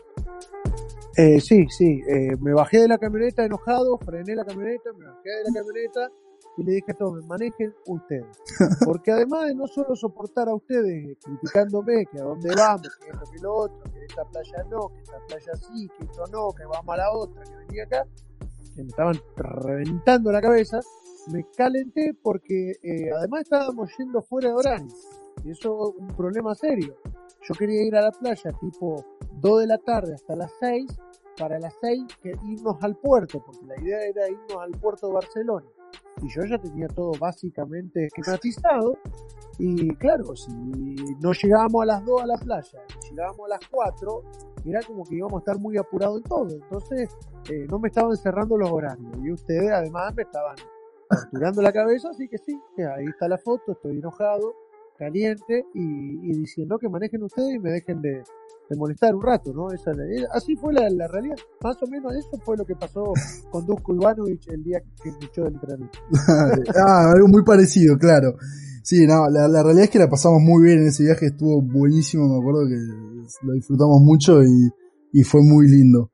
Eh, 1.16 1.40
sí, 1.40 1.66
sí, 1.68 2.00
eh, 2.08 2.36
me 2.40 2.54
bajé 2.54 2.80
de 2.80 2.88
la 2.88 2.98
camioneta 2.98 3.44
enojado, 3.44 3.98
frené 3.98 4.34
la 4.34 4.44
camioneta, 4.44 4.90
me 4.96 5.04
bajé 5.04 5.30
de 5.30 5.52
la 5.52 5.60
camioneta 5.60 6.23
y 6.56 6.62
le 6.62 6.72
dije 6.72 6.92
a 6.92 6.94
todos, 6.94 7.24
manejen 7.26 7.74
ustedes. 7.86 8.26
Porque 8.84 9.10
además 9.12 9.46
de 9.46 9.54
no 9.54 9.66
solo 9.66 9.96
soportar 9.96 10.48
a 10.48 10.54
ustedes 10.54 11.16
criticándome 11.22 12.06
que 12.06 12.20
a 12.20 12.24
dónde 12.24 12.54
vamos, 12.54 12.82
que 13.00 13.10
esto, 13.10 13.30
que 13.32 13.38
lo 13.40 13.54
otro, 13.54 13.82
que 13.92 14.04
esta 14.04 14.24
playa 14.24 14.64
no, 14.70 14.88
que 14.88 15.00
esta 15.00 15.18
playa 15.26 15.56
sí, 15.56 15.88
que 15.98 16.04
esto 16.04 16.24
no, 16.32 16.52
que 16.52 16.64
vamos 16.64 16.94
a 16.94 16.96
la 16.96 17.12
otra, 17.12 17.42
que 17.42 17.56
venía 17.56 17.84
acá, 17.84 18.06
que 18.74 18.82
me 18.82 18.88
estaban 18.88 19.20
reventando 19.36 20.30
la 20.32 20.40
cabeza, 20.40 20.80
me 21.32 21.44
calenté 21.56 22.14
porque 22.22 22.72
eh, 22.82 23.10
además 23.16 23.42
estábamos 23.42 23.90
yendo 23.98 24.22
fuera 24.22 24.48
de 24.48 24.54
horario. 24.54 24.88
Y 25.44 25.50
eso 25.50 25.90
es 25.90 26.00
un 26.00 26.08
problema 26.08 26.54
serio. 26.54 26.96
Yo 27.46 27.54
quería 27.54 27.82
ir 27.82 27.96
a 27.96 28.00
la 28.00 28.10
playa 28.10 28.52
tipo 28.60 29.04
2 29.32 29.60
de 29.60 29.66
la 29.66 29.78
tarde 29.78 30.14
hasta 30.14 30.34
las 30.36 30.50
6, 30.60 30.86
para 31.36 31.58
las 31.58 31.74
6 31.80 32.04
que 32.22 32.32
irnos 32.44 32.76
al 32.80 32.96
puerto, 32.96 33.42
porque 33.44 33.66
la 33.66 33.80
idea 33.80 34.00
era 34.00 34.28
irnos 34.28 34.56
al 34.60 34.70
puerto 34.72 35.08
de 35.08 35.14
Barcelona. 35.14 35.66
Y 36.22 36.28
yo 36.28 36.42
ya 36.44 36.59
tenía 36.59 36.88
todo 36.88 37.12
básicamente 37.18 38.07
esquematizado. 38.07 38.98
Y 39.59 39.94
claro, 39.96 40.35
si 40.35 40.52
no 41.20 41.33
llegábamos 41.33 41.83
a 41.83 41.87
las 41.87 42.04
2 42.04 42.22
a 42.22 42.26
la 42.26 42.37
playa, 42.37 42.83
llegábamos 43.09 43.46
a 43.46 43.48
las 43.50 43.61
4, 43.70 44.22
era 44.64 44.80
como 44.83 45.04
que 45.04 45.16
íbamos 45.16 45.35
a 45.35 45.38
estar 45.38 45.59
muy 45.59 45.76
apurados 45.76 46.18
en 46.18 46.22
todo. 46.24 46.48
Entonces, 46.50 47.16
eh, 47.50 47.66
no 47.70 47.78
me 47.78 47.88
estaban 47.88 48.16
cerrando 48.16 48.57
los 48.57 48.70
horarios. 48.70 49.12
Y 49.22 49.30
ustedes 49.30 49.70
además 49.70 50.14
me 50.14 50.22
estaban 50.22 50.57
torturando 51.09 51.62
la 51.62 51.72
cabeza, 51.72 52.11
así 52.11 52.28
que 52.28 52.38
sí, 52.38 52.59
ahí 52.78 53.04
está 53.04 53.28
la 53.28 53.38
foto, 53.38 53.72
estoy 53.72 53.98
enojado 53.98 54.63
caliente 54.98 55.64
y, 55.74 56.33
diciendo 56.38 56.78
que 56.78 56.88
manejen 56.88 57.22
ustedes 57.22 57.54
y 57.54 57.59
me 57.59 57.70
dejen 57.70 58.00
de, 58.00 58.22
molestar 58.76 59.14
un 59.14 59.22
rato, 59.22 59.52
¿no? 59.52 59.70
Esa, 59.70 59.92
así 60.33 60.57
fue 60.57 60.72
la, 60.72 60.88
realidad. 61.09 61.37
Más 61.62 61.76
o 61.83 61.87
menos 61.87 62.12
eso 62.14 62.30
fue 62.44 62.57
lo 62.57 62.64
que 62.64 62.74
pasó 62.74 63.12
con 63.50 63.66
Dusko 63.66 63.94
Ivanovic 63.94 64.48
el 64.48 64.62
día 64.64 64.80
que 65.02 65.11
echó 65.24 65.44
del 65.44 65.54
entrenamiento. 65.54 65.98
ah, 66.76 67.12
algo 67.14 67.28
muy 67.28 67.44
parecido, 67.44 67.96
claro. 67.98 68.35
Sí, 68.83 69.07
no, 69.07 69.28
la, 69.30 69.62
realidad 69.62 69.85
es 69.85 69.90
que 69.90 69.98
la 69.98 70.11
pasamos 70.11 70.42
muy 70.42 70.64
bien 70.64 70.80
en 70.80 70.88
ese 70.88 71.04
viaje, 71.04 71.26
estuvo 71.26 71.62
buenísimo, 71.62 72.28
me 72.28 72.38
acuerdo 72.38 72.68
que 72.68 72.76
lo 73.46 73.54
disfrutamos 73.54 74.02
mucho 74.02 74.42
y, 74.42 74.70
y 75.12 75.22
fue 75.22 75.40
muy 75.42 75.68
lindo. 75.68 76.11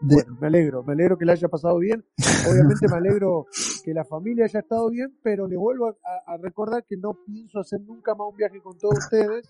Bueno, 0.00 0.36
me 0.40 0.46
alegro, 0.46 0.82
me 0.82 0.94
alegro 0.94 1.18
que 1.18 1.26
le 1.26 1.32
haya 1.32 1.48
pasado 1.48 1.78
bien. 1.78 2.04
Obviamente 2.50 2.88
me 2.88 2.96
alegro 2.96 3.46
que 3.84 3.92
la 3.92 4.04
familia 4.04 4.46
haya 4.46 4.60
estado 4.60 4.88
bien, 4.88 5.14
pero 5.22 5.46
le 5.46 5.56
vuelvo 5.56 5.94
a, 6.26 6.36
recordar 6.38 6.84
que 6.86 6.96
no 6.96 7.18
pienso 7.26 7.60
hacer 7.60 7.80
nunca 7.82 8.14
más 8.14 8.28
un 8.30 8.36
viaje 8.36 8.60
con 8.62 8.78
todos 8.78 8.98
ustedes 8.98 9.48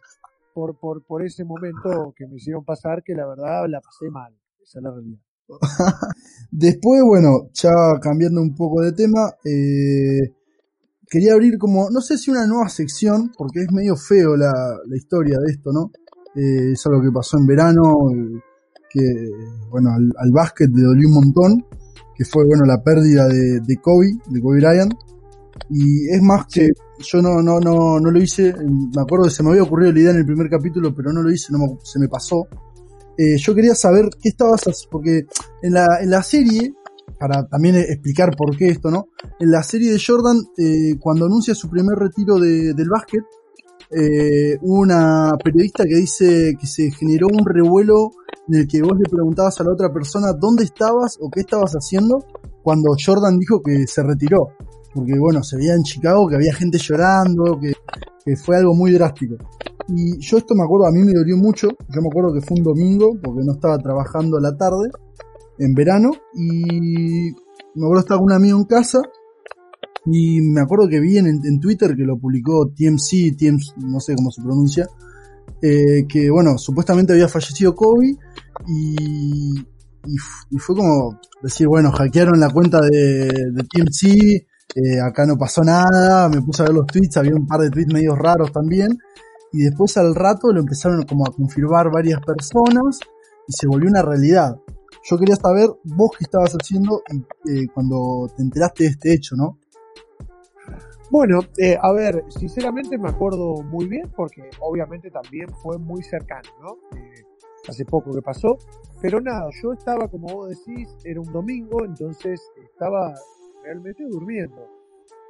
por, 0.53 0.77
por, 0.79 1.05
por 1.05 1.25
ese 1.25 1.45
momento 1.45 2.13
que 2.17 2.27
me 2.27 2.37
hicieron 2.37 2.65
pasar, 2.65 3.03
que 3.05 3.15
la 3.15 3.27
verdad 3.27 3.67
la 3.69 3.81
pasé 3.81 4.11
mal. 4.11 4.35
Esa 4.61 4.81
es 4.81 4.83
la 4.83 4.91
realidad. 4.91 5.21
Después, 6.51 7.03
bueno, 7.05 7.51
ya 7.53 7.71
cambiando 8.01 8.41
un 8.41 8.55
poco 8.55 8.83
de 8.83 8.93
tema, 8.93 9.31
eh, 9.45 10.35
quería 11.09 11.35
abrir 11.35 11.59
como, 11.59 11.91
no 11.91 12.01
sé 12.01 12.19
si 12.19 12.31
una 12.31 12.47
nueva 12.47 12.69
sección, 12.69 13.31
porque 13.37 13.61
es 13.61 13.73
medio 13.73 13.95
feo 13.97 14.37
la, 14.37 14.53
la 14.53 14.97
historia 14.97 15.37
de 15.39 15.53
esto, 15.53 15.71
¿no? 15.73 15.93
Eh, 16.35 16.73
es 16.73 16.87
algo 16.87 17.03
que 17.03 17.13
pasó 17.13 17.39
en 17.39 17.47
verano. 17.47 18.11
Eh, 18.15 18.50
que, 18.91 19.01
bueno, 19.71 19.91
al, 19.91 20.11
al, 20.19 20.33
básquet 20.33 20.69
le 20.75 20.83
dolió 20.83 21.09
un 21.09 21.15
montón, 21.15 21.67
que 22.15 22.25
fue, 22.25 22.45
bueno, 22.45 22.65
la 22.67 22.83
pérdida 22.83 23.29
de, 23.29 23.61
de 23.61 23.77
Kobe, 23.77 24.13
de 24.29 24.41
Kobe 24.41 24.59
Bryant. 24.59 24.93
Y 25.71 26.09
es 26.09 26.21
más 26.23 26.47
que 26.47 26.69
yo 26.99 27.23
no, 27.23 27.43
no, 27.43 27.61
no, 27.61 27.99
no 28.01 28.11
lo 28.11 28.21
hice, 28.21 28.53
me 28.55 29.03
acuerdo 29.03 29.25
que 29.25 29.31
se 29.31 29.43
me 29.43 29.51
había 29.51 29.63
ocurrido 29.63 29.93
la 29.93 30.01
idea 30.01 30.11
en 30.11 30.19
el 30.19 30.27
primer 30.27 30.49
capítulo, 30.49 30.95
pero 30.95 31.13
no 31.13 31.23
lo 31.23 31.31
hice, 31.31 31.53
no 31.53 31.79
se 31.83 31.99
me 31.99 32.09
pasó. 32.09 32.47
Eh, 33.17 33.37
yo 33.37 33.55
quería 33.55 33.75
saber 33.75 34.09
qué 34.21 34.31
estabas 34.31 34.63
haciendo, 34.63 34.91
porque 34.91 35.27
en 35.63 35.73
la, 35.75 35.87
en 36.01 36.11
la 36.11 36.23
serie, 36.23 36.75
para 37.19 37.47
también 37.47 37.77
explicar 37.77 38.35
por 38.37 38.57
qué 38.57 38.69
esto, 38.69 38.91
¿no? 38.91 39.09
En 39.39 39.51
la 39.51 39.63
serie 39.63 39.93
de 39.93 40.01
Jordan, 40.05 40.39
eh, 40.57 40.97
cuando 40.99 41.27
anuncia 41.27 41.55
su 41.55 41.69
primer 41.69 41.99
retiro 41.99 42.39
de, 42.39 42.75
del 42.75 42.89
básquet, 42.89 43.23
eh, 43.91 44.57
una 44.63 45.33
periodista 45.43 45.85
que 45.85 45.97
dice 45.97 46.55
que 46.59 46.67
se 46.67 46.91
generó 46.93 47.27
un 47.27 47.45
revuelo 47.45 48.13
en 48.49 48.61
el 48.61 48.67
que 48.67 48.83
vos 48.83 48.97
le 48.99 49.09
preguntabas 49.09 49.61
a 49.61 49.65
la 49.65 49.73
otra 49.73 49.93
persona 49.93 50.33
dónde 50.33 50.65
estabas 50.65 51.19
o 51.21 51.31
qué 51.31 51.41
estabas 51.41 51.73
haciendo 51.73 52.25
cuando 52.63 52.95
Jordan 53.05 53.39
dijo 53.39 53.63
que 53.63 53.87
se 53.87 54.03
retiró. 54.03 54.49
Porque 54.93 55.19
bueno, 55.19 55.43
se 55.43 55.57
veía 55.57 55.75
en 55.75 55.83
Chicago 55.83 56.27
que 56.29 56.35
había 56.35 56.55
gente 56.55 56.79
llorando, 56.79 57.59
que, 57.61 57.75
fue 58.37 58.57
algo 58.57 58.75
muy 58.75 58.93
drástico. 58.93 59.37
Y 59.89 60.19
yo 60.21 60.39
esto 60.39 60.55
me 60.55 60.63
acuerdo, 60.63 60.87
a 60.87 60.93
mí 60.93 61.03
me 61.03 61.13
dolió 61.13 61.37
mucho. 61.37 61.69
Yo 61.69 62.01
me 62.01 62.09
acuerdo 62.09 62.33
que 62.33 62.41
fue 62.41 62.59
un 62.59 62.65
domingo, 62.65 63.19
porque 63.23 63.41
no 63.45 63.53
estaba 63.53 63.79
trabajando 63.79 64.39
a 64.39 64.41
la 64.41 64.57
tarde, 64.57 64.91
en 65.59 65.75
verano, 65.75 66.11
y 66.35 67.31
me 67.75 67.85
acuerdo 67.85 68.01
estaba 68.01 68.19
con 68.19 68.27
un 68.27 68.33
amigo 68.33 68.59
en 68.59 68.65
casa, 68.65 69.01
y 70.07 70.41
me 70.41 70.61
acuerdo 70.61 70.89
que 70.89 71.01
vi 71.01 71.19
en, 71.19 71.27
en 71.27 71.61
Twitter 71.61 71.95
que 71.97 72.05
lo 72.05 72.19
publicó 72.19 72.69
TMC, 72.69 73.37
TMC, 73.37 73.77
no 73.79 74.01
sé 74.01 74.15
cómo 74.15 74.31
se 74.31 74.43
pronuncia, 74.43 74.87
eh, 75.63 76.07
que 76.09 76.31
bueno, 76.31 76.59
supuestamente 76.59 77.13
había 77.13 77.29
fallecido 77.29 77.75
Kobe 77.75 78.17
y, 78.67 79.61
y, 80.51 80.59
fue 80.59 80.77
como 80.77 81.21
decir, 81.43 81.67
bueno, 81.69 81.91
hackearon 81.93 82.41
la 82.41 82.51
cuenta 82.51 82.81
de, 82.81 83.29
de 83.29 83.65
TMC, 83.65 84.47
eh, 84.75 85.01
acá 85.05 85.27
no 85.27 85.37
pasó 85.37 85.63
nada, 85.63 86.29
me 86.29 86.43
puse 86.43 86.63
a 86.63 86.67
ver 86.67 86.75
los 86.75 86.87
tweets, 86.87 87.17
había 87.17 87.35
un 87.35 87.47
par 87.47 87.61
de 87.61 87.71
tweets 87.71 87.93
medios 87.93 88.19
raros 88.19 88.53
también, 88.53 88.97
y 89.53 89.65
después 89.65 89.97
al 89.97 90.15
rato 90.15 90.53
lo 90.53 90.61
empezaron 90.61 91.03
como 91.03 91.27
a 91.27 91.33
confirmar 91.33 91.91
varias 91.91 92.21
personas 92.21 93.01
y 93.49 93.53
se 93.53 93.67
volvió 93.67 93.89
una 93.89 94.03
realidad. 94.03 94.57
Yo 95.09 95.19
quería 95.19 95.37
saber 95.37 95.69
vos 95.85 96.11
qué 96.17 96.25
estabas 96.25 96.53
haciendo 96.53 97.03
y, 97.11 97.19
eh, 97.53 97.67
cuando 97.73 98.31
te 98.37 98.43
enteraste 98.43 98.85
de 98.85 98.91
este 98.91 99.15
hecho, 99.15 99.35
¿no? 99.37 99.59
Bueno, 101.11 101.41
eh, 101.59 101.77
a 101.81 101.93
ver, 101.93 102.25
sinceramente 102.29 102.97
me 102.97 103.09
acuerdo 103.09 103.63
muy 103.65 103.89
bien 103.89 104.09
porque 104.15 104.49
obviamente 104.61 105.11
también 105.11 105.49
fue 105.61 105.77
muy 105.77 106.05
cercano, 106.05 106.49
¿no? 106.61 106.97
Eh, 106.97 107.25
hace 107.69 107.85
poco 107.85 108.13
que 108.13 108.23
pasó. 108.23 108.57
Pero 109.03 109.21
nada, 109.21 109.49
yo 109.61 109.73
estaba, 109.73 110.07
como 110.07 110.29
vos 110.29 110.51
decís, 110.51 110.89
era 111.05 111.21
un 111.21 111.33
domingo, 111.33 111.85
entonces 111.85 112.41
estaba 112.63 113.13
realmente 113.65 114.05
durmiendo. 114.09 114.69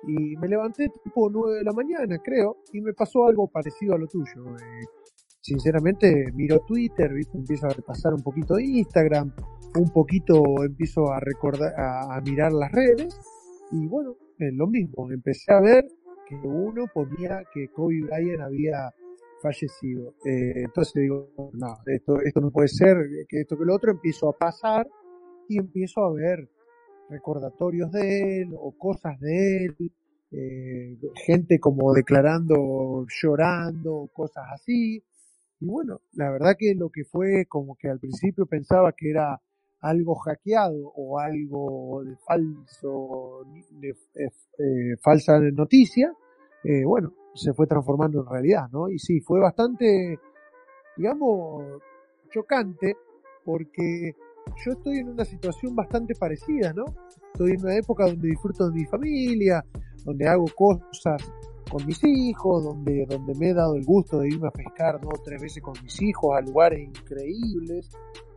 Y 0.06 0.36
me 0.36 0.48
levanté 0.48 0.90
tipo 1.02 1.30
9 1.30 1.58
de 1.58 1.64
la 1.64 1.72
mañana, 1.72 2.18
creo, 2.22 2.58
y 2.74 2.82
me 2.82 2.92
pasó 2.92 3.24
algo 3.24 3.48
parecido 3.48 3.94
a 3.94 3.98
lo 3.98 4.06
tuyo. 4.06 4.56
Eh, 4.56 4.84
sinceramente, 5.40 6.26
miro 6.34 6.60
Twitter, 6.66 7.10
¿viste? 7.14 7.38
empiezo 7.38 7.66
a 7.66 7.70
repasar 7.70 8.12
un 8.12 8.22
poquito 8.22 8.58
Instagram, 8.58 9.32
un 9.78 9.88
poquito 9.90 10.42
empiezo 10.62 11.10
a 11.10 11.20
recordar, 11.20 11.72
a 11.74 12.20
mirar 12.20 12.52
las 12.52 12.70
redes, 12.70 13.18
y 13.72 13.86
bueno, 13.86 14.16
lo 14.52 14.66
mismo, 14.66 15.10
empecé 15.10 15.52
a 15.52 15.60
ver 15.60 15.84
que 16.28 16.36
uno 16.36 16.86
ponía 16.92 17.44
que 17.52 17.68
Kobe 17.68 18.02
Bryant 18.02 18.42
había 18.42 18.92
fallecido. 19.42 20.14
Eh, 20.24 20.64
entonces 20.64 21.02
digo, 21.02 21.30
no, 21.54 21.78
esto, 21.86 22.20
esto 22.20 22.40
no 22.40 22.50
puede 22.50 22.68
ser, 22.68 22.96
que 23.28 23.40
esto 23.40 23.58
que 23.58 23.64
lo 23.64 23.74
otro, 23.74 23.90
empiezo 23.90 24.28
a 24.28 24.36
pasar 24.36 24.86
y 25.48 25.58
empiezo 25.58 26.04
a 26.04 26.12
ver 26.12 26.48
recordatorios 27.08 27.90
de 27.90 28.42
él 28.42 28.50
o 28.56 28.72
cosas 28.78 29.18
de 29.20 29.64
él, 29.64 29.76
eh, 30.32 30.96
gente 31.26 31.58
como 31.58 31.92
declarando, 31.92 33.06
llorando, 33.08 34.08
cosas 34.12 34.44
así. 34.52 35.02
Y 35.58 35.66
bueno, 35.66 36.00
la 36.12 36.30
verdad 36.30 36.54
que 36.58 36.74
lo 36.74 36.88
que 36.90 37.04
fue 37.04 37.46
como 37.46 37.76
que 37.76 37.88
al 37.88 37.98
principio 37.98 38.46
pensaba 38.46 38.92
que 38.92 39.10
era 39.10 39.40
algo 39.80 40.14
hackeado 40.16 40.92
o 40.94 41.18
algo 41.18 42.02
de 42.04 42.16
falso, 42.26 43.44
de, 43.70 43.88
eh, 43.88 44.96
falsa 45.02 45.38
noticia, 45.52 46.12
eh, 46.64 46.84
bueno, 46.84 47.12
se 47.34 47.52
fue 47.54 47.66
transformando 47.66 48.20
en 48.20 48.26
realidad, 48.26 48.68
¿no? 48.72 48.88
Y 48.88 48.98
sí, 48.98 49.20
fue 49.20 49.40
bastante, 49.40 50.18
digamos, 50.96 51.80
chocante 52.30 52.96
porque 53.44 54.12
yo 54.64 54.72
estoy 54.72 54.98
en 54.98 55.10
una 55.10 55.24
situación 55.24 55.74
bastante 55.74 56.14
parecida, 56.14 56.72
¿no? 56.72 56.84
Estoy 57.32 57.52
en 57.52 57.62
una 57.62 57.76
época 57.76 58.06
donde 58.06 58.28
disfruto 58.28 58.68
de 58.68 58.74
mi 58.74 58.84
familia, 58.84 59.64
donde 60.04 60.28
hago 60.28 60.44
cosas 60.54 61.22
con 61.70 61.86
mis 61.86 62.02
hijos, 62.04 62.64
donde, 62.64 63.06
donde 63.08 63.34
me 63.36 63.50
he 63.50 63.54
dado 63.54 63.76
el 63.76 63.84
gusto 63.84 64.18
de 64.18 64.28
irme 64.28 64.48
a 64.48 64.50
pescar 64.50 65.00
dos 65.00 65.22
tres 65.24 65.40
veces 65.40 65.62
con 65.62 65.74
mis 65.82 66.02
hijos 66.02 66.36
a 66.36 66.40
lugares 66.40 66.80
increíbles. 66.80 67.90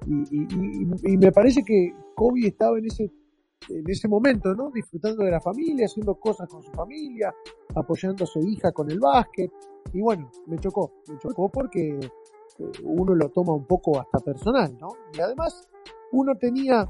Y, 0.06 1.18
me 1.18 1.32
parece 1.32 1.64
que 1.64 1.94
Kobe 2.16 2.48
estaba 2.48 2.78
en 2.78 2.86
ese, 2.86 3.12
en 3.70 3.90
ese 3.90 4.08
momento, 4.08 4.54
¿no? 4.54 4.70
Disfrutando 4.72 5.24
de 5.24 5.32
la 5.32 5.42
familia, 5.42 5.86
haciendo 5.86 6.16
cosas 6.16 6.48
con 6.48 6.62
su 6.62 6.72
familia, 6.72 7.34
apoyando 7.76 8.24
a 8.24 8.28
su 8.28 8.40
hija 8.42 8.72
con 8.72 8.90
el 8.92 9.00
básquet. 9.00 9.52
Y 9.94 10.02
bueno, 10.02 10.30
me 10.48 10.58
chocó, 10.60 10.94
me 11.08 11.18
chocó 11.18 11.50
porque 11.50 12.00
eh, 12.60 12.72
uno 12.84 13.16
lo 13.16 13.30
toma 13.30 13.54
un 13.54 13.66
poco 13.66 14.00
hasta 14.00 14.20
personal, 14.20 14.78
¿no? 14.80 14.90
Y 15.18 15.22
además, 15.22 15.68
uno 16.12 16.36
tenía 16.36 16.88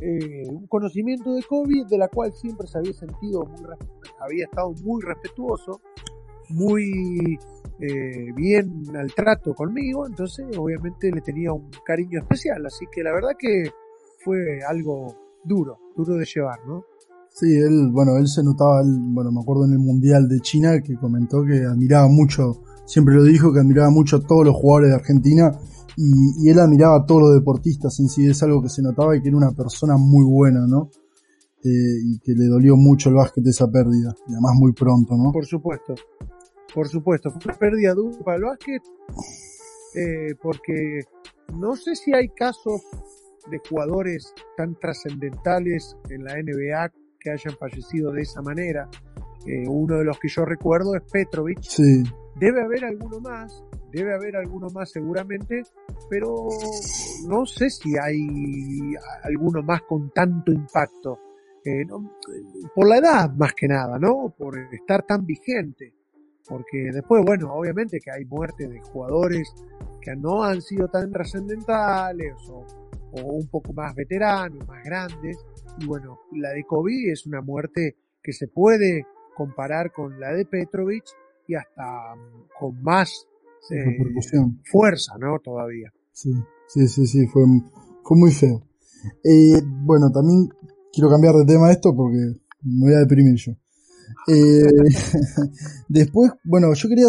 eh, 0.00 0.44
un 0.48 0.66
conocimiento 0.66 1.32
de 1.32 1.42
COVID 1.42 1.86
de 1.86 1.98
la 1.98 2.08
cual 2.08 2.32
siempre 2.34 2.66
se 2.66 2.78
había 2.78 2.92
sentido 2.92 3.44
muy, 3.44 3.66
había 4.20 4.44
estado 4.44 4.72
muy 4.84 5.02
respetuoso, 5.02 5.80
muy 6.50 7.38
eh, 7.80 8.32
bien 8.34 8.84
al 8.94 9.12
trato 9.14 9.54
conmigo, 9.54 10.06
entonces 10.06 10.46
obviamente 10.56 11.10
le 11.10 11.20
tenía 11.20 11.52
un 11.52 11.70
cariño 11.84 12.20
especial, 12.20 12.64
así 12.66 12.84
que 12.92 13.02
la 13.02 13.12
verdad 13.12 13.30
que 13.38 13.70
fue 14.24 14.60
algo 14.68 15.14
duro, 15.44 15.78
duro 15.96 16.14
de 16.16 16.24
llevar, 16.24 16.58
¿no? 16.66 16.84
Sí, 17.30 17.54
él, 17.54 17.90
bueno, 17.92 18.16
él 18.16 18.28
se 18.28 18.42
notaba, 18.42 18.82
bueno, 18.84 19.30
me 19.30 19.40
acuerdo 19.40 19.66
en 19.66 19.72
el 19.72 19.78
Mundial 19.78 20.26
de 20.26 20.40
China 20.40 20.80
que 20.82 20.96
comentó 20.96 21.44
que 21.44 21.64
admiraba 21.64 22.08
mucho, 22.08 22.62
siempre 22.86 23.14
lo 23.14 23.24
dijo, 23.24 23.52
que 23.52 23.60
admiraba 23.60 23.90
mucho 23.90 24.16
a 24.16 24.20
todos 24.20 24.46
los 24.46 24.54
jugadores 24.54 24.90
de 24.90 24.96
Argentina 24.96 25.52
y, 25.96 26.50
él 26.50 26.58
admiraba 26.58 26.98
a 26.98 27.06
todos 27.06 27.22
los 27.22 27.34
deportistas 27.34 27.98
en 28.00 28.08
sí, 28.08 28.26
es 28.26 28.42
algo 28.42 28.62
que 28.62 28.68
se 28.68 28.82
notaba 28.82 29.16
y 29.16 29.22
que 29.22 29.28
era 29.28 29.36
una 29.36 29.52
persona 29.52 29.96
muy 29.96 30.24
buena, 30.24 30.66
¿no? 30.66 30.90
Eh, 31.64 31.98
y 32.04 32.18
que 32.20 32.32
le 32.32 32.46
dolió 32.46 32.76
mucho 32.76 33.08
el 33.08 33.16
básquet 33.16 33.46
esa 33.46 33.66
pérdida, 33.70 34.14
y 34.28 34.32
además 34.32 34.52
muy 34.56 34.72
pronto, 34.72 35.16
¿no? 35.16 35.32
Por 35.32 35.46
supuesto, 35.46 35.94
por 36.74 36.88
supuesto, 36.88 37.30
fue 37.30 37.40
una 37.46 37.54
pérdida 37.54 37.94
dura 37.94 38.18
para 38.24 38.36
el 38.36 38.44
básquet, 38.44 38.82
eh, 39.94 40.34
porque 40.42 41.00
no 41.54 41.74
sé 41.74 41.96
si 41.96 42.14
hay 42.14 42.28
casos 42.28 42.82
de 43.50 43.58
jugadores 43.68 44.34
tan 44.56 44.74
trascendentales 44.78 45.96
en 46.10 46.24
la 46.24 46.34
NBA 46.34 46.92
que 47.18 47.30
hayan 47.30 47.56
fallecido 47.56 48.12
de 48.12 48.22
esa 48.22 48.42
manera. 48.42 48.88
Eh, 49.46 49.64
uno 49.68 49.98
de 49.98 50.04
los 50.04 50.18
que 50.18 50.28
yo 50.28 50.44
recuerdo 50.44 50.94
es 50.96 51.02
Petrovic. 51.10 51.60
Sí. 51.62 52.02
Debe 52.34 52.62
haber 52.62 52.84
alguno 52.84 53.20
más, 53.20 53.64
debe 53.92 54.14
haber 54.14 54.36
alguno 54.36 54.68
más 54.70 54.90
seguramente, 54.90 55.62
pero 56.10 56.48
no 57.28 57.46
sé 57.46 57.70
si 57.70 57.96
hay 57.96 58.94
alguno 59.22 59.62
más 59.62 59.82
con 59.82 60.10
tanto 60.10 60.52
impacto. 60.52 61.18
Eh, 61.64 61.86
por 62.74 62.88
la 62.88 62.98
edad 62.98 63.30
más 63.34 63.54
que 63.54 63.66
nada, 63.66 63.98
¿no? 63.98 64.34
Por 64.36 64.58
estar 64.72 65.02
tan 65.04 65.24
vigente. 65.24 65.92
Porque 66.48 66.90
después, 66.92 67.24
bueno, 67.24 67.52
obviamente 67.52 67.98
que 67.98 68.10
hay 68.10 68.24
muertes 68.24 68.68
de 68.68 68.80
jugadores 68.80 69.52
que 70.00 70.14
no 70.14 70.44
han 70.44 70.62
sido 70.62 70.88
tan 70.88 71.10
trascendentales 71.10 72.34
o, 72.48 72.64
o 73.12 73.22
un 73.22 73.48
poco 73.48 73.72
más 73.72 73.94
veteranos, 73.94 74.66
más 74.68 74.84
grandes. 74.84 75.38
Y 75.80 75.86
bueno, 75.86 76.20
la 76.32 76.50
de 76.50 76.62
Kobe 76.64 77.10
es 77.10 77.26
una 77.26 77.40
muerte 77.40 77.96
que 78.22 78.32
se 78.32 78.46
puede 78.46 79.06
comparar 79.36 79.92
con 79.92 80.18
la 80.18 80.32
de 80.32 80.46
Petrovic 80.46 81.04
y 81.46 81.54
hasta 81.54 82.14
con 82.58 82.82
más 82.82 83.26
fuerza, 84.70 85.16
¿no? 85.18 85.38
Todavía. 85.40 85.92
Sí, 86.12 86.30
sí, 86.68 86.88
sí, 86.88 87.06
sí, 87.06 87.26
fue, 87.26 87.42
fue 88.02 88.16
muy 88.16 88.32
feo. 88.32 88.62
Eh, 89.22 89.60
bueno, 89.64 90.10
también 90.10 90.48
quiero 90.92 91.10
cambiar 91.10 91.34
de 91.34 91.44
tema 91.44 91.70
esto 91.70 91.94
porque 91.94 92.40
me 92.62 92.86
voy 92.86 92.94
a 92.94 93.00
deprimir 93.00 93.34
yo. 93.36 93.52
Eh, 94.28 94.72
después, 95.88 96.32
bueno, 96.44 96.72
yo 96.74 96.88
quería 96.88 97.08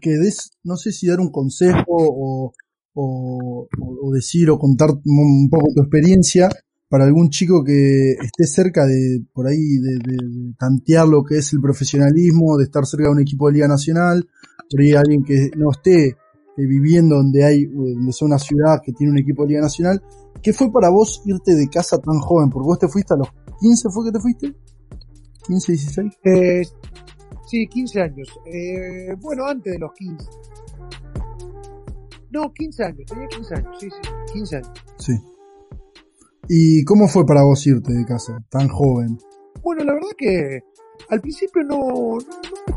que 0.00 0.10
des, 0.10 0.50
no 0.64 0.76
sé 0.76 0.92
si 0.92 1.06
dar 1.06 1.20
un 1.20 1.30
consejo 1.30 1.84
o, 1.88 2.52
o, 2.94 3.68
o, 3.78 4.12
decir 4.12 4.50
o 4.50 4.58
contar 4.58 4.90
un 4.90 5.48
poco 5.50 5.68
tu 5.74 5.82
experiencia 5.82 6.48
para 6.90 7.04
algún 7.04 7.30
chico 7.30 7.62
que 7.64 8.14
esté 8.14 8.46
cerca 8.46 8.84
de, 8.84 9.22
por 9.32 9.46
ahí, 9.46 9.78
de, 9.78 9.94
de, 9.94 10.54
tantear 10.58 11.06
lo 11.06 11.22
que 11.22 11.38
es 11.38 11.52
el 11.52 11.60
profesionalismo, 11.60 12.58
de 12.58 12.64
estar 12.64 12.84
cerca 12.84 13.04
de 13.04 13.12
un 13.12 13.20
equipo 13.20 13.46
de 13.46 13.54
Liga 13.54 13.68
Nacional, 13.68 14.28
por 14.68 14.80
ahí 14.80 14.90
alguien 14.90 15.22
que 15.22 15.50
no 15.56 15.70
esté 15.70 16.08
eh, 16.08 16.16
viviendo 16.56 17.14
donde 17.14 17.44
hay, 17.44 17.66
donde 17.66 18.12
sea 18.12 18.26
una 18.26 18.40
ciudad 18.40 18.80
que 18.84 18.92
tiene 18.92 19.12
un 19.12 19.18
equipo 19.18 19.44
de 19.44 19.50
Liga 19.50 19.60
Nacional, 19.60 20.02
¿qué 20.42 20.52
fue 20.52 20.72
para 20.72 20.90
vos 20.90 21.22
irte 21.26 21.54
de 21.54 21.68
casa 21.68 21.96
tan 21.98 22.18
joven? 22.18 22.50
Porque 22.50 22.66
vos 22.66 22.78
te 22.80 22.88
fuiste 22.88 23.14
a 23.14 23.18
los 23.18 23.28
15, 23.60 23.88
¿fue 23.88 24.06
que 24.06 24.12
te 24.12 24.20
fuiste? 24.20 24.54
15, 25.46 25.72
16? 25.72 26.12
Eh, 26.24 26.62
sí, 27.46 27.68
15 27.68 28.00
años. 28.00 28.28
Eh, 28.46 29.14
bueno, 29.20 29.46
antes 29.46 29.74
de 29.74 29.78
los 29.78 29.92
15. 29.92 30.24
No, 32.32 32.52
15 32.52 32.84
años, 32.84 33.06
tenía 33.06 33.28
15 33.28 33.54
años, 33.54 33.76
sí, 33.78 33.88
sí, 33.90 34.10
15 34.32 34.56
años. 34.56 34.72
Sí. 34.98 35.12
¿Y 36.52 36.84
cómo 36.84 37.06
fue 37.06 37.24
para 37.24 37.44
vos 37.44 37.64
irte 37.64 37.92
de 37.92 38.04
casa, 38.04 38.44
tan 38.50 38.66
joven? 38.66 39.16
Bueno, 39.62 39.84
la 39.84 39.94
verdad 39.94 40.08
que 40.18 40.64
al 41.08 41.20
principio 41.20 41.62
no, 41.62 42.18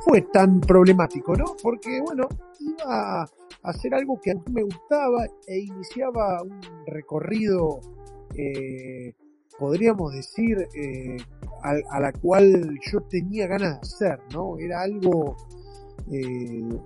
fue 0.06 0.22
tan 0.32 0.62
problemático, 0.62 1.36
¿no? 1.36 1.46
Porque, 1.60 2.00
bueno, 2.02 2.30
iba 2.60 3.24
a 3.24 3.28
hacer 3.64 3.96
algo 3.96 4.22
que 4.22 4.30
a 4.30 4.36
mí 4.36 4.44
me 4.52 4.62
gustaba 4.62 5.26
e 5.48 5.62
iniciaba 5.62 6.44
un 6.44 6.62
recorrido, 6.86 7.80
eh, 8.38 9.16
podríamos 9.58 10.14
decir, 10.14 10.56
eh, 10.76 11.18
a, 11.64 12.00
la 12.00 12.14
cual 12.14 12.78
yo 12.80 13.00
tenía 13.10 13.48
ganas 13.48 13.72
de 13.72 13.80
hacer, 13.80 14.20
¿no? 14.36 14.60
Era 14.60 14.84
algo 14.84 15.36
eh, 16.12 16.80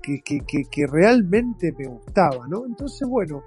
que 0.00 0.86
realmente 0.86 1.74
me 1.76 1.88
gustaba, 1.88 2.46
¿no? 2.46 2.66
Entonces, 2.66 3.08
bueno, 3.08 3.42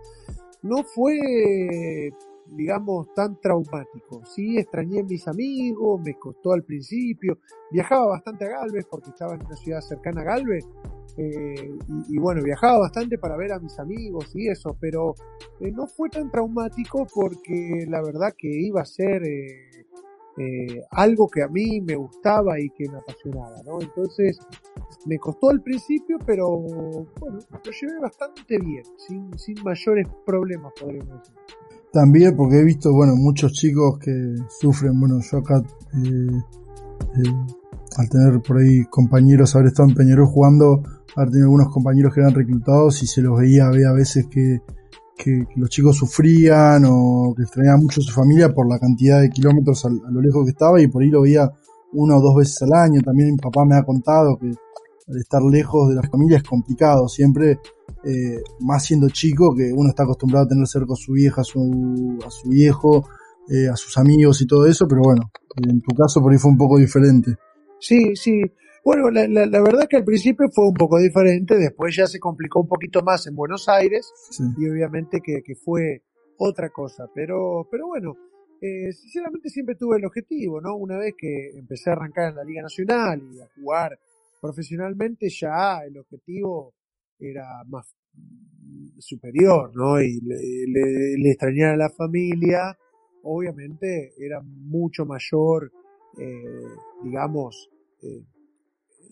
no 0.63 0.83
fue 0.83 2.11
digamos, 2.51 3.13
tan 3.13 3.39
traumático. 3.39 4.25
Sí, 4.25 4.57
extrañé 4.57 5.01
a 5.01 5.03
mis 5.03 5.27
amigos, 5.27 6.01
me 6.01 6.13
costó 6.15 6.53
al 6.53 6.63
principio, 6.63 7.39
viajaba 7.71 8.07
bastante 8.07 8.45
a 8.45 8.59
Galvez 8.59 8.85
porque 8.89 9.09
estaba 9.09 9.35
en 9.35 9.45
una 9.45 9.55
ciudad 9.55 9.81
cercana 9.81 10.21
a 10.21 10.25
Galvez, 10.25 10.65
eh, 11.17 11.77
y, 12.09 12.17
bueno, 12.17 12.41
viajaba 12.43 12.79
bastante 12.79 13.17
para 13.17 13.35
ver 13.35 13.51
a 13.51 13.59
mis 13.59 13.77
amigos 13.79 14.33
y 14.33 14.47
eso, 14.47 14.77
pero 14.79 15.13
eh, 15.59 15.71
no 15.71 15.87
fue 15.87 16.09
tan 16.09 16.31
traumático 16.31 17.05
porque 17.13 17.85
la 17.87 18.01
verdad 18.01 18.33
que 18.37 18.47
iba 18.47 18.81
a 18.81 18.85
ser 18.85 19.23
eh, 19.23 20.81
algo 20.91 21.27
que 21.27 21.43
a 21.43 21.47
mí 21.49 21.81
me 21.81 21.95
gustaba 21.95 22.59
y 22.59 22.69
que 22.69 22.89
me 22.89 22.97
apasionaba, 22.97 23.61
¿no? 23.65 23.81
Entonces, 23.81 24.39
me 25.05 25.17
costó 25.19 25.49
al 25.49 25.61
principio, 25.61 26.17
pero 26.25 26.47
bueno, 26.49 27.39
lo 27.51 27.71
llevé 27.71 27.99
bastante 27.99 28.57
bien, 28.57 28.83
sin, 28.97 29.37
sin 29.37 29.61
mayores 29.63 30.07
problemas, 30.25 30.71
podríamos 30.79 31.19
decir. 31.19 31.35
También 31.91 32.35
porque 32.35 32.59
he 32.59 32.63
visto, 32.63 32.93
bueno, 32.93 33.15
muchos 33.15 33.51
chicos 33.51 33.99
que 33.99 34.35
sufren, 34.59 34.97
bueno, 34.99 35.19
yo 35.29 35.39
acá, 35.39 35.61
eh, 35.93 36.31
eh, 37.17 37.33
al 37.97 38.09
tener 38.09 38.41
por 38.41 38.59
ahí 38.59 38.85
compañeros, 38.85 39.55
haber 39.55 39.67
estado 39.67 39.89
en 39.89 39.95
Peñarol 39.95 40.27
jugando, 40.27 40.83
haber 41.15 41.31
tenido 41.31 41.47
algunos 41.47 41.69
compañeros 41.69 42.13
que 42.13 42.21
eran 42.21 42.33
reclutados 42.33 43.03
y 43.03 43.07
se 43.07 43.21
los 43.21 43.37
veía, 43.37 43.67
había 43.67 43.89
a 43.89 43.93
veces 43.93 44.27
que, 44.27 44.61
que, 45.17 45.45
los 45.57 45.69
chicos 45.69 45.97
sufrían 45.97 46.83
o 46.87 47.33
que 47.35 47.43
extrañaban 47.43 47.81
mucho 47.81 47.99
a 47.99 48.03
su 48.05 48.13
familia 48.13 48.53
por 48.53 48.69
la 48.69 48.79
cantidad 48.79 49.19
de 49.19 49.29
kilómetros 49.29 49.83
a, 49.83 49.89
a 49.89 50.11
lo 50.11 50.21
lejos 50.21 50.45
que 50.45 50.51
estaba 50.51 50.81
y 50.81 50.87
por 50.87 51.03
ahí 51.03 51.09
lo 51.09 51.21
veía 51.21 51.51
una 51.91 52.15
o 52.15 52.21
dos 52.21 52.35
veces 52.35 52.61
al 52.61 52.73
año. 52.73 53.01
También 53.01 53.31
mi 53.31 53.37
papá 53.37 53.65
me 53.65 53.75
ha 53.75 53.83
contado 53.83 54.37
que 54.37 54.47
al 54.47 55.17
estar 55.17 55.41
lejos 55.41 55.89
de 55.89 55.95
la 55.95 56.03
familia 56.03 56.37
es 56.37 56.43
complicado. 56.43 57.09
Siempre 57.09 57.59
eh, 58.03 58.41
más 58.59 58.85
siendo 58.85 59.09
chico, 59.09 59.53
que 59.55 59.71
uno 59.73 59.89
está 59.89 60.03
acostumbrado 60.03 60.45
a 60.45 60.49
tener 60.49 60.67
cerca 60.67 60.93
a 60.93 60.95
su 60.95 61.13
vieja, 61.13 61.41
a 61.41 61.43
su, 61.43 62.19
a 62.25 62.29
su 62.29 62.49
viejo, 62.49 63.07
eh, 63.49 63.67
a 63.67 63.75
sus 63.75 63.97
amigos 63.97 64.41
y 64.41 64.47
todo 64.47 64.65
eso, 64.65 64.87
pero 64.87 65.01
bueno, 65.03 65.31
en 65.57 65.81
tu 65.81 65.95
caso 65.95 66.21
por 66.21 66.31
ahí 66.31 66.37
fue 66.37 66.51
un 66.51 66.57
poco 66.57 66.77
diferente. 66.77 67.35
Sí, 67.79 68.15
sí. 68.15 68.41
Bueno, 68.83 69.11
la, 69.11 69.27
la, 69.27 69.61
verdad 69.61 69.87
que 69.87 69.97
al 69.97 70.03
principio 70.03 70.47
fue 70.51 70.67
un 70.67 70.73
poco 70.73 70.97
diferente, 70.97 71.55
después 71.55 71.95
ya 71.95 72.07
se 72.07 72.19
complicó 72.19 72.61
un 72.61 72.67
poquito 72.67 73.01
más 73.03 73.27
en 73.27 73.35
Buenos 73.35 73.69
Aires 73.69 74.11
y 74.57 74.67
obviamente 74.67 75.21
que, 75.23 75.43
que, 75.43 75.53
fue 75.55 76.01
otra 76.37 76.69
cosa, 76.69 77.05
pero, 77.13 77.67
pero 77.69 77.87
bueno, 77.87 78.15
eh, 78.59 78.91
sinceramente 78.93 79.49
siempre 79.49 79.75
tuve 79.75 79.97
el 79.97 80.05
objetivo, 80.05 80.61
¿no? 80.61 80.75
Una 80.75 80.97
vez 80.97 81.13
que 81.15 81.51
empecé 81.55 81.91
a 81.91 81.93
arrancar 81.93 82.29
en 82.29 82.35
la 82.37 82.43
Liga 82.43 82.63
Nacional 82.63 83.21
y 83.31 83.39
a 83.39 83.47
jugar 83.55 83.99
profesionalmente, 84.39 85.29
ya 85.29 85.83
el 85.85 85.99
objetivo 85.99 86.73
era 87.21 87.63
más, 87.67 87.95
superior, 88.97 89.71
¿no? 89.75 90.01
Y 90.01 90.19
le, 90.21 91.17
le, 91.17 91.65
a 91.65 91.75
la 91.75 91.89
familia, 91.89 92.77
obviamente 93.23 94.13
era 94.17 94.41
mucho 94.41 95.05
mayor, 95.05 95.71
eh, 96.17 96.43
digamos, 97.03 97.69
eh, 98.03 98.23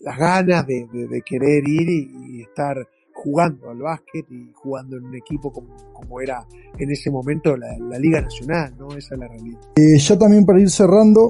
las 0.00 0.18
ganas 0.18 0.66
de, 0.66 1.22
querer 1.24 1.68
ir 1.68 1.88
y, 1.88 2.42
estar 2.42 2.76
jugando 3.12 3.68
al 3.68 3.78
básquet 3.78 4.24
y 4.30 4.50
jugando 4.54 4.96
en 4.96 5.04
un 5.04 5.14
equipo 5.14 5.52
como, 5.52 5.76
como 5.92 6.20
era 6.20 6.46
en 6.78 6.90
ese 6.90 7.10
momento 7.10 7.54
la, 7.56 7.98
Liga 7.98 8.20
Nacional, 8.22 8.74
¿no? 8.78 8.88
Esa 8.96 9.14
es 9.14 9.20
la 9.20 9.28
realidad. 9.28 9.60
Eh, 9.76 9.98
ya 9.98 10.18
también 10.18 10.46
para 10.46 10.60
ir 10.60 10.70
cerrando, 10.70 11.28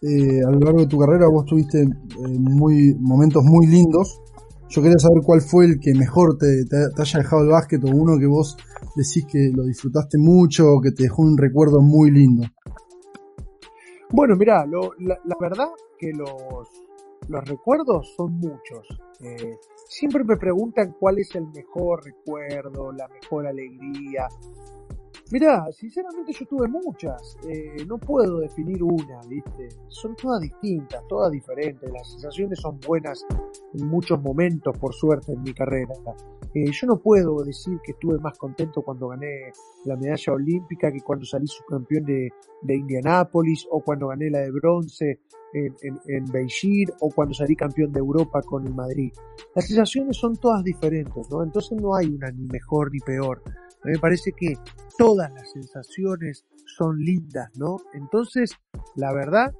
eh, 0.00 0.40
a 0.46 0.50
lo 0.50 0.60
largo 0.60 0.80
de 0.80 0.86
tu 0.86 0.98
carrera 0.98 1.28
vos 1.28 1.44
tuviste 1.44 1.86
muy, 2.18 2.94
momentos 2.98 3.42
muy 3.44 3.66
lindos. 3.66 4.22
Yo 4.68 4.82
quería 4.82 4.98
saber 4.98 5.22
cuál 5.24 5.40
fue 5.40 5.66
el 5.66 5.80
que 5.80 5.94
mejor 5.94 6.36
te, 6.38 6.64
haya 7.00 7.18
dejado 7.20 7.42
el 7.42 7.48
básquet 7.50 7.82
o 7.84 7.88
uno 7.88 8.18
que 8.18 8.26
vos 8.26 8.56
decís 8.96 9.24
que 9.30 9.50
lo 9.54 9.64
disfrutaste 9.64 10.18
mucho 10.18 10.64
o 10.66 10.80
que 10.80 10.90
te 10.90 11.04
dejó 11.04 11.22
un 11.22 11.38
recuerdo 11.38 11.80
muy 11.80 12.10
lindo. 12.10 12.44
Bueno, 14.10 14.34
mira, 14.36 14.64
la, 14.66 15.36
verdad 15.40 15.68
que 15.98 16.12
los, 16.12 16.68
los 17.28 17.44
recuerdos 17.48 18.12
son 18.16 18.34
muchos. 18.34 18.86
Eh, 19.20 19.56
siempre 19.88 20.24
me 20.24 20.36
preguntan 20.36 20.94
cuál 20.98 21.18
es 21.18 21.34
el 21.34 21.46
mejor 21.48 22.04
recuerdo, 22.04 22.92
la 22.92 23.08
mejor 23.08 23.46
alegría. 23.46 24.28
Mirá, 25.32 25.66
sinceramente 25.72 26.32
yo 26.32 26.46
tuve 26.46 26.68
muchas, 26.68 27.36
eh, 27.48 27.84
no 27.84 27.98
puedo 27.98 28.38
definir 28.38 28.80
una, 28.80 29.20
¿viste? 29.28 29.68
Son 29.88 30.14
todas 30.14 30.40
distintas, 30.40 31.02
todas 31.08 31.32
diferentes, 31.32 31.90
las 31.90 32.08
sensaciones 32.12 32.60
son 32.60 32.78
buenas 32.86 33.26
en 33.74 33.88
muchos 33.88 34.22
momentos, 34.22 34.78
por 34.78 34.94
suerte, 34.94 35.32
en 35.32 35.42
mi 35.42 35.52
carrera. 35.52 35.94
Eh, 36.54 36.70
yo 36.70 36.86
no 36.86 36.98
puedo 36.98 37.42
decir 37.42 37.80
que 37.84 37.90
estuve 37.90 38.18
más 38.20 38.38
contento 38.38 38.82
cuando 38.82 39.08
gané 39.08 39.50
la 39.84 39.96
medalla 39.96 40.32
olímpica 40.32 40.92
que 40.92 41.00
cuando 41.00 41.24
salí 41.24 41.48
subcampeón 41.48 42.04
de, 42.04 42.30
de 42.62 42.76
Indianápolis 42.76 43.66
o 43.70 43.80
cuando 43.80 44.06
gané 44.06 44.30
la 44.30 44.38
de 44.38 44.52
bronce 44.52 45.20
en, 45.52 45.74
en, 45.82 46.00
en 46.06 46.24
Beijing 46.26 46.86
o 47.00 47.10
cuando 47.10 47.34
salí 47.34 47.56
campeón 47.56 47.90
de 47.90 47.98
Europa 47.98 48.42
con 48.42 48.64
el 48.64 48.74
Madrid. 48.74 49.12
Las 49.56 49.66
sensaciones 49.66 50.16
son 50.16 50.36
todas 50.36 50.62
diferentes, 50.62 51.28
¿no? 51.30 51.42
Entonces 51.42 51.76
no 51.80 51.96
hay 51.96 52.06
una 52.06 52.30
ni 52.30 52.46
mejor 52.46 52.92
ni 52.92 53.00
peor. 53.00 53.42
Me 53.84 53.98
parece 53.98 54.32
que 54.32 54.54
todas 54.98 55.32
las 55.32 55.50
sensaciones 55.52 56.44
son 56.76 56.98
lindas, 56.98 57.50
¿no? 57.56 57.76
Entonces, 57.94 58.56
la 58.96 59.12
verdad 59.12 59.54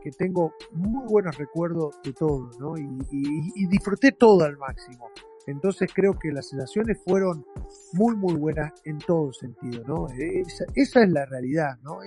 que, 0.00 0.10
tengo 0.16 0.54
muy 0.72 1.06
buenos 1.06 1.36
recuerdos 1.36 1.96
de 2.02 2.12
todo, 2.12 2.50
¿no? 2.58 2.76
Y, 2.78 3.66
disfruté 3.66 4.12
todo 4.12 4.44
al 4.44 4.56
máximo. 4.56 5.10
Entonces 5.46 5.90
creo 5.94 6.18
que 6.18 6.32
las 6.32 6.48
sensaciones 6.48 6.98
fueron 7.04 7.44
muy, 7.92 8.16
muy 8.16 8.34
buenas 8.34 8.72
en 8.84 8.98
todo 8.98 9.32
sentido, 9.32 9.84
¿no? 9.86 10.06
Esa, 10.18 10.64
esa 10.74 11.02
es 11.02 11.10
la 11.10 11.24
realidad, 11.26 11.78
¿no? 11.82 11.98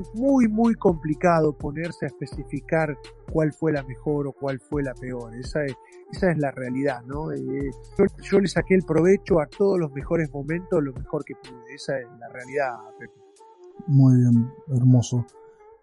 Es 0.00 0.14
muy, 0.14 0.48
muy 0.48 0.74
complicado 0.74 1.56
ponerse 1.56 2.06
a 2.06 2.08
especificar 2.08 2.96
cuál 3.32 3.52
fue 3.52 3.72
la 3.72 3.82
mejor 3.84 4.26
o 4.26 4.32
cuál 4.32 4.60
fue 4.60 4.82
la 4.82 4.94
peor. 4.94 5.34
Esa 5.36 5.64
es, 5.64 5.74
esa 6.12 6.30
es 6.30 6.38
la 6.38 6.50
realidad, 6.50 7.02
¿no? 7.06 7.32
Eh, 7.32 7.70
yo, 8.22 8.40
le 8.40 8.48
saqué 8.48 8.74
el 8.74 8.82
provecho 8.82 9.40
a 9.40 9.46
todos 9.46 9.78
los 9.78 9.92
mejores 9.92 10.30
momentos, 10.32 10.82
lo 10.82 10.92
mejor 10.92 11.24
que 11.24 11.34
pude. 11.34 11.74
Esa 11.74 11.98
es 11.98 12.06
la 12.18 12.28
realidad, 12.28 12.76
Muy 13.86 14.16
bien, 14.16 14.50
hermoso. 14.68 15.24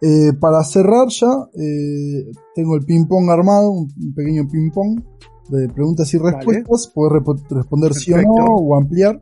Eh, 0.01 0.33
para 0.39 0.63
cerrar 0.63 1.07
ya, 1.09 1.31
eh, 1.53 2.31
tengo 2.55 2.75
el 2.75 2.85
ping-pong 2.85 3.29
armado, 3.29 3.71
un 3.71 4.13
pequeño 4.15 4.47
ping-pong 4.49 5.03
de 5.49 5.69
preguntas 5.69 6.11
y 6.13 6.17
respuestas. 6.17 6.91
Puedes 6.93 7.23
responder 7.49 7.93
sí 7.93 8.13
o 8.13 8.21
no 8.21 8.45
o 8.45 8.75
ampliar. 8.75 9.21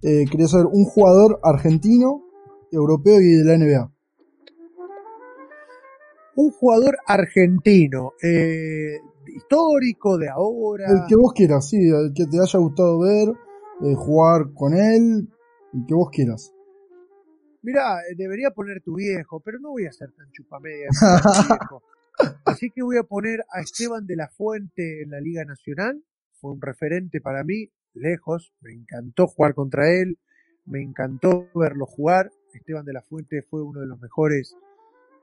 quería 0.00 0.48
saber 0.48 0.66
un 0.66 0.84
jugador 0.84 1.38
argentino, 1.44 2.22
europeo 2.72 3.20
y 3.20 3.34
de 3.34 3.44
la 3.44 3.58
NBA 3.58 3.92
un 6.36 6.50
jugador 6.50 6.96
argentino, 7.06 8.12
eh, 8.22 8.98
histórico 9.26 10.18
de 10.18 10.28
ahora. 10.28 10.86
El 10.88 11.06
que 11.08 11.16
vos 11.16 11.32
quieras, 11.34 11.68
sí, 11.68 11.76
el 11.76 12.12
que 12.14 12.26
te 12.26 12.40
haya 12.40 12.58
gustado 12.58 13.00
ver, 13.00 13.28
eh, 13.82 13.94
jugar 13.94 14.52
con 14.54 14.74
él, 14.74 15.28
el 15.72 15.86
que 15.86 15.94
vos 15.94 16.10
quieras. 16.10 16.52
Mirá, 17.62 18.00
eh, 18.00 18.14
debería 18.16 18.50
poner 18.50 18.82
tu 18.82 18.96
viejo, 18.96 19.40
pero 19.40 19.58
no 19.60 19.70
voy 19.70 19.86
a 19.86 19.92
ser 19.92 20.12
tan 20.12 20.30
chupamedia. 20.32 20.88
Así 22.44 22.70
que 22.70 22.82
voy 22.82 22.98
a 22.98 23.04
poner 23.04 23.44
a 23.50 23.60
Esteban 23.60 24.06
de 24.06 24.16
la 24.16 24.28
Fuente 24.28 25.02
en 25.02 25.10
la 25.10 25.20
Liga 25.20 25.44
Nacional. 25.44 26.02
Fue 26.40 26.52
un 26.52 26.60
referente 26.60 27.20
para 27.20 27.44
mí, 27.44 27.70
lejos. 27.94 28.52
Me 28.60 28.72
encantó 28.72 29.28
jugar 29.28 29.54
contra 29.54 29.90
él. 29.90 30.18
Me 30.66 30.82
encantó 30.82 31.48
verlo 31.54 31.86
jugar. 31.86 32.32
Esteban 32.52 32.84
de 32.84 32.92
la 32.92 33.02
Fuente 33.02 33.42
fue 33.42 33.62
uno 33.62 33.80
de 33.80 33.86
los 33.86 34.00
mejores 34.00 34.56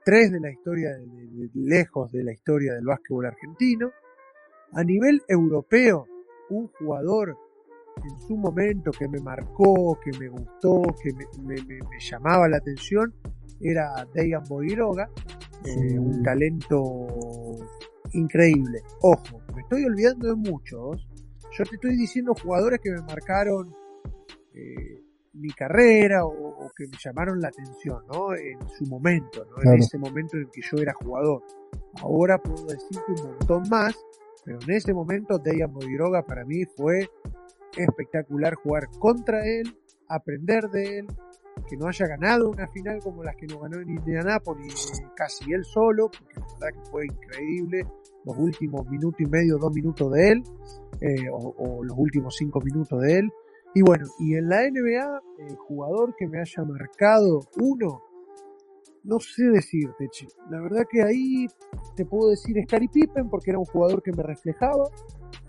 tres 0.04 0.32
de 0.32 0.40
la 0.40 0.50
historia, 0.50 0.90
de, 0.90 1.50
lejos 1.54 2.10
de 2.12 2.24
la 2.24 2.32
historia 2.32 2.74
del 2.74 2.84
básquetbol 2.84 3.26
argentino. 3.26 3.90
A 4.72 4.84
nivel 4.84 5.22
europeo, 5.28 6.06
un 6.50 6.68
jugador 6.68 7.36
en 7.96 8.20
su 8.26 8.36
momento 8.36 8.90
que 8.92 9.08
me 9.08 9.20
marcó, 9.20 9.98
que 10.02 10.16
me 10.18 10.28
gustó, 10.28 10.82
que 11.02 11.12
me, 11.42 11.56
llamaba 11.98 12.48
la 12.48 12.58
atención, 12.58 13.12
era 13.60 14.06
Dejan 14.14 14.44
Boiroga, 14.48 15.10
eh, 15.64 15.98
un 15.98 16.22
talento 16.22 17.06
increíble. 18.12 18.82
Ojo, 19.02 19.42
me 19.54 19.62
estoy 19.62 19.84
olvidando 19.84 20.28
de 20.28 20.36
muchos. 20.36 21.08
Yo 21.52 21.64
te 21.64 21.74
estoy 21.74 21.96
diciendo 21.96 22.32
jugadores 22.40 22.80
que 22.80 22.90
me 22.90 23.02
marcaron 23.02 23.74
eh, 24.54 25.02
mi 25.34 25.50
carrera 25.50 26.24
o, 26.24 26.70
que 26.76 26.86
me 26.86 26.96
llamaron 27.02 27.40
la 27.40 27.48
atención, 27.48 28.02
¿no? 28.12 28.34
En 28.34 28.58
su 28.68 28.84
momento, 28.86 29.44
¿no? 29.44 29.72
En 29.72 29.78
ese 29.78 29.98
momento 29.98 30.36
en 30.36 30.48
que 30.50 30.60
yo 30.60 30.78
era 30.82 30.92
jugador. 30.94 31.42
Ahora 32.00 32.38
puedo 32.38 32.66
decirte 32.66 33.22
un 33.22 33.30
montón 33.30 33.68
más, 33.68 33.94
pero 34.44 34.58
en 34.60 34.70
ese 34.70 34.92
momento 34.92 35.38
Dejan 35.38 35.72
Modiroga 35.72 36.22
para 36.22 36.44
mí 36.44 36.64
fue 36.76 37.08
espectacular 37.76 38.54
jugar 38.54 38.88
contra 38.98 39.40
él, 39.44 39.76
aprender 40.08 40.68
de 40.70 40.98
él, 40.98 41.06
que 41.68 41.76
no 41.76 41.86
haya 41.86 42.06
ganado 42.06 42.50
una 42.50 42.66
final 42.68 42.98
como 43.00 43.22
las 43.22 43.36
que 43.36 43.46
nos 43.46 43.60
ganó 43.60 43.80
en 43.80 43.90
Indianápolis 43.90 45.02
casi 45.14 45.52
él 45.52 45.64
solo, 45.64 46.10
porque 46.10 46.40
la 46.40 46.46
verdad 46.46 46.82
que 46.82 46.90
fue 46.90 47.06
increíble 47.06 47.82
los 48.24 48.36
últimos 48.36 48.86
minutos 48.88 49.20
y 49.20 49.26
medio, 49.26 49.58
dos 49.58 49.72
minutos 49.72 50.10
de 50.12 50.28
él, 50.28 50.42
eh, 51.00 51.28
o, 51.32 51.82
los 51.84 51.96
últimos 51.96 52.34
cinco 52.36 52.60
minutos 52.60 53.00
de 53.00 53.18
él, 53.18 53.30
y 53.74 53.82
bueno, 53.82 54.06
y 54.18 54.34
en 54.34 54.48
la 54.48 54.68
NBA, 54.68 55.22
el 55.48 55.56
jugador 55.56 56.14
que 56.16 56.26
me 56.26 56.40
haya 56.40 56.64
marcado 56.64 57.40
uno, 57.60 58.02
no 59.04 59.20
sé 59.20 59.44
decirte, 59.44 60.08
che. 60.10 60.26
La 60.50 60.60
verdad 60.60 60.84
que 60.90 61.02
ahí 61.02 61.46
te 61.94 62.04
puedo 62.04 62.30
decir 62.30 62.56
Scary 62.64 62.88
Pippen 62.88 63.30
porque 63.30 63.50
era 63.50 63.58
un 63.58 63.64
jugador 63.64 64.02
que 64.02 64.12
me 64.12 64.22
reflejaba, 64.22 64.88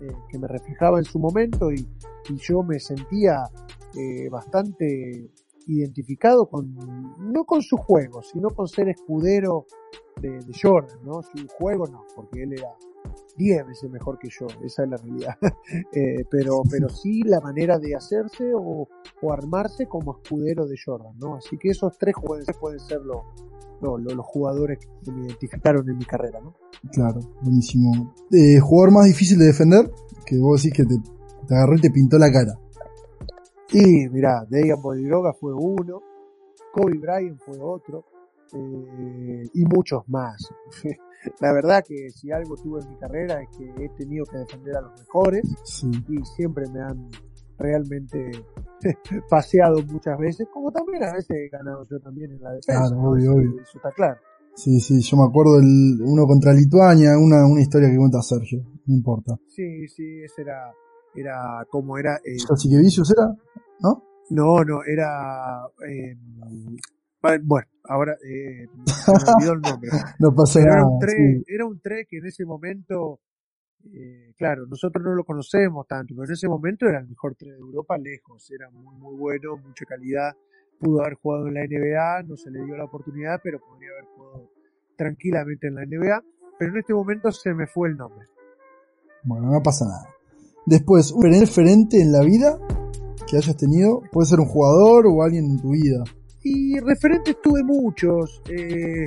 eh, 0.00 0.12
que 0.30 0.38
me 0.38 0.48
reflejaba 0.48 0.98
en 0.98 1.04
su 1.04 1.18
momento 1.18 1.72
y, 1.72 1.86
yo 2.38 2.62
me 2.62 2.78
sentía 2.78 3.42
eh, 3.96 4.28
bastante 4.30 5.28
identificado 5.66 6.46
con, 6.46 6.74
no 7.18 7.44
con 7.44 7.62
su 7.62 7.76
juego, 7.76 8.22
sino 8.22 8.50
con 8.50 8.68
ser 8.68 8.88
escudero 8.88 9.66
de, 10.20 10.40
Jordan, 10.60 10.98
¿no? 11.04 11.22
Su 11.22 11.46
juego 11.48 11.86
no, 11.86 12.04
porque 12.14 12.42
él 12.42 12.52
era 12.52 12.68
10 13.36 13.66
veces 13.66 13.90
mejor 13.90 14.18
que 14.18 14.28
yo, 14.28 14.46
esa 14.64 14.84
es 14.84 14.90
la 14.90 14.96
realidad. 14.96 15.36
Eh, 15.94 16.24
pero, 16.30 16.62
pero 16.70 16.88
sí 16.88 17.22
la 17.22 17.40
manera 17.40 17.78
de 17.78 17.94
hacerse 17.94 18.52
o, 18.54 18.88
armarse 19.30 19.86
como 19.86 20.18
escudero 20.18 20.66
de 20.66 20.76
Jordan, 20.82 21.14
¿no? 21.18 21.36
Así 21.36 21.56
que 21.58 21.70
esos 21.70 21.96
tres 21.98 22.14
jugadores 22.14 22.56
pueden 22.58 22.80
ser 22.80 23.00
los, 23.02 23.22
los 23.80 24.26
jugadores 24.26 24.78
que 24.78 25.12
me 25.12 25.26
identificaron 25.26 25.88
en 25.88 25.96
mi 25.96 26.04
carrera, 26.04 26.40
¿no? 26.40 26.54
Claro, 26.92 27.20
buenísimo. 27.42 28.14
Eh, 28.30 28.58
¿Jugador 28.58 28.92
más 28.92 29.06
difícil 29.06 29.38
de 29.38 29.46
defender? 29.46 29.90
Que 30.26 30.38
vos 30.38 30.62
decís 30.62 30.76
que 30.76 30.84
te, 30.84 30.96
te 31.46 31.54
agarró 31.54 31.76
y 31.76 31.80
te 31.80 31.90
pintó 31.90 32.18
la 32.18 32.30
cara. 32.30 32.58
Y 33.72 34.08
mirá, 34.08 34.44
Dejan 34.48 34.82
Bodiroga 34.82 35.32
fue 35.32 35.52
uno, 35.54 36.00
Kobe 36.72 36.98
Bryant 36.98 37.40
fue 37.40 37.58
otro, 37.60 38.04
eh, 38.52 39.44
y 39.54 39.64
muchos 39.64 40.02
más. 40.08 40.48
la 41.40 41.52
verdad 41.52 41.84
que 41.86 42.10
si 42.10 42.30
algo 42.30 42.56
tuve 42.56 42.80
en 42.82 42.90
mi 42.90 42.96
carrera 42.96 43.40
es 43.42 43.48
que 43.56 43.84
he 43.84 43.88
tenido 43.90 44.24
que 44.26 44.38
defender 44.38 44.76
a 44.76 44.82
los 44.82 44.92
mejores 44.98 45.44
y 46.08 46.24
siempre 46.36 46.64
me 46.70 46.80
han 46.80 47.08
realmente 47.58 48.30
paseado 49.30 49.82
muchas 49.86 50.18
veces, 50.18 50.48
como 50.52 50.70
también 50.72 51.04
a 51.04 51.12
veces 51.12 51.30
he 51.30 51.48
ganado 51.48 51.86
yo 51.88 52.00
también 52.00 52.32
en 52.32 52.42
la 52.42 52.52
defensa. 52.52 52.88
Claro, 52.88 53.10
obvio, 53.10 53.32
obvio. 53.34 53.60
Eso 53.62 53.78
está 53.78 53.90
claro. 53.92 54.20
Sí, 54.54 54.80
sí, 54.80 55.00
yo 55.00 55.16
me 55.16 55.24
acuerdo 55.24 55.56
del 55.56 56.02
uno 56.04 56.26
contra 56.26 56.52
Lituania, 56.52 57.16
una, 57.16 57.46
una 57.46 57.60
historia 57.60 57.88
que 57.88 57.96
cuenta 57.96 58.20
Sergio, 58.20 58.62
no 58.84 58.94
importa. 58.94 59.38
Sí, 59.48 59.88
sí, 59.88 60.22
ese 60.22 60.42
era, 60.42 60.74
era 61.14 61.66
como 61.70 61.96
era... 61.96 62.16
Eh, 62.16 62.36
Vicius 62.78 63.14
era? 63.16 63.34
¿No? 63.82 64.04
No, 64.30 64.64
no, 64.64 64.82
era... 64.84 65.66
Eh, 65.88 66.16
bueno, 67.42 67.66
ahora 67.84 68.16
eh, 68.24 68.66
me 68.74 69.12
olvidó 69.12 69.52
el 69.52 69.60
nombre. 69.60 69.90
no 70.18 70.34
pasa 70.34 70.60
nada. 70.60 70.74
Era 70.76 70.86
un, 70.86 70.98
tre, 70.98 71.44
era 71.46 71.66
un 71.66 71.80
que 72.08 72.18
en 72.18 72.26
ese 72.26 72.44
momento 72.44 73.20
eh, 73.90 74.34
claro, 74.36 74.66
nosotros 74.66 75.04
no 75.04 75.14
lo 75.14 75.24
conocemos 75.24 75.86
tanto, 75.86 76.14
pero 76.14 76.26
en 76.26 76.32
ese 76.32 76.48
momento 76.48 76.88
era 76.88 77.00
el 77.00 77.08
mejor 77.08 77.34
3 77.34 77.52
de 77.52 77.58
Europa 77.58 77.98
lejos, 77.98 78.48
era 78.50 78.70
muy, 78.70 78.96
muy 78.96 79.16
bueno, 79.16 79.56
mucha 79.56 79.84
calidad, 79.84 80.32
pudo 80.78 81.00
haber 81.00 81.14
jugado 81.14 81.48
en 81.48 81.54
la 81.54 81.62
NBA, 81.62 82.22
no 82.24 82.36
se 82.36 82.50
le 82.50 82.64
dio 82.64 82.76
la 82.76 82.84
oportunidad, 82.84 83.40
pero 83.42 83.58
podría 83.58 83.90
haber 83.90 84.04
jugado 84.14 84.50
tranquilamente 84.96 85.66
en 85.66 85.74
la 85.74 85.84
NBA, 85.84 86.22
pero 86.58 86.72
en 86.72 86.78
este 86.78 86.94
momento 86.94 87.32
se 87.32 87.54
me 87.54 87.66
fue 87.66 87.88
el 87.88 87.96
nombre. 87.96 88.26
Bueno, 89.24 89.50
no 89.50 89.62
pasa 89.62 89.84
nada. 89.84 90.08
Después, 90.64 91.10
un 91.10 91.24
referente 91.24 92.00
en 92.00 92.12
la 92.12 92.22
vida 92.22 92.58
que 93.32 93.38
hayas 93.38 93.56
tenido, 93.56 94.02
puede 94.12 94.26
ser 94.26 94.40
un 94.40 94.46
jugador 94.46 95.06
o 95.06 95.22
alguien 95.22 95.46
en 95.46 95.58
tu 95.58 95.70
vida. 95.70 96.04
Y 96.42 96.78
referentes 96.80 97.34
tuve 97.42 97.62
muchos. 97.64 98.42
Eh, 98.50 99.06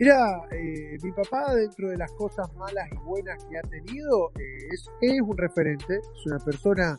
eh, 0.00 0.98
mi 1.00 1.12
papá 1.12 1.54
dentro 1.54 1.88
de 1.88 1.96
las 1.96 2.12
cosas 2.12 2.52
malas 2.56 2.88
y 2.92 2.96
buenas 3.06 3.44
que 3.44 3.56
ha 3.56 3.62
tenido, 3.62 4.30
eh, 4.34 4.66
es, 4.72 4.90
es 5.00 5.20
un 5.22 5.36
referente, 5.38 5.94
es 5.94 6.26
una 6.26 6.38
persona 6.44 6.98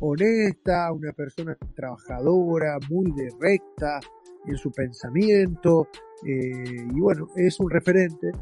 honesta, 0.00 0.90
una 0.92 1.12
persona 1.12 1.56
trabajadora, 1.76 2.78
muy 2.90 3.12
recta 3.38 4.00
en 4.46 4.56
su 4.56 4.72
pensamiento, 4.72 5.88
eh, 6.26 6.86
y 6.90 7.00
bueno, 7.00 7.28
es 7.36 7.60
un 7.60 7.70
referente 7.70 8.32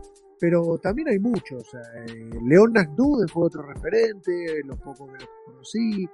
pero 0.41 0.79
también 0.79 1.09
hay 1.09 1.19
muchos. 1.19 1.63
Eh, 1.75 2.31
León 2.43 2.73
Nagdude 2.73 3.29
fue 3.29 3.45
otro 3.45 3.63
referente, 3.63 4.63
los 4.65 4.79
pocos 4.79 5.11
que 5.13 5.19
los 5.19 5.29
conocí. 5.45 6.09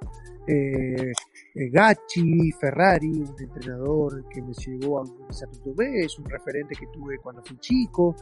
Eh, 0.48 1.12
eh, 1.54 1.70
Gachi, 1.70 2.52
Ferrari, 2.52 3.20
un 3.20 3.34
entrenador 3.38 4.28
que 4.28 4.42
me 4.42 4.52
llevó 4.52 5.00
a 5.00 5.32
Santo 5.32 5.58
Tomé, 5.60 6.04
es 6.04 6.18
un 6.18 6.24
referente 6.26 6.74
que 6.74 6.86
tuve 6.92 7.18
cuando 7.22 7.42
fui 7.44 7.56
chico. 7.58 8.16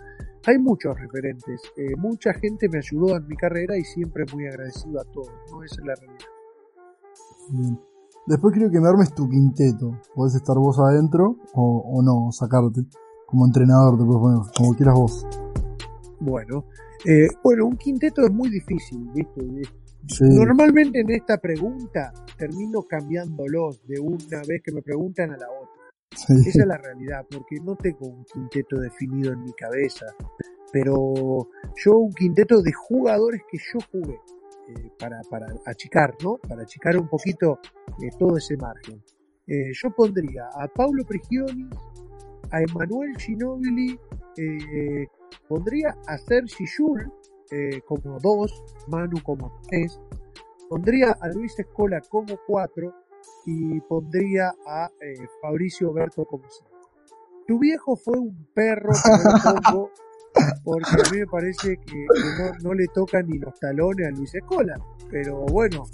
Hay 0.47 0.59
muchos 0.59 0.99
referentes. 0.99 1.61
Eh, 1.77 1.97
mucha 1.97 2.35
gente 2.35 2.69
me 2.69 2.79
ayudó 2.79 3.17
en 3.17 3.27
mi 3.27 3.37
carrera 3.37 3.77
y 3.77 3.85
siempre 3.85 4.25
muy 4.33 4.47
agradecido 4.47 5.01
a 5.01 5.05
todos. 5.05 5.33
¿no? 5.51 5.63
Esa 5.63 5.81
es 5.81 5.87
la 5.87 5.95
realidad. 5.95 6.27
Bien. 7.51 7.81
Después 8.27 8.55
quiero 8.55 8.71
que 8.71 8.81
me 8.81 8.89
armes 8.89 9.15
tu 9.15 9.29
quinteto. 9.29 10.01
Podés 10.15 10.35
estar 10.35 10.57
vos 10.57 10.79
adentro 10.79 11.37
o, 11.55 11.79
o 11.79 12.03
no, 12.03 12.31
sacarte. 12.33 12.83
Como 13.27 13.47
entrenador 13.47 13.99
te 13.99 14.05
puedes 14.05 14.53
como 14.57 14.75
quieras 14.75 14.95
vos. 14.95 15.44
Bueno, 16.25 16.65
eh, 17.05 17.29
bueno, 17.43 17.67
un 17.67 17.77
quinteto 17.77 18.23
es 18.23 18.33
muy 18.33 18.49
difícil, 18.49 19.07
¿viste? 19.13 19.43
Normalmente 20.21 21.01
en 21.01 21.11
esta 21.11 21.37
pregunta 21.37 22.15
termino 22.39 22.83
cambiándolos 22.83 23.87
de 23.87 24.01
una 24.01 24.41
vez 24.49 24.63
que 24.65 24.73
me 24.73 24.81
preguntan 24.81 25.33
a 25.33 25.37
la 25.37 25.47
otra. 25.51 25.83
Esa 26.11 26.63
es 26.63 26.67
la 26.67 26.79
realidad, 26.79 27.27
porque 27.31 27.57
no 27.63 27.77
tengo 27.77 28.07
un 28.07 28.25
quinteto 28.25 28.81
definido 28.81 29.33
en 29.33 29.43
mi 29.43 29.53
cabeza, 29.53 30.07
pero 30.73 31.51
yo 31.85 31.93
un 31.99 32.15
quinteto 32.15 32.63
de 32.63 32.73
jugadores 32.73 33.43
que 33.51 33.59
yo 33.59 33.79
jugué 33.93 34.15
eh, 34.69 34.91
para, 34.99 35.21
para 35.29 35.47
achicar, 35.67 36.15
¿no? 36.23 36.39
Para 36.39 36.63
achicar 36.63 36.97
un 36.97 37.09
poquito 37.09 37.59
eh, 38.03 38.09
todo 38.19 38.39
ese 38.39 38.57
margen. 38.57 39.03
yo 39.47 39.91
pondría 39.95 40.49
a 40.59 40.69
Paulo 40.69 41.05
Prigioni, 41.05 41.69
a 42.51 42.63
Emanuel 42.63 43.15
Ginobili, 43.19 43.99
eh, 44.37 45.07
Pondría 45.49 45.97
a 46.07 46.19
Sergi 46.19 46.65
Yul 46.79 47.13
eh, 47.51 47.81
como 47.83 48.19
dos, 48.21 48.63
Manu 48.89 49.23
como 49.23 49.61
tres. 49.69 50.01
Pondría 50.69 51.17
a 51.21 51.29
Luis 51.29 51.59
Escola 51.59 52.01
como 52.09 52.39
cuatro 52.47 52.95
y 53.47 53.81
pondría 53.83 54.55
a 54.67 54.91
eh, 55.01 55.15
Fabricio 55.43 55.93
Berto 55.93 56.25
como 56.25 56.45
cinco. 56.49 56.71
Tu 57.47 57.59
viejo 57.59 57.97
fue 57.97 58.19
un 58.19 58.49
perro 58.55 58.91
porque 60.65 60.91
a 60.91 61.13
mí 61.13 61.19
me 61.21 61.27
parece 61.27 61.77
que, 61.77 62.07
no, 62.63 62.75
le 62.75 62.87
tocan 62.89 63.29
ni 63.29 63.39
los 63.39 63.59
talones 63.61 64.09
a 64.09 64.11
Luis 64.11 64.35
Escola. 64.35 64.75
Pero 65.11 65.45
bueno, 65.45 65.85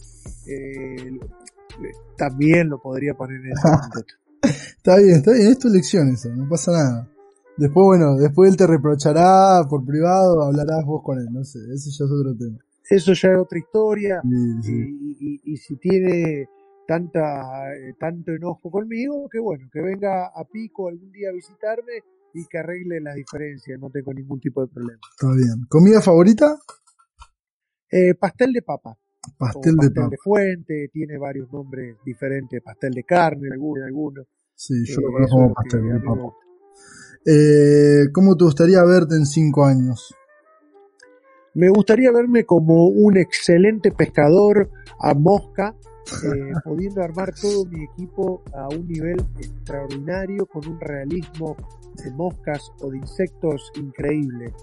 eh, 0.47 1.18
también 2.16 2.68
lo 2.68 2.80
podría 2.80 3.14
poner 3.14 3.41
en 3.41 3.53
ese 3.53 3.68
momento. 3.68 4.14
está 4.43 4.97
bien, 4.97 5.16
está 5.16 5.32
bien, 5.32 5.49
es 5.49 5.59
tu 5.59 5.68
elección 5.68 6.09
eso, 6.09 6.28
no 6.30 6.49
pasa 6.49 6.72
nada. 6.72 7.09
Después, 7.57 7.84
bueno, 7.84 8.16
después 8.16 8.51
él 8.51 8.57
te 8.57 8.66
reprochará 8.66 9.66
por 9.68 9.84
privado, 9.84 10.42
hablarás 10.42 10.84
vos 10.84 11.03
con 11.05 11.18
él, 11.18 11.28
no 11.30 11.44
sé, 11.44 11.59
ese 11.74 11.90
ya 11.90 12.05
es 12.05 12.11
otro 12.11 12.36
tema. 12.36 12.59
Eso 12.88 13.12
ya 13.12 13.28
es 13.30 13.38
otra 13.38 13.59
historia. 13.59 14.20
Y, 14.24 15.57
si 15.57 15.76
tiene 15.76 16.48
tanta 16.88 17.72
eh, 17.72 17.94
tanto 17.98 18.32
enojo 18.32 18.68
conmigo, 18.68 19.28
que 19.30 19.38
bueno, 19.38 19.68
que 19.72 19.80
venga 19.80 20.26
a 20.26 20.44
Pico 20.44 20.88
algún 20.88 21.12
día 21.12 21.28
a 21.28 21.32
visitarme 21.32 22.03
y 22.34 22.46
que 22.46 22.59
arregle 22.59 23.01
las 23.01 23.14
diferencias, 23.14 23.78
no 23.78 23.90
tengo 23.90 24.12
ningún 24.12 24.40
tipo 24.40 24.61
de 24.62 24.72
problema. 24.72 25.01
Está 25.12 25.32
bien. 25.32 25.66
¿Comida 25.68 26.01
favorita? 26.01 26.57
Eh, 27.90 28.14
pastel 28.14 28.53
de 28.53 28.62
papa. 28.62 28.96
Pastel, 29.38 29.76
de 29.76 29.90
papa. 29.90 30.09
de 30.09 30.16
fuente, 30.16 30.88
tiene 30.92 31.18
varios 31.18 31.53
nombres 31.53 31.96
diferentes, 32.05 32.61
pastel 32.62 32.92
de 32.92 33.05
carne, 33.05 33.51
alguno, 33.53 33.84
alguno. 33.84 34.22
Sí, 34.55 34.74
yo 34.86 35.01
lo 35.01 35.09
eh, 35.09 35.12
conozco 35.12 35.36
como 35.36 35.55
pastel 35.55 35.82
de 35.82 36.01
papa. 36.01 36.32
Eh, 37.26 38.10
¿Cómo 38.12 38.36
te 38.36 38.44
gustaría 38.44 38.82
verte 38.84 39.14
en 39.14 39.26
cinco 39.26 39.64
años? 39.64 40.14
Me 41.54 41.68
gustaría 41.68 42.10
verme 42.12 42.44
como 42.44 42.86
un 42.86 43.16
excelente 43.16 43.90
pescador 43.90 44.70
a 45.00 45.14
mosca, 45.14 45.74
eh, 46.24 46.52
pudiendo 46.64 47.02
armar 47.02 47.34
todo 47.34 47.66
mi 47.66 47.84
equipo 47.84 48.42
a 48.54 48.68
un 48.68 48.86
nivel 48.86 49.20
extraordinario, 49.38 50.46
con 50.46 50.66
un 50.66 50.80
realismo 50.80 51.56
de 52.02 52.10
moscas 52.12 52.72
o 52.80 52.90
de 52.90 52.98
insectos 52.98 53.70
increíble. 53.74 54.54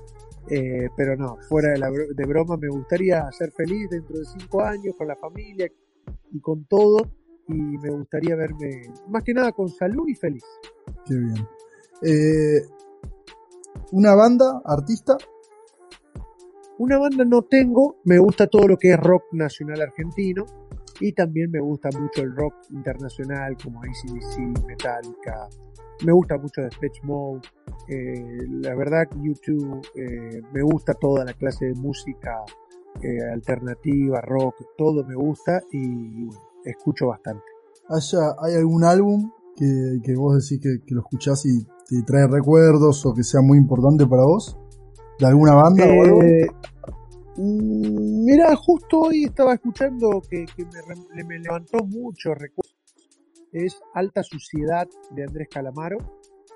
Eh, 0.50 0.88
pero 0.96 1.16
no, 1.18 1.38
fuera 1.50 1.74
de, 1.74 2.14
de 2.16 2.26
broma, 2.26 2.58
me 2.58 2.70
gustaría 2.70 3.30
ser 3.34 3.52
feliz 3.52 3.90
dentro 3.90 4.18
de 4.18 4.26
cinco 4.26 4.64
años 4.64 4.96
con 4.98 5.08
la 5.08 5.16
familia 5.18 5.70
y 6.32 6.40
con 6.40 6.66
todo. 6.66 7.12
Y 7.50 7.54
me 7.54 7.92
gustaría 7.92 8.36
verme 8.36 8.82
más 9.10 9.24
que 9.24 9.34
nada 9.34 9.52
con 9.52 9.70
salud 9.70 10.08
y 10.08 10.16
feliz. 10.16 10.44
Qué 11.06 11.16
bien. 11.16 11.48
Eh, 12.04 12.62
una 13.92 14.16
banda, 14.16 14.62
artista. 14.66 15.18
Una 16.80 17.00
banda 17.00 17.26
no 17.26 17.42
tengo, 17.42 17.98
me 18.04 18.20
gusta 18.20 18.48
todo 18.48 18.68
lo 18.68 18.78
que 18.78 18.92
es 18.92 19.00
rock 19.00 19.24
nacional 19.32 19.82
argentino 19.82 20.46
y 21.00 21.12
también 21.14 21.50
me 21.50 21.60
gusta 21.60 21.90
mucho 22.00 22.22
el 22.22 22.36
rock 22.36 22.54
internacional 22.70 23.56
como 23.64 23.82
ACDC, 23.82 24.66
Metallica, 24.68 25.48
me 26.06 26.12
gusta 26.12 26.38
mucho 26.38 26.62
Depeche 26.62 27.02
Mode, 27.04 27.42
eh, 27.88 28.46
la 28.62 28.76
verdad 28.76 29.08
que 29.10 29.18
YouTube 29.24 29.82
eh, 29.96 30.42
me 30.54 30.62
gusta 30.62 30.94
toda 30.94 31.26
la 31.26 31.34
clase 31.34 31.66
de 31.66 31.74
música 31.74 32.44
eh, 33.02 33.32
alternativa, 33.34 34.22
rock, 34.22 34.56
todo 34.78 35.04
me 35.04 35.16
gusta 35.16 35.62
y 35.72 36.28
escucho 36.64 37.08
bastante. 37.08 37.44
¿Hay 37.90 38.54
algún 38.56 38.84
álbum 38.84 39.32
que, 39.56 40.14
vos 40.16 40.36
decís 40.36 40.62
que, 40.62 40.86
que 40.86 40.94
lo 40.94 41.02
escuchás 41.02 41.46
y 41.46 41.66
te 41.88 42.04
trae 42.04 42.28
recuerdos 42.28 43.06
o 43.06 43.14
que 43.14 43.24
sea 43.24 43.42
muy 43.42 43.58
importante 43.58 44.06
para 44.06 44.24
vos? 44.24 44.58
¿De 45.20 45.26
alguna 45.26 45.56
banda 45.56 45.86
o 45.86 46.04
algo? 46.04 46.22
Eh, 46.22 46.48
mm, 47.38 48.26
mira, 48.26 48.56
justo 48.56 49.00
hoy 49.00 49.24
estaba 49.24 49.54
escuchando 49.54 50.22
que, 50.30 50.46
me, 51.26 51.40
levantó 51.40 51.84
mucho 51.86 52.34
recuerdos. 52.34 52.76
Es 53.52 53.80
Alta 53.94 54.22
Suciedad 54.22 54.88
de 55.12 55.24
Andrés 55.24 55.48
Calamaro. 55.50 55.98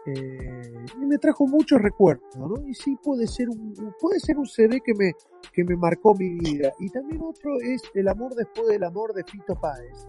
Eh, 0.06 0.86
y 1.00 1.06
me 1.06 1.18
trajo 1.20 1.46
muchos 1.46 1.80
recuerdos, 1.80 2.36
¿no? 2.36 2.68
Y 2.68 2.74
sí 2.74 2.98
puede 3.04 3.28
ser 3.28 3.50
un, 3.50 3.74
puede 4.00 4.20
ser 4.20 4.38
un 4.38 4.48
CD 4.48 4.82
que 4.84 4.94
me, 4.98 5.14
que 5.54 5.64
me 5.64 5.76
marcó 5.76 6.14
mi 6.16 6.30
vida. 6.40 6.72
Y 6.80 6.90
también 6.90 7.22
otro 7.22 7.52
es 7.62 7.82
El 7.94 8.08
amor 8.08 8.34
después 8.36 8.68
del 8.68 8.84
amor 8.84 9.14
de 9.14 9.24
Fito 9.24 9.56
Páez. 9.56 10.08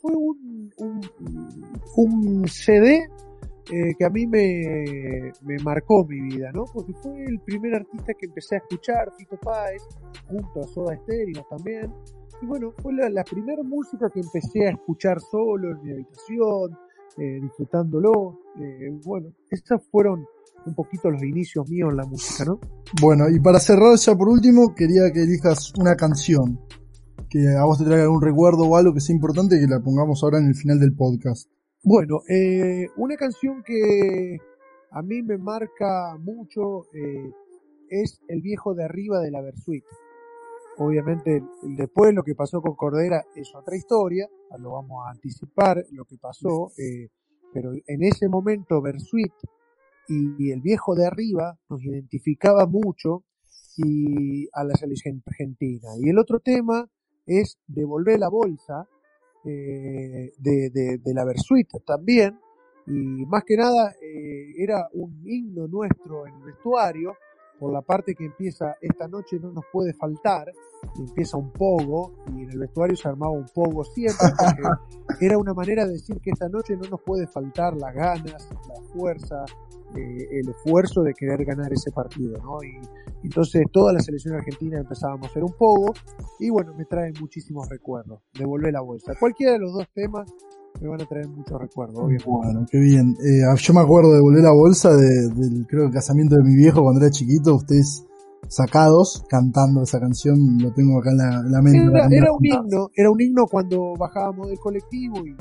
Fue 0.00 0.12
un, 0.12 0.70
un, 0.78 1.00
un 1.96 2.48
CD 2.48 3.06
eh, 3.72 3.94
que 3.98 4.04
a 4.04 4.10
mí 4.10 4.26
me, 4.26 5.32
marcó 5.64 6.04
mi 6.06 6.20
vida, 6.20 6.52
¿no? 6.52 6.64
Porque 6.72 6.92
fue 7.02 7.24
el 7.24 7.40
primer 7.40 7.74
artista 7.74 8.12
que 8.14 8.26
empecé 8.26 8.56
a 8.56 8.58
escuchar, 8.58 9.12
Fito 9.18 9.36
Páez, 9.38 9.82
junto 10.28 10.60
a 10.60 10.68
Soda 10.68 10.96
Stereo 10.96 11.44
también. 11.50 11.92
Y 12.42 12.46
bueno, 12.46 12.72
fue 12.80 12.92
la, 12.92 13.24
primera 13.24 13.62
música 13.64 14.08
que 14.12 14.20
empecé 14.20 14.68
a 14.68 14.70
escuchar 14.70 15.20
solo 15.20 15.72
en 15.72 15.82
mi 15.82 15.92
habitación, 15.92 16.78
eh, 17.18 17.40
disfrutándolo. 17.42 18.40
Eh, 18.60 18.90
bueno, 19.04 19.30
estos 19.50 19.82
fueron 19.90 20.24
un 20.64 20.74
poquito 20.74 21.10
los 21.10 21.22
inicios 21.22 21.68
míos 21.68 21.90
en 21.90 21.96
la 21.96 22.06
música, 22.06 22.44
¿no? 22.44 22.60
Bueno, 23.00 23.28
y 23.28 23.40
para 23.40 23.58
cerrar 23.58 23.96
ya 23.96 24.14
por 24.14 24.28
último, 24.28 24.74
quería 24.76 25.10
que 25.12 25.22
elijas 25.22 25.72
una 25.78 25.96
canción 25.96 26.60
que 27.28 27.40
a 27.58 27.64
vos 27.64 27.78
te 27.78 27.84
traiga 27.84 28.04
algún 28.04 28.22
recuerdo 28.22 28.64
o 28.64 28.76
algo 28.76 28.94
que 28.94 29.00
sea 29.00 29.14
importante 29.14 29.58
que 29.58 29.66
la 29.66 29.80
pongamos 29.80 30.22
ahora 30.22 30.38
en 30.38 30.46
el 30.46 30.54
final 30.54 30.78
del 30.78 30.94
podcast. 30.94 31.48
Bueno, 31.88 32.22
eh, 32.28 32.88
una 32.96 33.14
canción 33.14 33.62
que 33.62 34.38
a 34.90 35.02
mí 35.02 35.22
me 35.22 35.38
marca 35.38 36.18
mucho 36.18 36.86
eh, 36.92 37.30
es 37.88 38.20
El 38.26 38.42
viejo 38.42 38.74
de 38.74 38.82
arriba 38.82 39.20
de 39.20 39.30
la 39.30 39.40
Versuit. 39.40 39.84
Obviamente, 40.78 41.44
después 41.62 42.12
lo 42.12 42.24
que 42.24 42.34
pasó 42.34 42.60
con 42.60 42.74
Cordera 42.74 43.24
es 43.36 43.54
otra 43.54 43.76
historia, 43.76 44.28
lo 44.58 44.72
vamos 44.72 45.06
a 45.06 45.12
anticipar 45.12 45.84
lo 45.92 46.04
que 46.06 46.16
pasó, 46.20 46.72
eh, 46.76 47.10
pero 47.54 47.70
en 47.72 48.02
ese 48.02 48.28
momento 48.28 48.82
Versuit 48.82 49.32
y, 50.08 50.50
el 50.50 50.62
viejo 50.62 50.96
de 50.96 51.06
arriba 51.06 51.56
nos 51.70 51.84
identificaba 51.84 52.66
mucho 52.66 53.22
y 53.76 54.48
a 54.54 54.64
la 54.64 54.74
selección 54.74 55.22
argentina. 55.24 55.90
Y 56.00 56.08
el 56.08 56.18
otro 56.18 56.40
tema 56.40 56.90
es 57.26 57.60
devolver 57.68 58.18
la 58.18 58.28
bolsa 58.28 58.88
eh, 59.46 60.32
de, 60.38 60.70
de, 60.70 60.98
de, 60.98 61.14
la 61.14 61.24
Versuit 61.24 61.68
también. 61.84 62.38
Y 62.86 63.24
más 63.26 63.44
que 63.44 63.56
nada 63.56 63.94
eh, 64.02 64.54
era 64.58 64.88
un 64.92 65.22
himno 65.24 65.66
nuestro 65.66 66.26
en 66.26 66.34
el 66.34 66.42
vestuario 66.42 67.16
por 67.58 67.72
la 67.72 67.82
parte 67.82 68.14
que 68.14 68.24
empieza 68.24 68.76
esta 68.80 69.08
noche 69.08 69.38
no 69.40 69.50
nos 69.50 69.64
puede 69.72 69.94
faltar, 69.94 70.52
empieza 70.98 71.36
un 71.36 71.50
pogo 71.52 72.12
y 72.28 72.42
en 72.42 72.50
el 72.50 72.58
vestuario 72.58 72.96
se 72.96 73.08
armaba 73.08 73.32
un 73.32 73.46
pogo 73.54 73.84
siempre 73.84 74.28
porque 74.38 74.62
era 75.26 75.38
una 75.38 75.54
manera 75.54 75.86
de 75.86 75.92
decir 75.92 76.20
que 76.20 76.30
esta 76.30 76.48
noche 76.48 76.76
no 76.76 76.88
nos 76.88 77.00
puede 77.00 77.26
faltar 77.26 77.74
las 77.74 77.94
ganas, 77.94 78.48
la 78.68 78.80
fuerza, 78.92 79.44
eh, 79.96 80.40
el 80.40 80.48
esfuerzo 80.48 81.02
de 81.02 81.14
querer 81.14 81.44
ganar 81.44 81.72
ese 81.72 81.90
partido, 81.90 82.38
¿no? 82.42 82.58
Y 82.62 83.26
entonces 83.26 83.64
toda 83.72 83.92
la 83.92 84.00
selección 84.00 84.34
argentina 84.34 84.78
empezábamos 84.78 85.26
a 85.26 85.30
hacer 85.30 85.42
un 85.42 85.52
pogo 85.58 85.92
y 86.38 86.50
bueno, 86.50 86.72
me 86.76 86.84
traen 86.84 87.14
muchísimos 87.20 87.68
recuerdos, 87.68 88.20
devolver 88.38 88.72
la 88.72 88.82
bolsa. 88.82 89.14
Cualquiera 89.18 89.52
de 89.52 89.58
los 89.58 89.72
dos 89.72 89.86
temas 89.94 90.30
me 90.80 90.88
van 90.88 91.00
a 91.00 91.06
traer 91.06 91.28
muchos 91.28 91.58
recuerdos, 91.60 91.98
obviamente. 91.98 92.24
Bueno, 92.26 92.66
qué 92.70 92.78
bien. 92.78 93.16
Eh, 93.24 93.42
yo 93.56 93.74
me 93.74 93.80
acuerdo 93.80 94.12
de 94.12 94.20
volver 94.20 94.42
la 94.42 94.52
bolsa 94.52 94.90
de, 94.90 95.28
del, 95.34 95.66
creo, 95.66 95.86
el 95.86 95.92
casamiento 95.92 96.36
de 96.36 96.42
mi 96.42 96.54
viejo 96.54 96.82
cuando 96.82 97.00
era 97.00 97.10
chiquito, 97.10 97.54
ustedes 97.54 98.04
sacados 98.48 99.24
cantando 99.28 99.82
esa 99.82 99.98
canción, 99.98 100.58
lo 100.60 100.72
tengo 100.72 100.98
acá 100.98 101.10
en 101.10 101.50
la, 101.50 101.62
mente. 101.62 102.16
Era, 102.16 102.32
un 102.32 102.44
himno, 102.44 102.90
era 102.94 103.10
un 103.10 103.20
himno 103.20 103.46
cuando 103.46 103.94
bajábamos 103.98 104.48
del 104.48 104.58
colectivo 104.58 105.26
y 105.26 105.34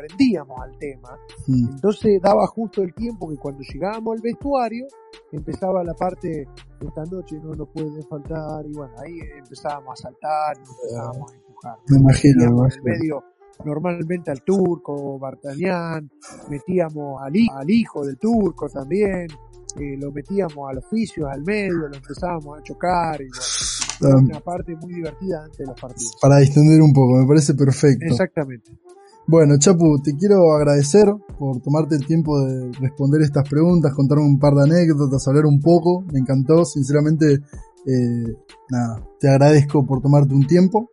nos 0.00 0.16
prendíamos 0.16 0.60
al 0.60 0.78
tema. 0.78 1.18
Entonces 1.48 2.20
daba 2.22 2.46
justo 2.46 2.82
el 2.82 2.94
tiempo 2.94 3.28
que 3.28 3.36
cuando 3.36 3.62
llegábamos 3.62 4.16
al 4.16 4.22
vestuario 4.22 4.86
empezaba 5.32 5.84
la 5.84 5.94
parte 5.94 6.46
esta 6.80 7.04
noche 7.04 7.36
no 7.42 7.54
nos 7.54 7.68
puede 7.68 8.02
faltar 8.02 8.64
y 8.66 8.72
bueno, 8.72 8.94
ahí 8.98 9.18
empezábamos 9.36 10.00
a 10.00 10.02
saltar, 10.02 10.56
empezábamos 10.56 11.32
a 11.32 11.36
empujar. 11.36 11.78
Me 11.88 11.98
imagino. 11.98 12.66
En 12.66 12.82
medio 12.82 13.24
normalmente 13.64 14.30
al 14.30 14.42
turco, 14.42 15.18
Bartanián, 15.18 16.10
metíamos 16.48 17.20
al, 17.20 17.32
al, 17.52 17.70
hijo 17.70 18.04
del 18.04 18.16
turco 18.16 18.68
también, 18.68 19.26
eh, 19.78 19.96
lo 19.98 20.10
metíamos 20.10 20.70
al 20.70 20.78
oficio, 20.78 21.28
al 21.28 21.42
medio, 21.42 21.88
lo 21.88 21.94
empezábamos 21.94 22.58
a 22.58 22.62
chocar 22.62 23.20
y 23.20 23.28
una 24.06 24.40
parte 24.40 24.74
muy 24.76 24.94
divertida 24.94 25.44
antes 25.44 25.58
de 25.58 25.66
los 25.66 25.80
partidos. 25.80 26.16
Para 26.20 26.38
distender 26.38 26.80
un 26.80 26.92
poco, 26.92 27.18
me 27.18 27.26
parece 27.26 27.54
perfecto. 27.54 28.06
Exactamente. 28.06 28.72
Bueno, 29.26 29.54
Chapu, 29.58 30.00
te 30.02 30.16
quiero 30.16 30.52
agradecer 30.52 31.06
por 31.38 31.60
tomarte 31.60 31.94
el 31.94 32.04
tiempo 32.04 32.40
de 32.40 32.72
responder 32.80 33.22
estas 33.22 33.48
preguntas, 33.48 33.94
contarme 33.94 34.24
un 34.24 34.38
par 34.38 34.54
de 34.54 34.64
anécdotas, 34.64 35.26
hablar 35.28 35.46
un 35.46 35.60
poco. 35.60 36.04
Me 36.12 36.18
encantó, 36.18 36.64
sinceramente, 36.64 37.34
eh, 37.86 38.34
nada, 38.70 39.06
te 39.20 39.28
agradezco 39.28 39.86
por 39.86 40.00
tomarte 40.00 40.34
un 40.34 40.46
tiempo. 40.46 40.90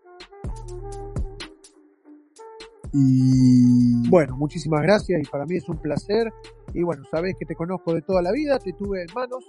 Y 2.93 4.07
bueno, 4.09 4.38
muchísimas 4.38 4.82
gracias 4.82 5.19
y 5.21 5.30
para 5.30 5.45
mí 5.45 5.55
es 5.55 5.67
un 5.67 5.78
placer. 5.78 6.32
Y 6.73 6.84
bueno, 6.84 7.03
sabes 7.09 7.36
que 7.39 7.45
te 7.45 7.55
conozco 7.55 7.93
de 7.93 8.01
toda 8.01 8.21
la 8.21 8.32
vida, 8.32 8.59
te 8.59 8.73
tuve 8.73 9.01
en 9.01 9.13
manos 9.15 9.45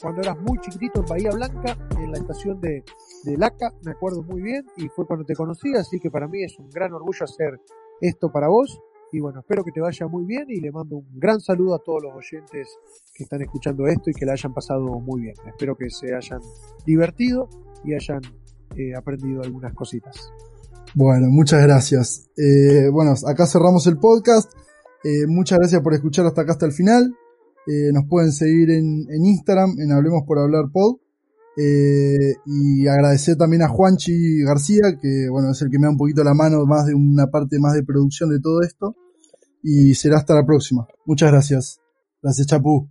cuando 0.00 0.20
eras 0.20 0.36
muy 0.40 0.58
chiquitito 0.58 1.00
en 1.00 1.06
Bahía 1.06 1.30
Blanca, 1.30 1.76
en 1.96 2.10
la 2.10 2.18
estación 2.18 2.60
de, 2.60 2.82
de 3.22 3.36
Laca, 3.36 3.72
me 3.84 3.92
acuerdo 3.92 4.22
muy 4.24 4.42
bien, 4.42 4.66
y 4.76 4.88
fue 4.88 5.06
cuando 5.06 5.24
te 5.24 5.34
conocí, 5.34 5.72
así 5.76 6.00
que 6.00 6.10
para 6.10 6.26
mí 6.26 6.42
es 6.42 6.58
un 6.58 6.68
gran 6.70 6.92
orgullo 6.92 7.24
hacer 7.24 7.60
esto 8.02 8.30
para 8.30 8.48
vos. 8.48 8.80
Y 9.12 9.20
bueno, 9.20 9.40
espero 9.40 9.62
que 9.62 9.72
te 9.72 9.80
vaya 9.80 10.06
muy 10.06 10.24
bien 10.24 10.46
y 10.48 10.60
le 10.60 10.72
mando 10.72 10.96
un 10.96 11.18
gran 11.18 11.38
saludo 11.40 11.74
a 11.74 11.78
todos 11.78 12.02
los 12.02 12.14
oyentes 12.14 12.68
que 13.14 13.24
están 13.24 13.42
escuchando 13.42 13.86
esto 13.86 14.10
y 14.10 14.14
que 14.14 14.24
la 14.24 14.32
hayan 14.32 14.54
pasado 14.54 15.00
muy 15.00 15.22
bien. 15.22 15.34
Espero 15.46 15.76
que 15.76 15.90
se 15.90 16.14
hayan 16.14 16.40
divertido 16.86 17.48
y 17.84 17.94
hayan 17.94 18.22
eh, 18.76 18.94
aprendido 18.96 19.42
algunas 19.42 19.74
cositas. 19.74 20.32
Bueno, 20.94 21.26
muchas 21.28 21.62
gracias. 21.62 22.30
Eh, 22.38 22.88
bueno, 22.90 23.14
acá 23.26 23.46
cerramos 23.46 23.86
el 23.86 23.98
podcast. 23.98 24.50
Eh, 25.04 25.26
muchas 25.26 25.58
gracias 25.58 25.82
por 25.82 25.92
escuchar 25.92 26.24
hasta 26.26 26.42
acá 26.42 26.52
hasta 26.52 26.66
el 26.66 26.72
final. 26.72 27.14
Nos 27.92 28.06
pueden 28.08 28.32
seguir 28.32 28.70
en, 28.70 29.06
en, 29.08 29.24
Instagram, 29.24 29.76
en 29.78 29.92
Hablemos 29.92 30.24
por 30.26 30.40
Hablar 30.40 30.64
Pod. 30.72 31.01
Y 31.56 32.86
agradecer 32.86 33.36
también 33.36 33.62
a 33.62 33.68
Juanchi 33.68 34.42
García, 34.42 34.96
que 35.00 35.28
bueno, 35.30 35.50
es 35.50 35.62
el 35.62 35.70
que 35.70 35.78
me 35.78 35.86
da 35.86 35.90
un 35.90 35.98
poquito 35.98 36.24
la 36.24 36.34
mano 36.34 36.64
más 36.66 36.86
de 36.86 36.94
una 36.94 37.26
parte 37.26 37.58
más 37.58 37.74
de 37.74 37.82
producción 37.82 38.30
de 38.30 38.40
todo 38.40 38.62
esto. 38.62 38.96
Y 39.62 39.94
será 39.94 40.16
hasta 40.18 40.34
la 40.34 40.44
próxima. 40.44 40.86
Muchas 41.06 41.30
gracias. 41.30 41.80
Gracias, 42.20 42.46
Chapú. 42.48 42.90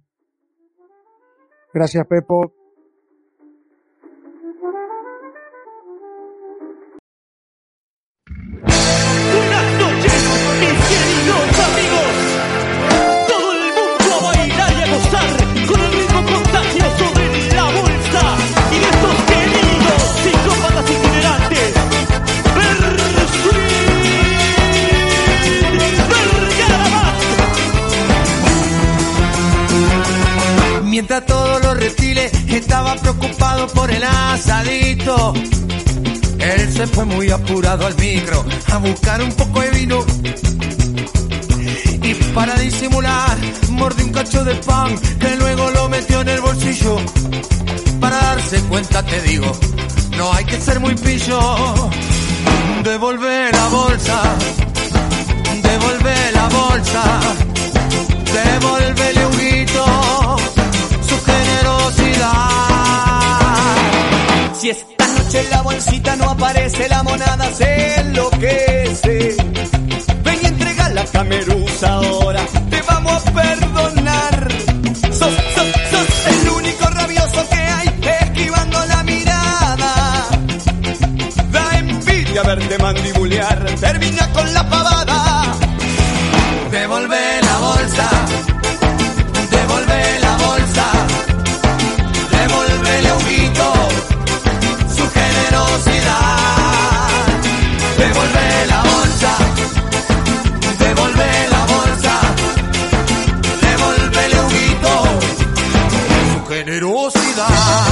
Gracias, 1.73 2.05
Pepo. 2.07 2.53
Mientras 15.03 15.40
fue 36.93 37.05
muy 37.05 37.29
apurado 37.29 37.85
al 37.85 37.95
micro 37.95 38.45
a 38.71 38.77
buscar 38.77 39.21
un 39.21 39.31
poco 39.33 39.61
de 39.61 39.69
vino. 39.71 40.05
Y 42.03 42.13
para 42.33 42.55
disimular, 42.55 43.37
mordió 43.69 44.05
un 44.05 44.11
cacho 44.11 44.43
de 44.43 44.55
pan 44.55 44.97
que 45.19 45.35
luego 45.37 45.69
lo 45.71 45.89
metió 45.89 46.21
en 46.21 46.29
el 46.29 46.41
bolsillo. 46.41 46.97
Para 47.99 48.17
darse 48.17 48.59
cuenta, 48.61 49.03
te 49.03 49.21
digo, 49.21 49.51
no 50.17 50.33
hay 50.33 50.45
que 50.45 50.59
ser 50.59 50.79
muy 50.79 50.95
pillo. 50.95 51.39
Devolver 52.83 53.53
la 53.53 53.67
bolsa, 53.67 54.21
devolver 55.61 56.33
la 56.33 56.49
bolsa, 56.49 57.03
devolverle 58.33 59.25
un 59.27 59.41
Si 64.61 64.69
esta 64.69 65.00
noche 65.31 65.49
la 65.49 65.61
bolsita 65.61 66.15
no 66.17 66.29
aparece, 66.29 66.89
la 66.89 67.03
monada 67.03 67.49
se 67.53 67.99
enloquece. 68.01 69.35
Ven 70.23 70.39
y 70.41 70.45
entrega 70.45 70.89
la 70.89 71.05
camerusa 71.05 71.93
ahora, 71.93 72.45
te 72.69 72.81
vamos 72.81 73.25
a 73.25 73.31
perdonar. 73.31 74.47
Sos, 75.11 75.33
sos, 75.55 75.71
sos 75.91 76.27
el 76.27 76.49
único 76.49 76.85
rabioso 76.85 77.49
que 77.49 77.55
hay, 77.55 77.87
esquivando 78.23 78.85
la 78.85 79.03
mirada. 79.03 80.27
Da 81.51 81.77
envidia 81.77 82.43
verte 82.43 82.77
mandibulear, 82.77 83.65
termina 83.79 84.27
con 84.33 84.53
la 84.53 84.60
generosidad. 107.47 107.90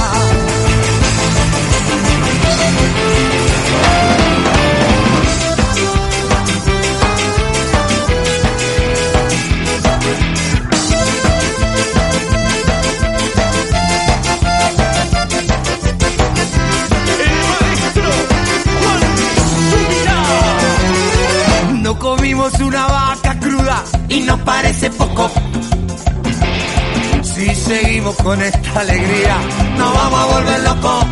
seguimos 27.70 28.16
con 28.16 28.42
esta 28.42 28.80
alegría, 28.80 29.36
no 29.78 29.92
vamos 29.92 30.20
a 30.20 30.26
volver 30.34 30.60
locos. 30.62 31.04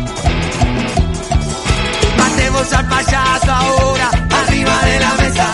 Matemos 2.17 2.73
al 2.73 2.87
payaso 2.89 3.51
ahora, 3.51 4.09
arriba 4.41 4.75
de 4.89 4.99
la 4.99 5.13
mesa. 5.21 5.47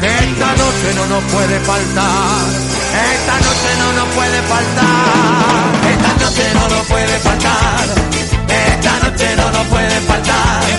Que 0.00 0.08
esta 0.26 0.48
noche 0.62 0.88
no 0.96 1.04
nos 1.12 1.22
puede 1.24 1.60
faltar, 1.60 2.42
esta 3.12 3.34
noche 3.46 3.70
no 3.82 3.92
nos 3.98 4.08
puede 4.16 4.42
faltar, 4.52 5.62
esta 5.92 6.12
noche 6.24 6.44
no 6.54 6.68
nos 6.74 6.86
puede 6.86 7.18
faltar, 7.26 7.84
esta 8.70 8.92
noche 9.04 9.36
no 9.36 9.50
nos 9.50 9.66
puede 9.66 10.00
faltar. 10.08 10.71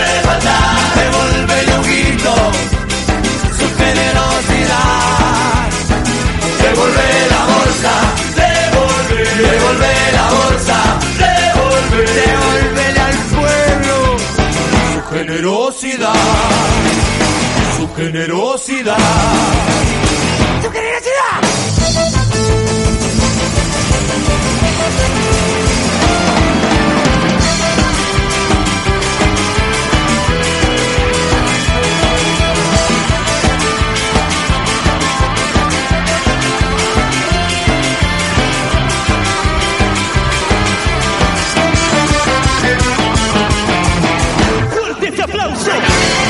arrebata, 0.00 0.56
me 0.96 1.04
su 3.58 3.66
generosidad. 3.76 5.68
Devuelve 6.62 7.08
la 7.32 7.42
bolsa, 7.52 7.94
devuelve, 8.40 9.20
devuelve 9.36 9.92
la 10.12 10.26
bolsa, 10.38 10.78
devuelve, 11.24 12.00
devuelve 12.20 12.84
al 13.00 13.18
pueblo 13.34 13.96
su 14.92 15.00
generosidad, 15.14 16.24
su 17.76 17.84
generosidad. 17.94 18.98
what 45.48 46.29